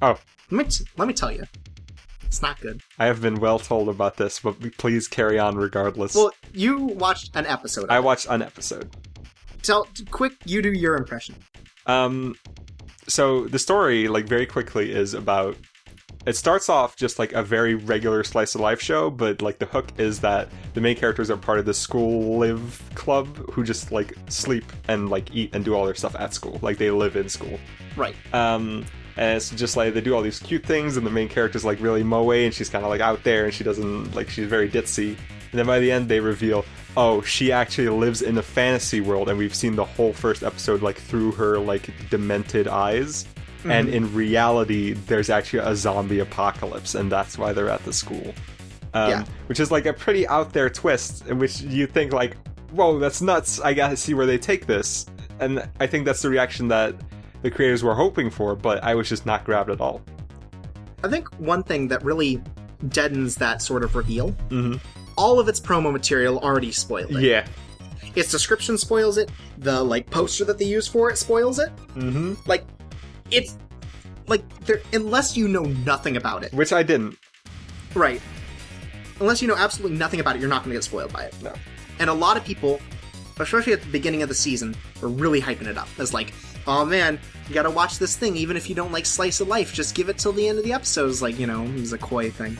[0.00, 0.18] Oh.
[0.50, 1.44] let me t- let me tell you,
[2.22, 2.80] it's not good.
[2.98, 6.14] I have been well told about this, but please carry on regardless.
[6.14, 7.90] Well, you watched an episode.
[7.90, 8.04] I it.
[8.04, 8.90] watched an episode.
[9.62, 10.32] Tell quick.
[10.44, 11.36] You do your impression.
[11.86, 12.34] Um,
[13.06, 15.56] so the story, like very quickly, is about.
[16.24, 19.66] It starts off just like a very regular slice of life show, but like the
[19.66, 23.90] hook is that the main characters are part of the school live club who just
[23.90, 27.16] like sleep and like eat and do all their stuff at school, like they live
[27.16, 27.58] in school.
[27.96, 28.14] Right.
[28.32, 28.86] Um,
[29.16, 31.80] and it's just like they do all these cute things, and the main character's like
[31.80, 34.70] really moe, and she's kind of like out there, and she doesn't like she's very
[34.70, 35.08] ditzy.
[35.50, 36.64] And then by the end, they reveal,
[36.96, 40.82] oh, she actually lives in a fantasy world, and we've seen the whole first episode
[40.82, 43.26] like through her like demented eyes.
[43.64, 48.34] And in reality, there's actually a zombie apocalypse, and that's why they're at the school.
[48.94, 49.24] Um, Yeah.
[49.46, 52.36] Which is like a pretty out there twist, in which you think like,
[52.70, 53.60] whoa, that's nuts.
[53.60, 55.06] I gotta see where they take this.
[55.40, 56.94] And I think that's the reaction that
[57.42, 60.00] the creators were hoping for, but I was just not grabbed at all.
[61.04, 62.40] I think one thing that really
[62.88, 64.74] deadens that sort of reveal, Mm-hmm.
[65.16, 67.22] all of its promo material already spoiled it.
[67.22, 67.46] Yeah.
[68.14, 69.30] Its description spoils it.
[69.58, 71.70] The like poster that they use for it spoils it.
[71.96, 72.34] Mm-hmm.
[72.46, 72.64] Like,
[73.32, 73.56] it's
[74.26, 76.52] like there unless you know nothing about it.
[76.52, 77.18] Which I didn't.
[77.94, 78.20] Right.
[79.20, 81.34] Unless you know absolutely nothing about it, you're not going to get spoiled by it.
[81.42, 81.52] No.
[81.98, 82.80] And a lot of people,
[83.38, 86.32] especially at the beginning of the season, were really hyping it up as like,
[86.66, 89.72] oh man, you gotta watch this thing even if you don't like slice of life.
[89.72, 91.98] Just give it till the end of the episodes, like, you know, it was a
[91.98, 92.56] coy thing.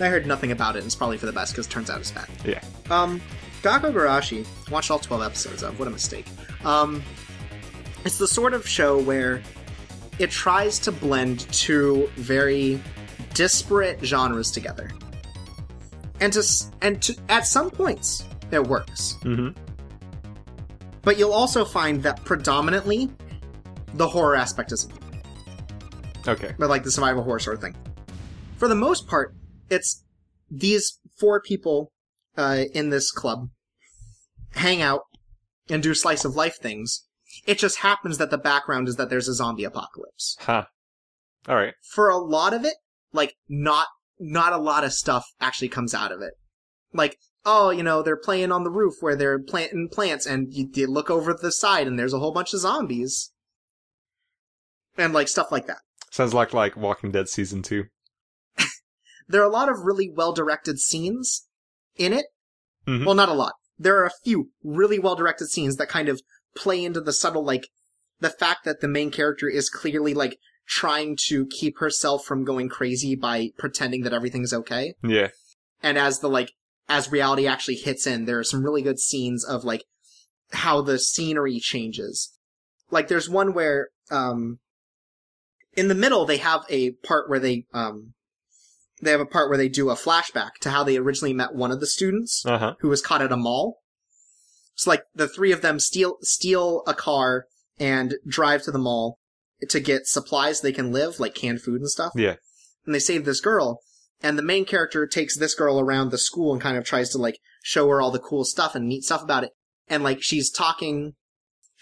[0.00, 1.98] I heard nothing about it, and it's probably for the best because it turns out
[1.98, 2.28] it's bad.
[2.44, 2.62] Yeah.
[2.88, 3.20] Um,
[3.62, 5.78] Gakko Gurashi, watched all 12 episodes of.
[5.78, 6.26] What a mistake.
[6.64, 7.02] Um,
[8.04, 9.42] it's the sort of show where
[10.18, 12.80] it tries to blend two very
[13.34, 14.90] disparate genres together.
[16.20, 16.42] And to
[16.82, 19.14] and to at some points it works.
[19.22, 19.50] Mm-hmm.
[21.02, 23.10] But you'll also find that predominantly
[23.94, 24.88] the horror aspect is
[26.26, 26.54] Okay.
[26.58, 27.74] but like the survival horror sort of thing.
[28.56, 29.34] For the most part,
[29.70, 30.04] it's
[30.50, 31.92] these four people
[32.36, 33.48] uh, in this club
[34.52, 35.02] hang out
[35.70, 37.06] and do slice of life things.
[37.48, 40.36] It just happens that the background is that there's a zombie apocalypse.
[40.40, 40.66] Huh.
[41.48, 41.72] All right.
[41.94, 42.74] For a lot of it,
[43.10, 43.86] like not
[44.20, 46.34] not a lot of stuff actually comes out of it.
[46.92, 47.16] Like,
[47.46, 50.86] oh, you know, they're playing on the roof where they're planting plants, and you, you
[50.88, 53.32] look over the side and there's a whole bunch of zombies,
[54.98, 55.78] and like stuff like that.
[56.10, 57.84] Sounds like like Walking Dead season two.
[59.26, 61.46] there are a lot of really well directed scenes
[61.96, 62.26] in it.
[62.86, 63.06] Mhm.
[63.06, 63.54] Well, not a lot.
[63.78, 66.20] There are a few really well directed scenes that kind of
[66.54, 67.68] play into the subtle, like,
[68.20, 72.68] the fact that the main character is clearly, like, trying to keep herself from going
[72.68, 74.94] crazy by pretending that everything's okay.
[75.02, 75.28] Yeah.
[75.82, 76.52] And as the, like,
[76.88, 79.84] as reality actually hits in, there are some really good scenes of, like,
[80.52, 82.34] how the scenery changes.
[82.90, 84.58] Like, there's one where, um,
[85.74, 88.14] in the middle, they have a part where they, um,
[89.00, 91.70] they have a part where they do a flashback to how they originally met one
[91.70, 92.74] of the students Uh huh.
[92.80, 93.78] who was caught at a mall.
[94.78, 97.46] So like the three of them steal steal a car
[97.80, 99.18] and drive to the mall
[99.68, 102.12] to get supplies they can live, like canned food and stuff.
[102.14, 102.36] Yeah.
[102.86, 103.80] And they save this girl,
[104.22, 107.18] and the main character takes this girl around the school and kind of tries to
[107.18, 109.50] like show her all the cool stuff and neat stuff about it.
[109.88, 111.14] And like she's talking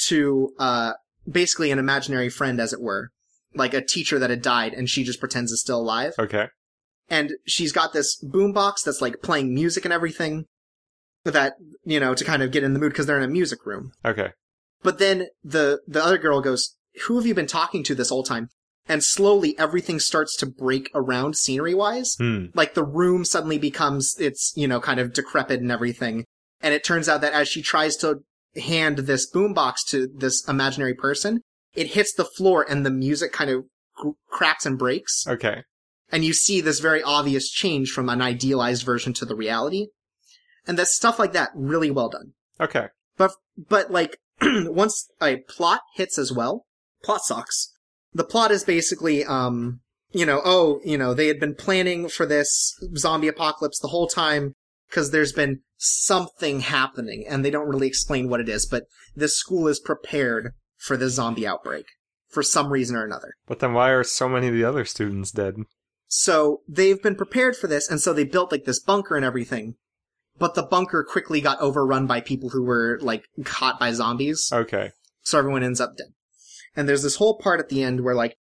[0.08, 0.92] to uh
[1.30, 3.10] basically an imaginary friend, as it were,
[3.54, 6.46] like a teacher that had died, and she just pretends is still alive Okay.
[7.10, 10.46] and she's got this boombox that's like playing music and everything
[11.30, 11.54] that
[11.84, 13.92] you know to kind of get in the mood because they're in a music room
[14.04, 14.30] Okay.
[14.82, 16.76] but then the the other girl goes
[17.06, 18.48] who have you been talking to this whole time
[18.88, 22.46] and slowly everything starts to break around scenery wise Hmm.
[22.54, 26.24] like the room suddenly becomes it's you know kind of decrepit and everything
[26.60, 28.20] and it turns out that as she tries to
[28.56, 31.40] hand this boombox to this imaginary person
[31.74, 33.64] it hits the floor and the music kind of
[34.30, 35.62] cracks and breaks Okay.
[36.10, 39.88] and you see this very obvious change from an idealized version to the reality.
[40.66, 42.32] And that stuff like that really well done.
[42.60, 42.88] Okay.
[43.16, 46.66] But but like once a plot hits as well,
[47.02, 47.72] plot sucks.
[48.12, 49.80] The plot is basically um
[50.12, 54.06] you know, oh, you know, they had been planning for this zombie apocalypse the whole
[54.06, 54.54] time
[54.88, 58.84] because there's been something happening and they don't really explain what it is, but
[59.14, 61.86] this school is prepared for the zombie outbreak
[62.28, 63.34] for some reason or another.
[63.46, 65.56] But then why are so many of the other students dead?
[66.08, 69.74] So they've been prepared for this, and so they built like this bunker and everything.
[70.38, 74.90] But the bunker quickly got overrun by people who were like caught by zombies, Okay.
[75.22, 76.08] so everyone ends up dead.
[76.76, 78.36] And there's this whole part at the end where like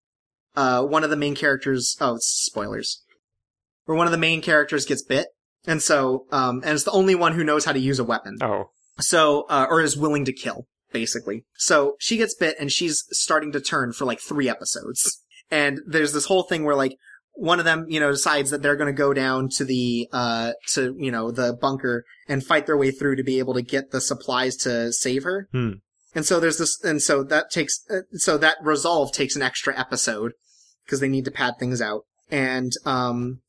[0.57, 3.03] uh one of the main characters oh it's spoilers.
[3.87, 5.27] Where one of the main characters gets bit,
[5.67, 8.39] and so um and it's the only one who knows how to use a weapon.
[8.41, 8.71] Oh.
[8.99, 11.45] So, uh, or is willing to kill, basically.
[11.57, 15.23] So she gets bit and she's starting to turn for like three episodes.
[15.51, 16.97] And there's this whole thing where like
[17.35, 20.53] one of them, you know, decides that they're going to go down to the, uh,
[20.73, 23.91] to, you know, the bunker and fight their way through to be able to get
[23.91, 25.49] the supplies to save her.
[25.53, 25.73] Hmm.
[26.15, 29.79] And so there's this, and so that takes, uh, so that resolve takes an extra
[29.79, 30.33] episode
[30.85, 32.05] because they need to pad things out.
[32.31, 33.41] And, um,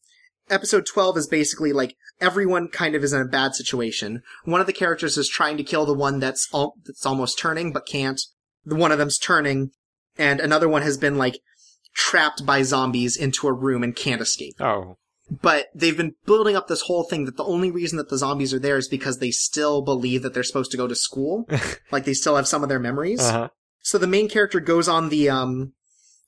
[0.49, 4.21] episode 12 is basically like everyone kind of is in a bad situation.
[4.43, 7.71] One of the characters is trying to kill the one that's al- that's almost turning
[7.71, 8.21] but can't.
[8.65, 9.71] The one of them's turning
[10.17, 11.39] and another one has been like
[11.93, 14.55] trapped by zombies into a room and can't escape.
[14.59, 14.97] Oh.
[15.41, 18.53] But they've been building up this whole thing that the only reason that the zombies
[18.53, 21.47] are there is because they still believe that they're supposed to go to school.
[21.91, 23.21] like they still have some of their memories.
[23.21, 23.49] Uh huh.
[23.79, 25.73] So the main character goes on the um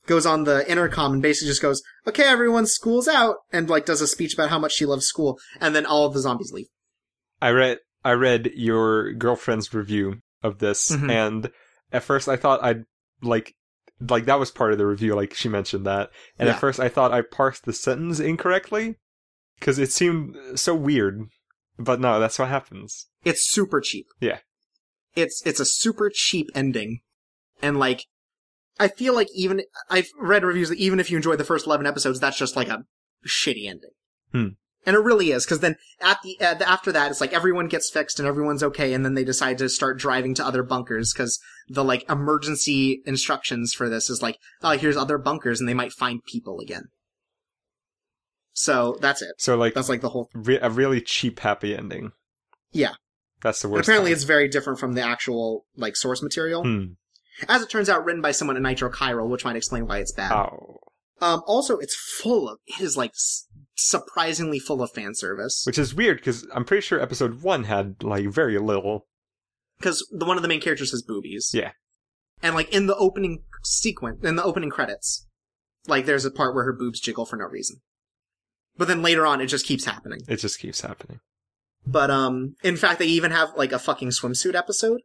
[0.07, 4.01] goes on the intercom and basically just goes, "Okay, everyone, school's out," and like does
[4.01, 6.67] a speech about how much she loves school, and then all of the zombies leave.
[7.41, 11.09] I read I read your girlfriend's review of this, Mhm.
[11.11, 11.51] and
[11.91, 12.83] at first I thought I'd
[13.21, 13.53] like
[13.99, 16.09] like that was part of the review, like she mentioned that,
[16.39, 16.53] and Yeah.
[16.55, 18.95] at first I thought I parsed the sentence incorrectly
[19.59, 21.21] because it seemed so weird,
[21.77, 23.07] but no, that's what happens.
[23.23, 24.07] It's super cheap.
[24.19, 24.39] Yeah.
[25.15, 27.01] It's it's a super cheap ending,
[27.61, 28.05] and like
[28.79, 31.85] I feel like even I've read reviews that even if you enjoy the first eleven
[31.85, 32.85] episodes, that's just like a
[33.25, 33.91] shitty ending.
[34.31, 34.47] Hmm.
[34.85, 37.89] And it really is because then at the uh, after that, it's like everyone gets
[37.89, 41.39] fixed and everyone's okay, and then they decide to start driving to other bunkers because
[41.69, 45.93] the like emergency instructions for this is like, oh, here's other bunkers, and they might
[45.93, 46.89] find people again.
[48.53, 49.33] So that's it.
[49.37, 50.29] So like That's like the whole.
[50.33, 52.11] re- a really cheap happy ending.
[52.71, 52.93] Yeah.
[53.41, 53.87] That's the and worst.
[53.87, 54.15] apparently, kind.
[54.15, 56.63] it's very different from the actual like source material.
[56.63, 56.85] Hmm.
[57.49, 60.11] As it turns out, written by someone at Nitro Chiral, which might explain why it's
[60.11, 60.31] bad.
[60.31, 60.77] Oh.
[61.19, 63.13] Um, also, it's full of, it is like
[63.75, 65.63] surprisingly full of fan service.
[65.65, 69.07] Which is weird because I'm pretty sure episode one had like very little.
[69.77, 71.51] Because the one of the main characters has boobies.
[71.53, 71.71] Yeah.
[72.41, 75.27] And like in the opening sequence, in the opening credits,
[75.87, 77.77] like there's a part where her boobs jiggle for no reason.
[78.77, 80.19] But then later on, it just keeps happening.
[80.27, 81.19] It just keeps happening.
[81.85, 85.01] But um, in fact, they even have like a fucking swimsuit episode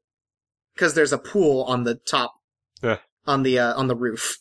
[0.75, 2.35] because there's a pool on the top,
[2.83, 2.99] Yeah.
[3.27, 4.39] on the uh, on the roof,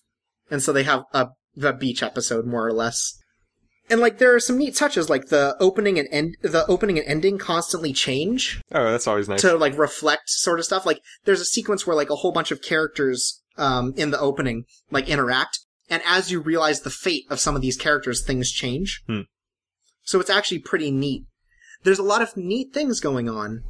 [0.51, 3.17] and so they have a the beach episode more or less.
[3.89, 7.07] And like there are some neat touches, like the opening and end, the opening and
[7.07, 9.41] ending constantly change Oh, that's always nice.
[9.41, 10.85] to like reflect sort of stuff.
[10.85, 14.65] Like there's a sequence where like a whole bunch of characters um in the opening
[14.91, 15.59] like interact,
[15.89, 19.03] and as you realize the fate of some of these characters, things change.
[19.07, 19.21] Hmm.
[20.03, 21.25] So it's actually pretty neat.
[21.83, 23.63] There's a lot of neat things going on,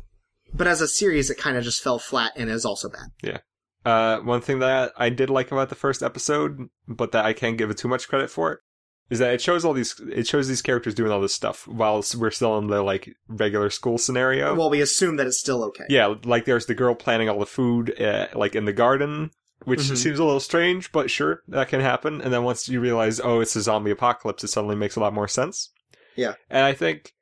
[0.53, 3.09] but as a series, it kind of just fell flat and is also bad.
[3.21, 3.39] Yeah
[3.87, 7.57] uh, one thing that I did like about the first episode, but that I can't
[7.57, 8.59] give it too much credit for,
[9.09, 12.03] is that it shows all these it shows these characters doing all this stuff while
[12.17, 14.53] we're still in the like regular school scenario.
[14.55, 15.85] Well, we assume that it's still okay.
[15.89, 19.31] yeah, like there's the girl planning all the food, uh, like in the garden,
[19.65, 19.97] which Mhm.
[19.97, 22.21] seems a little strange, but sure, that can happen.
[22.21, 25.13] And then once you realize, oh, it's a zombie apocalypse, it suddenly makes a lot
[25.13, 25.69] more sense.
[26.15, 26.33] Yeah.
[26.49, 27.13] And I think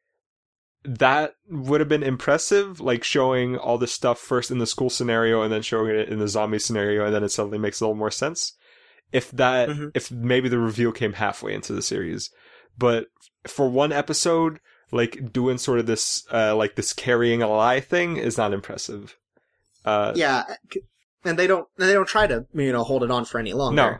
[0.84, 5.42] that would have been impressive, like showing all this stuff first in the school scenario
[5.42, 7.96] and then showing it in the zombie scenario, and then it suddenly makes a little
[7.96, 8.54] more sense.
[9.12, 9.92] If that, Mhm.
[9.94, 12.30] if maybe the reveal came halfway into the series,
[12.78, 13.08] but
[13.48, 14.60] for one episode,
[14.92, 19.18] like doing sort of this, uh, like this carrying a lie thing is not impressive.
[19.86, 20.44] Uh, Yeah,
[21.24, 23.76] and they don't they don't try to you know hold it on for any longer.
[23.76, 23.98] no.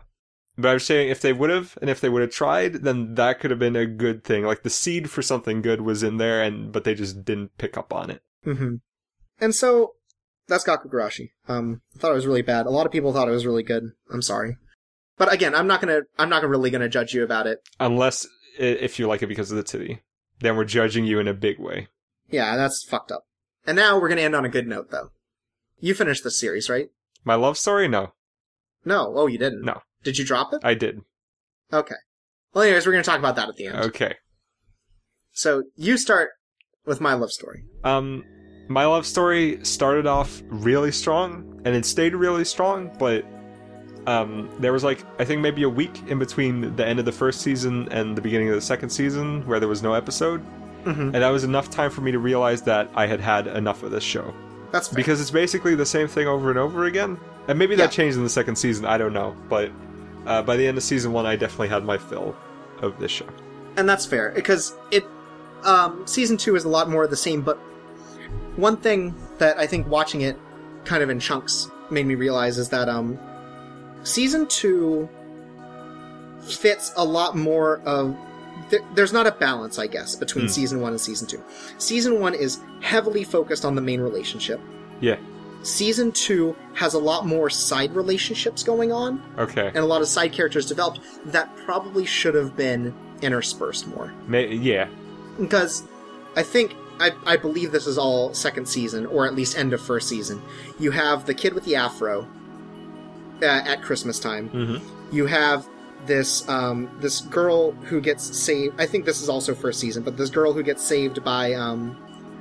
[0.58, 3.42] But I'm saying if they would have, and if they would have tried, then that
[3.42, 4.46] could have been a good thing.
[4.46, 7.78] Like the seed for something good was in there, and but they just didn't pick
[7.78, 8.22] up on it.
[8.46, 8.76] hmm
[9.40, 9.96] And so
[10.48, 11.32] that's Gakko Gurashi.
[11.50, 12.68] Um, I thought it was really bad.
[12.68, 13.92] A lot of people thought it was really good.
[14.14, 14.56] I'm sorry,
[15.18, 17.60] but again, I'm not gonna I'm not really gonna judge you about it.
[17.80, 18.28] Unless
[18.58, 20.02] if you like it because of the titty,
[20.40, 21.88] then we're judging you in a big way.
[22.30, 23.26] Yeah, that's fucked up.
[23.68, 25.10] And now we're gonna end on a good note, though.
[25.80, 26.90] You finished this series, right?
[27.24, 27.88] My love story?
[27.88, 28.14] No,
[28.86, 29.12] No.
[29.16, 29.64] Oh, you didn't.
[29.64, 29.82] No.
[30.04, 30.62] Did you drop it?
[30.64, 31.02] I did.
[31.74, 31.96] Okay.
[32.54, 33.78] Well, anyways, we're gonna talk about that at the end.
[33.78, 34.16] Okay.
[35.32, 36.32] So you start
[36.86, 37.64] with my love story.
[37.84, 38.24] Um,
[38.68, 43.26] my love story started off really strong, and it stayed really strong, but
[44.08, 47.12] um, there was like I think maybe a week in between the end of the
[47.12, 50.42] first season and the beginning of the second season where there was no episode,
[50.86, 51.02] Mm-hmm.
[51.02, 53.90] and that was enough time for me to realize that I had had enough of
[53.90, 54.32] this show
[54.72, 54.96] That's fair.
[54.96, 57.20] because it's basically the same thing over and over again.
[57.48, 57.86] And maybe Yeah.
[57.88, 58.86] that changed in the second season.
[58.86, 59.72] I don't know, but
[60.28, 62.36] uh, by the end of season one, I definitely had my fill
[62.84, 63.26] of this show.
[63.78, 65.04] and that's fair because it
[65.64, 67.58] um, season two is a lot more of the same but
[68.56, 70.38] one thing that i think watching it
[70.84, 73.18] kind of in chunks made me realize is that um,
[74.06, 75.10] season two
[76.42, 78.16] fits a lot more of
[78.70, 80.52] th- there's not a balance i guess between Hmm.
[80.52, 81.42] season one and season two
[81.78, 84.60] season one is heavily focused on the main relationship
[85.02, 85.18] Yeah.
[85.64, 89.68] season two has a lot more side relationships going on Okay.
[89.68, 94.54] and a lot of side characters developed that probably should have been interspersed more May-
[94.54, 94.88] yeah.
[95.40, 95.84] because
[96.36, 99.82] I think I, I believe this is all second season or at least end of
[99.82, 100.42] first season.
[100.80, 102.26] You have the kid with the afro
[103.42, 104.50] uh, at Christmas time.
[104.50, 105.16] Mm-hmm.
[105.16, 105.68] You have
[106.06, 108.80] this um, this girl who gets saved.
[108.80, 111.98] I think this is also first season, but this girl who gets saved by um,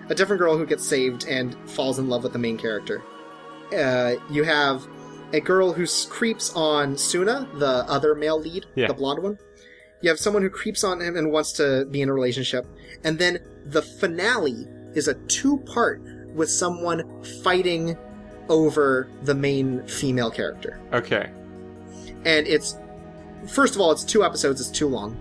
[0.09, 3.03] a different girl who gets saved and falls in love with the main character.
[3.77, 4.87] Uh, you have
[5.33, 8.87] a girl who creeps on Suna, the other male lead, Yeah.
[8.89, 9.39] the blonde one.
[10.01, 12.67] You have someone who creeps on him and wants to be in a relationship,
[13.05, 16.03] and then the finale is a two-part
[16.35, 17.97] with someone fighting
[18.49, 20.81] over the main female character.
[20.93, 21.31] Okay.
[22.25, 22.79] and it's
[23.47, 25.17] first of all it's two episodes it's too long.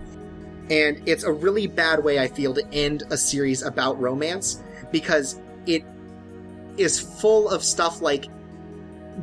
[0.70, 5.38] And it's a really bad way i feel to end a series about romance because
[5.66, 5.84] it
[6.78, 8.26] is full of stuff like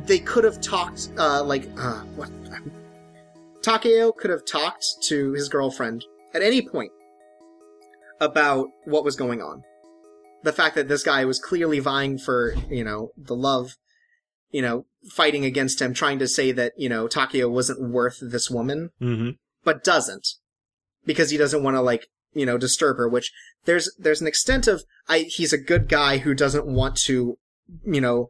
[0.06, 2.30] they could have talked uh like uh what?
[3.62, 6.04] Takeo could have talked to his girlfriend
[6.34, 6.90] at any point
[8.20, 9.62] about what was going on.
[10.42, 13.76] The fact that this guy was clearly vying for you know the love
[14.52, 18.48] you know fighting against him trying to say that you know takeo wasn't worth this
[18.48, 19.30] woman Mm-hmm.
[19.64, 20.26] but doesn't
[21.04, 23.32] because he doesn't want to like you know disturb her which
[23.64, 27.36] there's there's an extent of i he's a good guy who doesn't want to
[27.84, 28.28] you know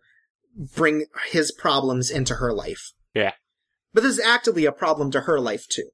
[0.74, 3.32] bring his problems into her life Yeah.
[3.92, 5.90] but this is actively a problem to her life too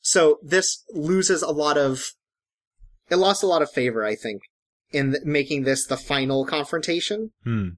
[0.00, 2.12] so this loses a lot of
[3.10, 4.42] it lost a lot of favor i think
[4.92, 7.68] in th- making this the final confrontation Hmm.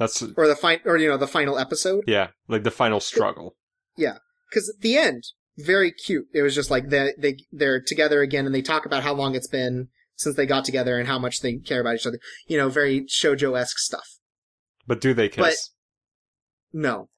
[0.00, 3.54] That's or the fi- or you know the final episode yeah, like the final struggle.
[3.96, 4.16] Yeah.
[4.50, 5.22] Because at the end
[5.58, 9.02] very cute it was just like they, they they're together again and they talk about
[9.04, 12.06] how long it's been since they got together and how much they care about each
[12.06, 14.18] other you know very shojo-esque stuff
[14.86, 15.44] But do they kiss?
[15.44, 15.54] But
[16.72, 17.08] no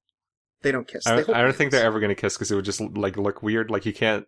[0.63, 2.55] they don't kiss I, don't- I don't think they're ever going to kiss because it
[2.57, 3.71] would just like look weird.
[3.71, 4.27] Like you can't.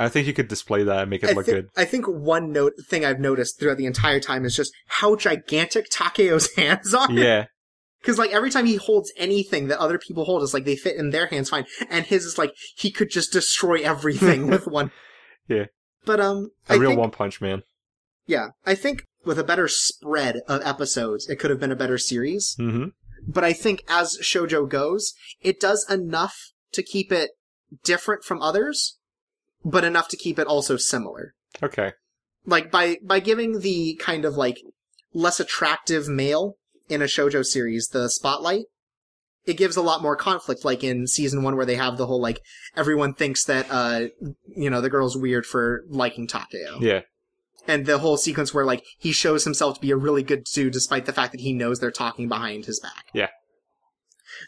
[0.00, 1.68] I think you could display that and make it I look think, good.
[1.76, 5.88] I think one note thing I've noticed throughout the entire time is just how gigantic
[5.90, 7.08] Takeo's hands are.
[7.12, 7.44] Yeah,
[8.04, 10.96] Because like every time he holds anything that other people hold, it's like they fit
[10.96, 14.90] in their hands fine, and his is like he could just destroy everything with one.
[15.48, 15.64] Yeah.
[16.04, 17.62] But um, a I real think, One Punch Man.
[18.26, 21.96] Yeah, I think with a better spread of episodes, it could have been a better
[21.96, 22.56] series.
[22.60, 22.88] Mm-hmm.
[23.26, 27.30] But I think as shojo goes, it does enough to keep it
[27.84, 28.98] different from others,
[29.64, 31.34] but enough to keep it also similar.
[31.62, 31.92] Okay.
[32.44, 34.58] like by by giving the kind of like
[35.14, 36.56] less attractive male
[36.88, 38.64] in a shojo series the spotlight
[39.46, 42.20] it gives a lot more conflict like in season 1 where they have the whole
[42.20, 42.40] like
[42.76, 44.06] everyone thinks that uh
[44.56, 47.00] you know the girl's weird for liking Takeo Yeah.
[47.66, 50.72] and the whole sequence where like he shows himself to be a really good dude
[50.72, 53.06] despite the fact that he knows they're talking behind his back.
[53.12, 53.28] Yeah.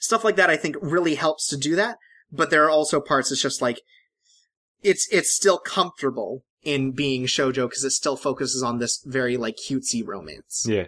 [0.00, 1.96] Stuff like that I think really helps to do that,
[2.32, 3.80] but there are also parts it's just like
[4.82, 9.56] it's it's still comfortable in being shojo because it still focuses on this very like
[9.56, 10.64] cutesy romance.
[10.68, 10.86] Yeah.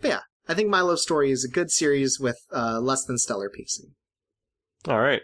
[0.00, 0.20] But yeah.
[0.48, 3.94] I think My Love Story is a good series with uh, less than stellar pacing.
[4.88, 5.22] All right.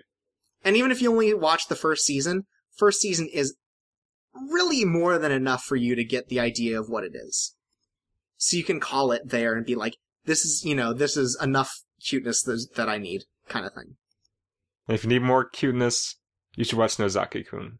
[0.64, 2.44] And even if you only watch the first season,
[2.76, 3.56] first season is
[4.50, 7.54] really more than enough for you to get the idea of what it is.
[8.36, 11.36] So you can call it there and be like, this is, you know, this is
[11.42, 11.72] enough
[12.04, 13.96] cuteness that, that I need, kind of thing.
[14.86, 16.16] If you need more cuteness,
[16.54, 17.78] you should watch Nozaki-kun.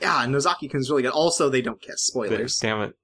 [0.00, 1.12] Yeah, Nozaki-kun's really good.
[1.12, 2.04] Also, they don't kiss.
[2.04, 2.58] Spoilers.
[2.58, 2.94] Damn it.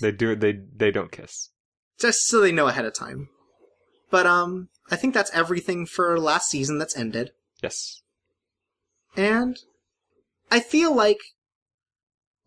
[0.00, 0.40] They do it.
[0.40, 1.50] They they don't kiss.
[1.98, 3.28] Just so they know ahead of time.
[4.10, 7.30] But, um, I think that's everything for last season that's ended.
[7.62, 8.02] Yes.
[9.16, 9.58] And
[10.50, 11.18] I feel like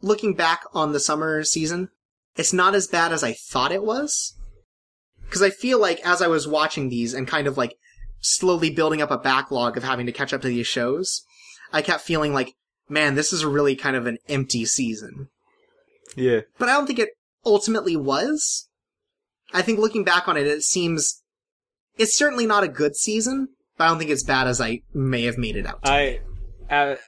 [0.01, 1.89] looking back on the summer season,
[2.35, 4.35] it's not as bad as I thought it was.
[5.29, 7.75] Cause I feel like as I was watching these and kind of like
[8.21, 11.23] slowly building up a backlog of having to catch up to these shows,
[11.73, 12.53] I kept feeling like,
[12.87, 15.29] man, this is really kind of an empty season.
[16.15, 16.41] Yeah.
[16.57, 17.09] But I don't think it
[17.45, 18.66] ultimately was.
[19.53, 21.21] I think looking back on it, it seems,
[21.97, 23.47] it's certainly not a good season,
[23.77, 25.83] but I don't think it's bad as I may have made it out.
[25.83, 26.19] to I
[26.69, 26.99] at,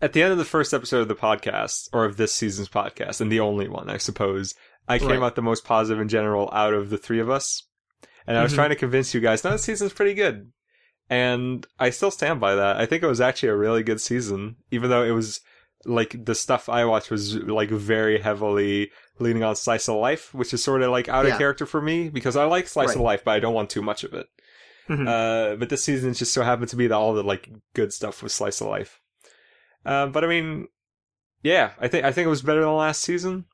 [0.00, 3.20] at the end of the first episode of the podcast, or of this season's podcast,
[3.20, 4.54] and the only one, I suppose,
[4.88, 5.22] I came Right.
[5.22, 7.62] out the most positive in general out of the three of us.
[8.26, 8.56] And I was Mhm.
[8.56, 10.52] trying to convince you guys, no, this season's pretty good.
[11.10, 12.76] And I still stand by that.
[12.76, 15.40] I think it was actually a really good season, even though it was
[15.84, 20.52] like the stuff I watched was like very heavily leaning on slice of life, which
[20.52, 21.38] is sort of like out of Yeah.
[21.38, 24.04] character for me because I like slice of life, but I don't want too much
[24.04, 24.26] of it.
[24.88, 25.06] Mhm.
[25.06, 28.22] Uh, but this season just so happened to be that all the like good stuff
[28.22, 29.00] was slice of life.
[29.84, 30.66] Uh, but I mean,
[31.42, 33.44] yeah, I think I think it was better than last season.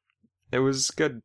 [0.53, 1.23] It was good.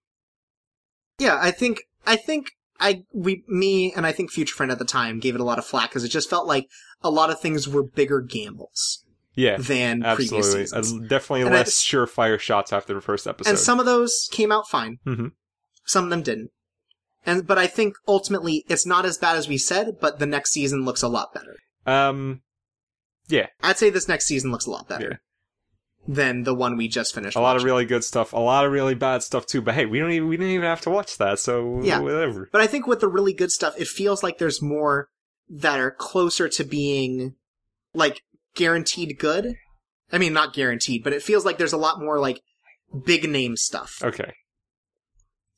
[1.20, 4.86] Yeah, I think I think I we me and I think Future Friend at the
[4.86, 6.68] time gave it a lot of flack because it just felt like
[7.02, 9.04] a lot of things were bigger gambles
[9.40, 10.66] Yeah, than previous absolutely.
[10.68, 10.94] seasons.
[10.94, 13.50] Uh, definitely And less it's- surefire shots after the first episode.
[13.52, 14.98] and some of those came out fine.
[15.08, 15.32] Mhm.
[15.86, 16.50] Some of them didn't.
[17.26, 20.52] And but I think ultimately it's not as bad as we said, but the next
[20.52, 21.56] season looks a lot better.
[21.86, 22.42] um,
[23.30, 25.18] yeah, I'd say this next season looks a lot better Yeah.
[26.08, 27.38] than the one we just finished.
[27.38, 29.62] a lot of really good stuff, a lot of really bad stuff too.
[29.62, 32.00] But hey, we don't even we didn't even have to watch that, so Yeah.
[32.00, 32.50] whatever.
[32.52, 35.08] But I think with the really good stuff, it feels like there's more
[35.50, 37.36] that are closer to being
[37.94, 38.22] like
[38.56, 39.56] guaranteed good.
[40.12, 42.42] I mean, not guaranteed, but it feels like there's a lot more like
[43.06, 44.00] big name stuff.
[44.04, 44.34] Okay,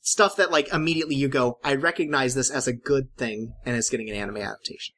[0.04, 3.88] Stuff that like immediately you go, I recognize this as a good thing and it's
[3.88, 4.96] getting an anime adaptation.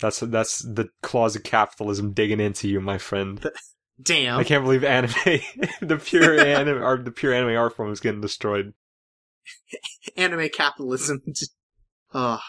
[0.00, 3.44] that's that's the claws of capitalism digging into you, my friend.
[4.00, 4.38] Damn.
[4.38, 5.12] I can't believe anime,
[5.80, 8.74] the pure anime, or the pure anime art form is getting destroyed.
[10.16, 11.20] Anime capitalism.
[12.14, 12.40] oh.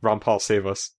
[0.00, 0.90] Ron Paul, save us.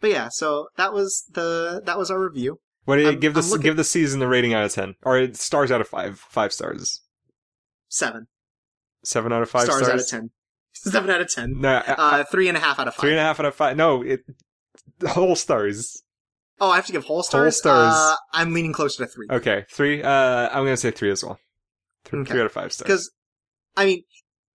[0.00, 2.60] But yeah, so that was the, that was our review.
[2.84, 3.50] What do you I'm- give this?
[3.50, 6.18] looking- Give the season the rating out of ten, or stars out of five.
[6.20, 7.02] Five stars.
[7.88, 8.26] Seven.
[9.04, 9.92] Seven out of five stars, stars.
[9.92, 10.30] out of ten.
[10.72, 11.60] Seven out of ten.
[11.60, 13.00] No, I- Uh, three and a half out of five.
[13.00, 13.76] three and a half out of five.
[13.76, 14.20] No, it
[15.08, 16.02] whole stars.
[16.60, 17.54] Oh, I have to give whole stars.
[17.56, 17.94] Whole stars.
[17.94, 20.02] Uh, I'm leaning closer to three Okay, three.
[20.02, 21.38] Uh, I'm gonna say three as well.
[22.04, 22.30] Three, Okay.
[22.32, 22.86] three out of five stars.
[22.86, 23.10] because,
[23.76, 24.02] I mean,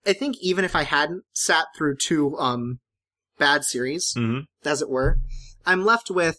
[0.07, 2.79] I think even if I hadn't sat through two um
[3.41, 5.17] bad series, hmm as it were,
[5.65, 6.37] I'm left with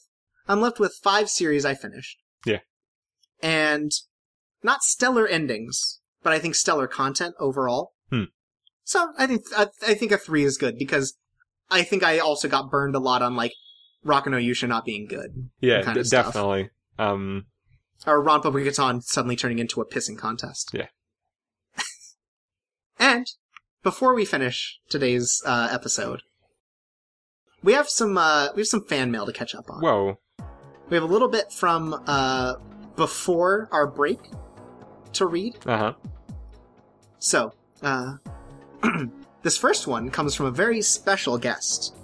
[0.48, 2.18] I'm left with five series I finished.
[2.46, 2.60] Yeah.
[3.42, 3.90] and
[4.62, 7.92] not stellar endings, but I think stellar content overall.
[8.10, 8.24] Hmm.
[8.84, 11.14] So I think I, I think a three is good because
[11.70, 13.52] I think I also got burned a lot on like
[14.06, 15.50] Rokka no Yuusha not being good.
[15.60, 16.26] Yeah, kind of stuff.
[16.26, 16.70] definitely.
[16.98, 17.46] Um,
[18.06, 20.70] or Rampo Kitan suddenly turning into a pissing contest.
[20.72, 20.88] Yeah.
[22.98, 23.26] and
[23.82, 26.22] before we finish today's uh, episode,
[27.62, 29.80] we have some uh, we have some fan mail to catch up on.
[29.80, 30.18] whoa.
[30.88, 32.54] We have a little bit from uh,
[32.96, 34.18] before our break
[35.14, 35.56] to read.
[35.64, 35.92] Uh huh.
[37.18, 38.16] So, uh,
[39.42, 41.94] this first one comes from a very special guest.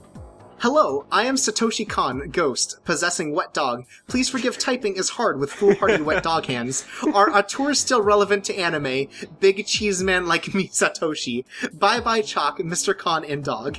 [0.61, 3.85] Hello, I am Satoshi Kon, Ghost, possessing Wet Dog.
[4.09, 6.85] Please forgive typing is hard with foolhardy Wet Dog hands.
[7.15, 9.07] Are auteurs still relevant to anime?
[9.39, 11.45] Big cheese man like me, Satoshi.
[11.75, 12.97] Bye bye, Chalk, Mr.
[12.97, 13.79] Kon, and Dog.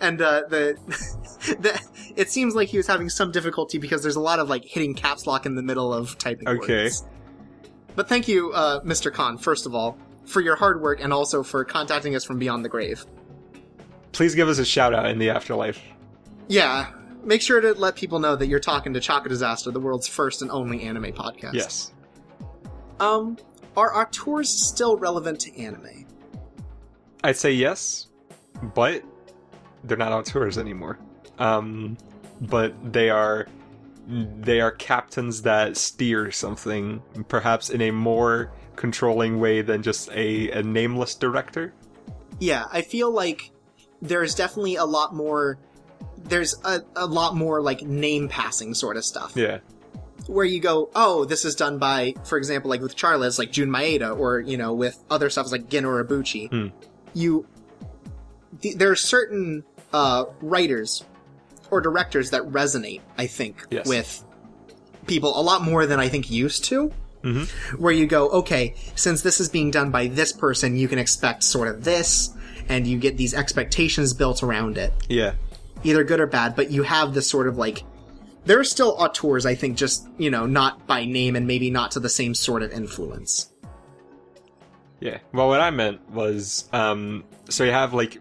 [0.00, 0.78] And uh, the,
[1.60, 1.80] the
[2.16, 4.94] it seems like he was having some difficulty because there's a lot of like hitting
[4.94, 6.48] caps lock in the middle of typing.
[6.48, 6.84] Okay.
[6.84, 7.04] words.
[7.96, 9.12] But thank you, uh, Mr.
[9.12, 12.64] Kon, first of all, for your hard work and also for contacting us from beyond
[12.64, 13.04] the grave.
[14.12, 15.80] Please give us a shout out in the afterlife.
[16.48, 16.92] Yeah,
[17.24, 20.42] make sure to let people know that you're talking to Chaka Disaster, the world's first
[20.42, 21.54] and only anime podcast.
[21.54, 21.92] Yes.
[22.98, 23.38] Um,
[23.76, 26.06] are auteurs still relevant to anime?
[27.22, 28.08] I'd say yes,
[28.74, 29.02] but
[29.84, 30.98] they're not on tours anymore.
[31.38, 31.96] Um,
[32.40, 33.46] but they are
[34.08, 40.50] they are captains that steer something, perhaps in a more controlling way than just a,
[40.50, 41.72] a nameless director.
[42.40, 43.50] Yeah, I feel like
[44.02, 45.58] there's definitely a lot more.
[46.16, 49.32] There's a, a lot more like name passing sort of stuff.
[49.36, 49.58] Yeah.
[50.26, 53.52] where you go, oh, this is done by, for example, like with Charlotte, it's like
[53.52, 56.48] Jun Maeda, or you know, with other stuff like Gen Urobuchi.
[56.50, 56.68] Hmm.
[57.14, 57.46] You,
[58.62, 61.04] th- there are certain uh, writers
[61.70, 63.86] or directors that resonate, I think, Yes.
[63.86, 64.24] with
[65.06, 66.92] people a lot more than I think used to.
[67.22, 67.48] Mhm.
[67.78, 71.42] Where you go, okay, since this is being done by this person, you can expect
[71.44, 72.30] sort of this,
[72.68, 75.32] and you get these expectations built around it Yeah.
[75.84, 77.84] either good or bad, but you have this sort of like
[78.46, 81.90] there are still auteurs, I think, just you know, not by name and maybe not
[81.90, 83.50] to the same sort of influence.
[85.00, 85.18] Yeah.
[85.32, 88.18] Well, what I meant was, um, so you have like,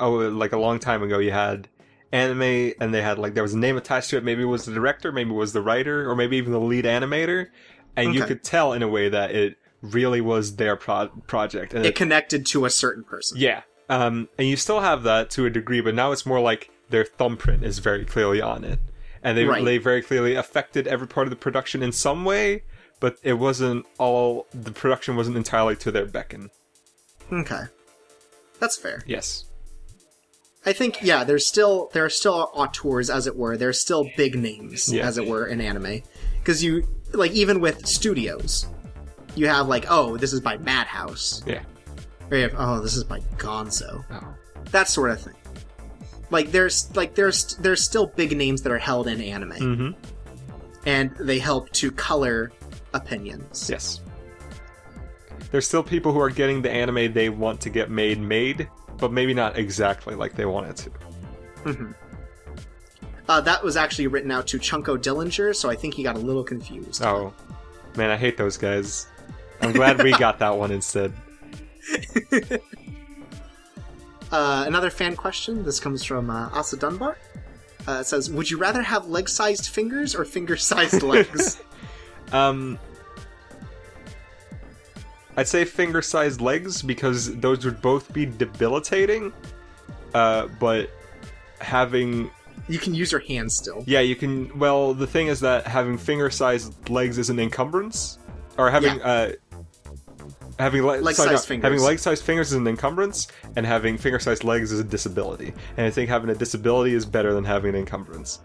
[0.00, 1.68] oh, like a long time ago, you had
[2.12, 4.24] anime, and they had like there was a name attached to it.
[4.24, 6.84] Maybe it was the director, maybe it was the writer, or maybe even the lead
[6.84, 7.48] animator,
[7.96, 11.72] and you could tell in a way that it really was their pro- project.
[11.74, 13.38] And It connected to a certain person.
[13.38, 13.62] yeah.
[13.90, 17.04] Um, and you still have that to a degree, but now it's more like their
[17.04, 18.80] thumbprint is very clearly on it,
[19.22, 19.64] and they Right.
[19.64, 22.64] they very clearly affected every part of the production in some way.
[23.00, 26.50] But it wasn't all the production wasn't entirely to their beckon.
[27.32, 27.62] Okay,
[28.58, 29.02] that's fair.
[29.06, 29.44] Yes.
[30.66, 33.56] I think yeah, there's still there are still auteurs, as it were.
[33.56, 35.06] There's still big names, Yeah.
[35.06, 36.02] as it were, in anime
[36.40, 38.66] because you like even with studios,
[39.34, 41.62] you have like oh, this is by Madhouse, Yeah.
[42.30, 44.04] or you have oh, this is by Gonzo.
[44.10, 44.34] Oh.
[44.72, 45.34] that sort of thing.
[46.30, 49.90] Like there's like there's there's still big names that are held in anime, Mm-hmm.
[50.86, 52.52] and they help to color
[52.92, 53.70] opinions.
[53.70, 54.00] Yes.
[55.50, 58.68] There's still people who are getting the anime they want to get made made,
[58.98, 60.90] but maybe not exactly like they want it
[61.64, 61.94] to.
[63.28, 66.18] Uh, that was actually written out to Chunko Dillinger, so I think he got a
[66.18, 67.02] little confused.
[67.02, 67.32] Oh.
[67.96, 69.06] Man, I hate those guys.
[69.60, 71.12] I'm glad we got that one instead.
[74.30, 75.64] Uh, another fan question.
[75.64, 77.16] This comes from uh, Asa Dunbar.
[77.86, 81.62] Uh, it says, "Would you rather have leg-sized fingers or finger-sized legs?"
[82.30, 82.78] Um
[85.38, 89.32] I'd say finger sized legs because those would both be debilitating.
[90.12, 90.90] Uh, but
[91.60, 92.30] having
[92.68, 93.84] you can use your hands still.
[93.86, 94.58] Yeah, you can.
[94.58, 98.18] Well, the thing is that having finger-sized legs is an encumbrance,
[98.58, 99.32] or having uh,
[100.58, 101.64] having le- leg-sized sorry, fingers.
[101.64, 105.54] having leg-sized fingers is an encumbrance, and having finger-sized legs is a disability.
[105.76, 108.40] And I think having a disability is better than having an encumbrance.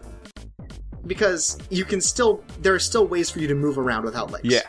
[1.06, 4.46] Because you can still, there are still ways for you to move around without legs.
[4.46, 4.62] Yeah,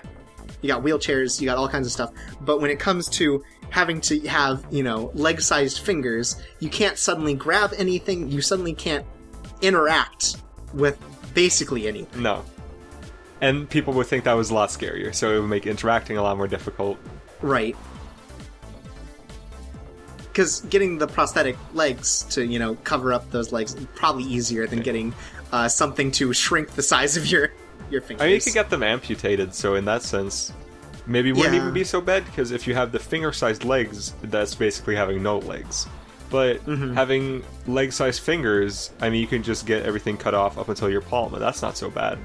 [0.61, 2.11] You got wheelchairs, you got all kinds of stuff.
[2.41, 6.98] But when it comes to having to have, you know, leg sized fingers, you can't
[6.98, 9.06] suddenly grab anything, you suddenly can't
[9.61, 10.38] interact
[10.73, 10.98] with
[11.34, 12.23] basically anything.
[12.23, 12.44] no.
[13.41, 16.23] And people would think that was a lot scarier, so it would make interacting a
[16.23, 16.98] lot more difficult.
[17.41, 17.76] Right.
[20.18, 24.68] Because getting the prosthetic legs to, you know, cover up those legs is probably easier
[24.68, 25.14] than getting
[25.52, 27.52] uh, something to shrink the size of your
[27.90, 28.22] your fingers.
[28.24, 30.53] I mean, you could get them amputated, so in that sense,
[31.06, 34.56] maybe it wouldn't even be so bad because if you have the finger-sized legs, that's
[34.56, 35.88] basically having no legs.
[36.32, 36.95] But Mm-hmm.
[36.95, 41.02] having leg-sized fingers, I mean, you can just get everything cut off up until your
[41.02, 42.18] palm, and that's not so bad.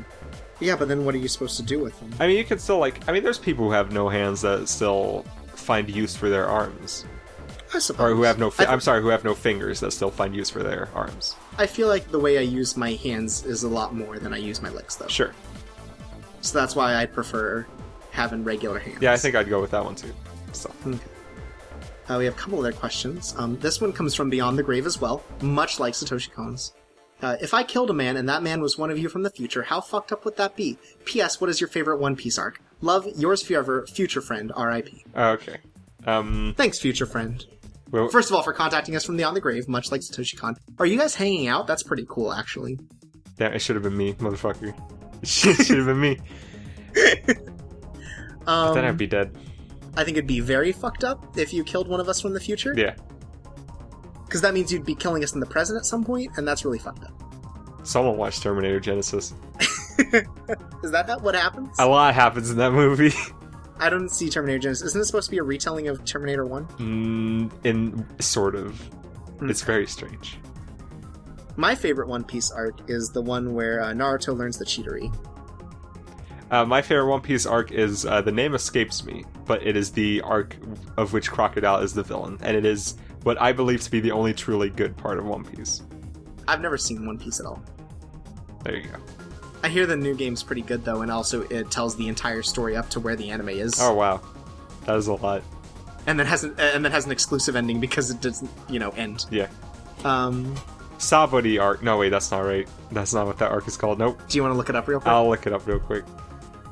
[0.59, 2.11] yeah, but then what are you supposed to do with them?
[2.19, 3.07] I mean, you can still like.
[3.09, 5.25] I mean, there's people who have no hands that still
[5.55, 7.05] find use for their arms,
[7.75, 8.13] I suppose.
[8.13, 8.51] or who have no.
[8.51, 11.37] Fi- I, I'm sorry, who have no fingers that still find use for their arms.
[11.59, 14.39] I feel like the way I use my hands is a lot more than I
[14.39, 15.09] use my legs, though.
[15.09, 15.33] Sure.
[16.41, 17.67] So that's why I prefer
[18.11, 18.99] having regular hands.
[19.01, 20.13] Yeah, I think I'd go with that one too.
[20.53, 20.71] So.
[22.09, 23.35] Uh, we have a couple other questions.
[23.39, 26.73] Um, this one comes from Beyond the Grave as well, much like Satoshi Kon's.
[27.23, 29.31] Uh, if I killed a man and that man was one of you from the
[29.31, 30.79] future, how fucked up would that be?
[31.05, 31.41] P.S.
[31.41, 32.61] What is your favorite One Piece arc?
[32.81, 35.05] Love, yours forever, future friend, R.I.P.
[35.15, 35.59] Okay.
[36.07, 36.55] Um.
[36.57, 37.45] Thanks, future friend.
[37.91, 40.57] Well, First of all, for contacting us from Beyond the Grave, much like Satoshi Kon.
[40.79, 41.67] Are you guys hanging out?
[41.67, 42.79] That's pretty cool, actually.
[43.39, 44.75] Yeah, it should have been me, motherfucker.
[45.23, 46.19] It should have been me.
[48.47, 49.37] Um, Then I'd be dead.
[49.97, 52.41] I think it'd be very fucked up if you killed one of us from the
[52.41, 52.75] future.
[52.77, 52.95] Yeah.
[54.25, 56.65] Because that means you'd be killing us in the present at some point, and that's
[56.65, 57.13] really fucked up.
[57.85, 59.35] Someone watched Terminator Genisys.
[60.83, 61.77] Is that not what happens?
[61.79, 63.13] A lot happens in that movie.
[63.79, 64.85] I don't see Terminator Genisys.
[64.87, 66.67] Isn't it supposed to be a retelling of Terminator 1?
[66.67, 68.81] mm, in sort of.
[69.39, 69.51] Hmm.
[69.51, 70.39] It's very strange.
[71.61, 75.15] My favorite One Piece arc is the one where uh, Naruto learns the Chidori.
[76.51, 79.93] Uh, my favorite One Piece arc is uh, the name escapes me, but it is
[79.93, 80.57] the arc
[80.97, 84.11] of which Crocodile is the villain, and it is what I believe to be the
[84.11, 85.83] only truly good part of One Piece.
[86.49, 87.63] I've never seen One Piece at all.
[88.65, 88.97] There you go.
[89.63, 92.75] I hear the new game's pretty good though, and also it tells the entire story
[92.75, 94.23] up to where the anime is, Oh wow,
[94.87, 95.43] that is a lot.
[96.07, 98.89] and then has an, and then has an exclusive ending because it doesn't, you know,
[98.93, 99.27] end.
[99.31, 99.49] Yeah.
[100.05, 100.55] Um,
[101.01, 101.83] Sabori arc.
[101.83, 102.69] No, wait, that's not right.
[102.93, 103.99] That's not what that arc is called.
[103.99, 104.21] Nope.
[104.29, 105.11] do you want to look it up real quick?
[105.13, 106.05] I'll look it up real quick.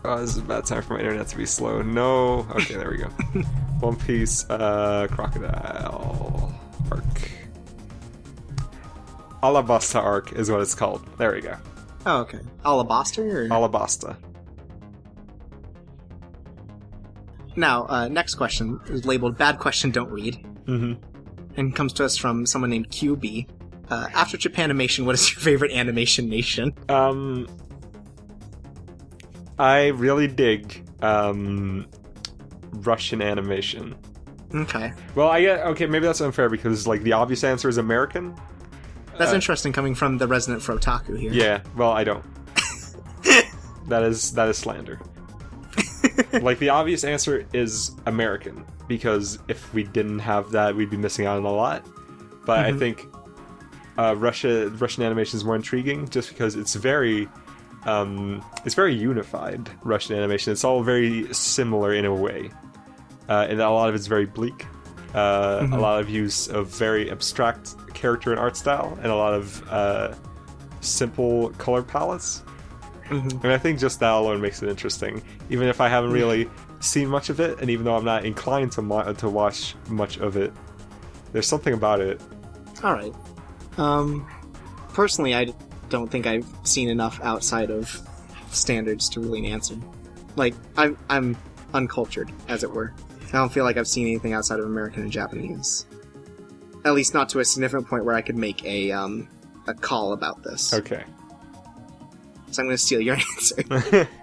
[0.05, 1.83] Oh, this is a bad time for my internet to be slow.
[1.83, 2.47] No.
[2.51, 3.07] Okay, there we go.
[3.81, 6.55] One Piece, uh, Crocodile
[6.93, 7.05] arc.
[9.43, 11.05] Alabasta arc is what it's called.
[11.17, 11.57] There we go.
[12.07, 12.41] Oh, okay.
[12.65, 13.45] Alabaster?
[13.45, 13.49] Or...
[13.49, 14.17] Alabasta.
[17.57, 20.37] Now, uh, next question is labeled "Bad Question, Don't Read,"
[20.67, 20.93] Mm-hmm.
[21.57, 23.49] and comes to us from someone named QB.
[23.91, 26.75] Uh, after Japanimation, what is your favorite animation nation?
[26.89, 27.49] Um,
[29.59, 31.87] I really dig um
[32.73, 33.95] Russian animation.
[34.55, 35.87] Okay, Well, I get okay.
[35.87, 38.35] Maybe that's unfair because like the obvious answer is American.
[39.19, 41.33] that's Uh, interesting coming from the resident Frotaku here.
[41.33, 41.61] Yeah.
[41.77, 42.25] Well, I don't.
[43.89, 44.99] that is that is slander.
[46.43, 51.27] like the obvious answer is American because if we didn't have that, we'd be missing
[51.27, 51.85] out on a lot.
[52.47, 52.79] But I Mhm.
[52.79, 53.07] think
[53.99, 57.29] uh, Russia Russian animation is more intriguing just because it's very
[57.85, 60.53] um, it's very unified Russian animation.
[60.53, 62.51] It's all very similar in a way,
[63.29, 64.67] uh, and a lot of it's very bleak.
[65.15, 65.73] Uh, Mhm.
[65.73, 69.63] A lot of use of very abstract character and art style, and a lot of
[69.71, 70.13] uh,
[70.81, 72.43] simple color palettes.
[73.09, 73.43] Mhm.
[73.43, 76.49] And I think just that alone makes it interesting, even if I haven't really
[76.81, 80.19] seen much of it, and even though I'm not inclined to mo- to watch much
[80.19, 80.53] of it,
[81.33, 82.21] there's something about it.
[82.85, 83.15] All right.
[83.79, 84.29] Um,
[84.93, 85.53] personally, I
[85.89, 88.01] don't think I've seen enough outside of
[88.51, 89.77] standards to really answer.
[90.37, 91.37] Like, I'm I'm
[91.75, 92.93] uncultured, as it were.
[93.29, 95.87] I don't feel like I've seen anything outside of American and Japanese.
[96.85, 99.29] At least not to a significant point where I could make a um
[99.67, 100.73] a call about this.
[100.75, 101.05] Okay.
[102.51, 104.09] So I'm going to steal your answer.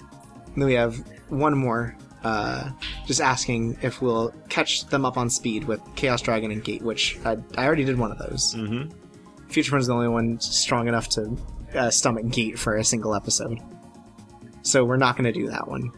[0.55, 0.95] Then we have
[1.27, 2.69] one more, uh,
[3.05, 7.19] just asking if we'll catch them up on speed with Chaos Dragon and Gate, which
[7.25, 8.53] I, I already did one of those.
[8.53, 8.83] hmm
[9.55, 11.37] Future Friend's the only one strong enough to
[11.75, 13.57] uh, stomach Gate for a single episode.
[14.63, 15.93] So we're not going to do that one.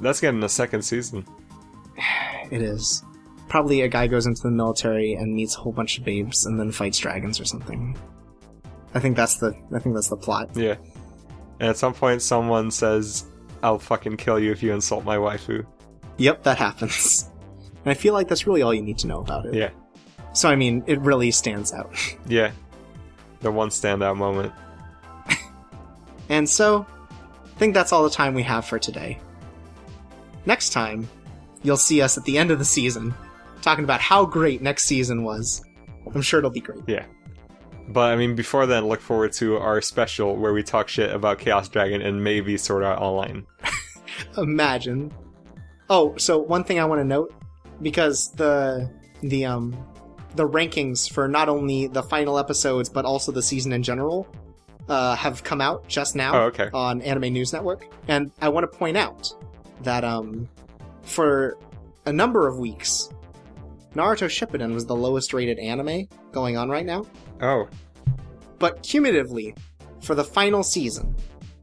[0.00, 1.26] That's getting a second season.
[2.50, 3.02] It is.
[3.48, 6.60] Probably a guy goes into the military and meets a whole bunch of babes and
[6.60, 7.96] then fights dragons or something.
[8.94, 10.50] I think that's the I think that's the plot.
[10.54, 10.76] Yeah.
[11.60, 13.24] And at some point, someone says,
[13.62, 15.64] "I'll fucking kill you if you insult my waifu."
[16.18, 17.30] Yep, that happens.
[17.84, 19.54] And I feel like that's really all you need to know about it.
[19.54, 19.70] Yeah.
[20.34, 21.94] So I mean, it really stands out.
[22.26, 22.52] Yeah.
[23.42, 24.52] The one standout moment.
[26.28, 26.86] And so,
[27.44, 29.18] I think that's all the time we have for today.
[30.46, 31.08] Next time,
[31.62, 33.14] you'll see us at the end of the season
[33.60, 35.62] talking about how great next season was.
[36.14, 36.82] I'm sure it'll be great.
[36.86, 37.04] Yeah.
[37.88, 41.38] But I mean, before then, look forward to our special where we talk shit about
[41.38, 43.46] Chaos Dragon and maybe Sword Art Online.
[44.38, 45.12] Imagine.
[45.90, 47.34] Oh, so one thing I want to note
[47.82, 48.90] because the
[49.22, 49.76] the um
[50.34, 54.26] the rankings for not only the final episodes but also the season in general
[54.88, 56.34] uh, have come out just now.
[56.34, 56.68] Oh, okay.
[56.72, 57.86] on Anime News Network.
[58.08, 59.32] And I want to point out
[59.82, 60.48] that um,
[61.02, 61.56] for
[62.06, 63.08] a number of weeks,
[63.94, 67.06] Naruto Shippuden was the lowest rated anime going on right now.
[67.40, 67.68] Oh,
[68.58, 69.54] But cumulatively,
[70.00, 71.14] for the final season,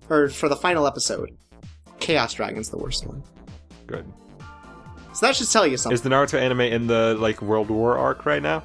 [0.10, 1.36] or for the final episode,
[2.00, 3.24] Chaos Dragon's the worst one.
[3.88, 4.06] good.
[5.20, 5.94] So that should tell you something.
[5.94, 8.64] Is the Naruto anime in the like World War arc right now?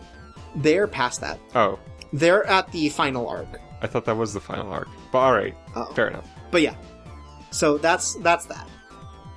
[0.55, 1.41] They're past that.
[1.57, 1.81] Oh,
[2.13, 3.61] They're at the final arc.
[3.83, 4.87] I thought that was the final arc.
[5.11, 5.57] But all right,
[5.97, 6.29] fair enough.
[6.53, 6.77] But yeah,
[7.51, 8.69] so that's that's that.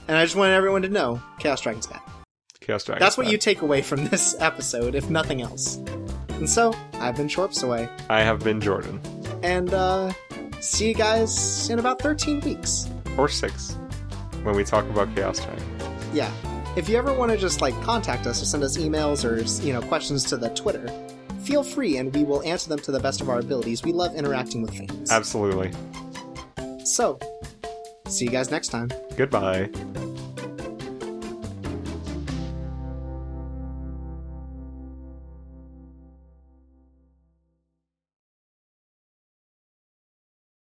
[0.08, 2.02] And I just wanted everyone to know Chaos Dragon's bad.
[2.60, 3.00] Chaos Dragon.
[3.00, 5.78] That's what you take away from this episode, if nothing else.
[6.30, 9.02] And so, I've been Shorps away, I have been Jordan
[9.42, 10.14] and uh,
[10.60, 12.88] see you guys in about 13 weeks.
[13.18, 13.72] or six
[14.44, 15.66] when we talk about Chaos Dragon.
[16.14, 16.32] Yeah.
[16.78, 19.74] If you ever want to just like contact us or send us emails or you
[19.74, 20.88] know questions to the Twitter,
[21.42, 23.82] feel free and we will answer them to the best of our abilities.
[23.82, 25.12] We love interacting with fans.
[25.12, 25.72] Absolutely.
[26.86, 27.18] So,
[28.08, 28.92] see you guys next time.
[29.16, 29.72] Goodbye.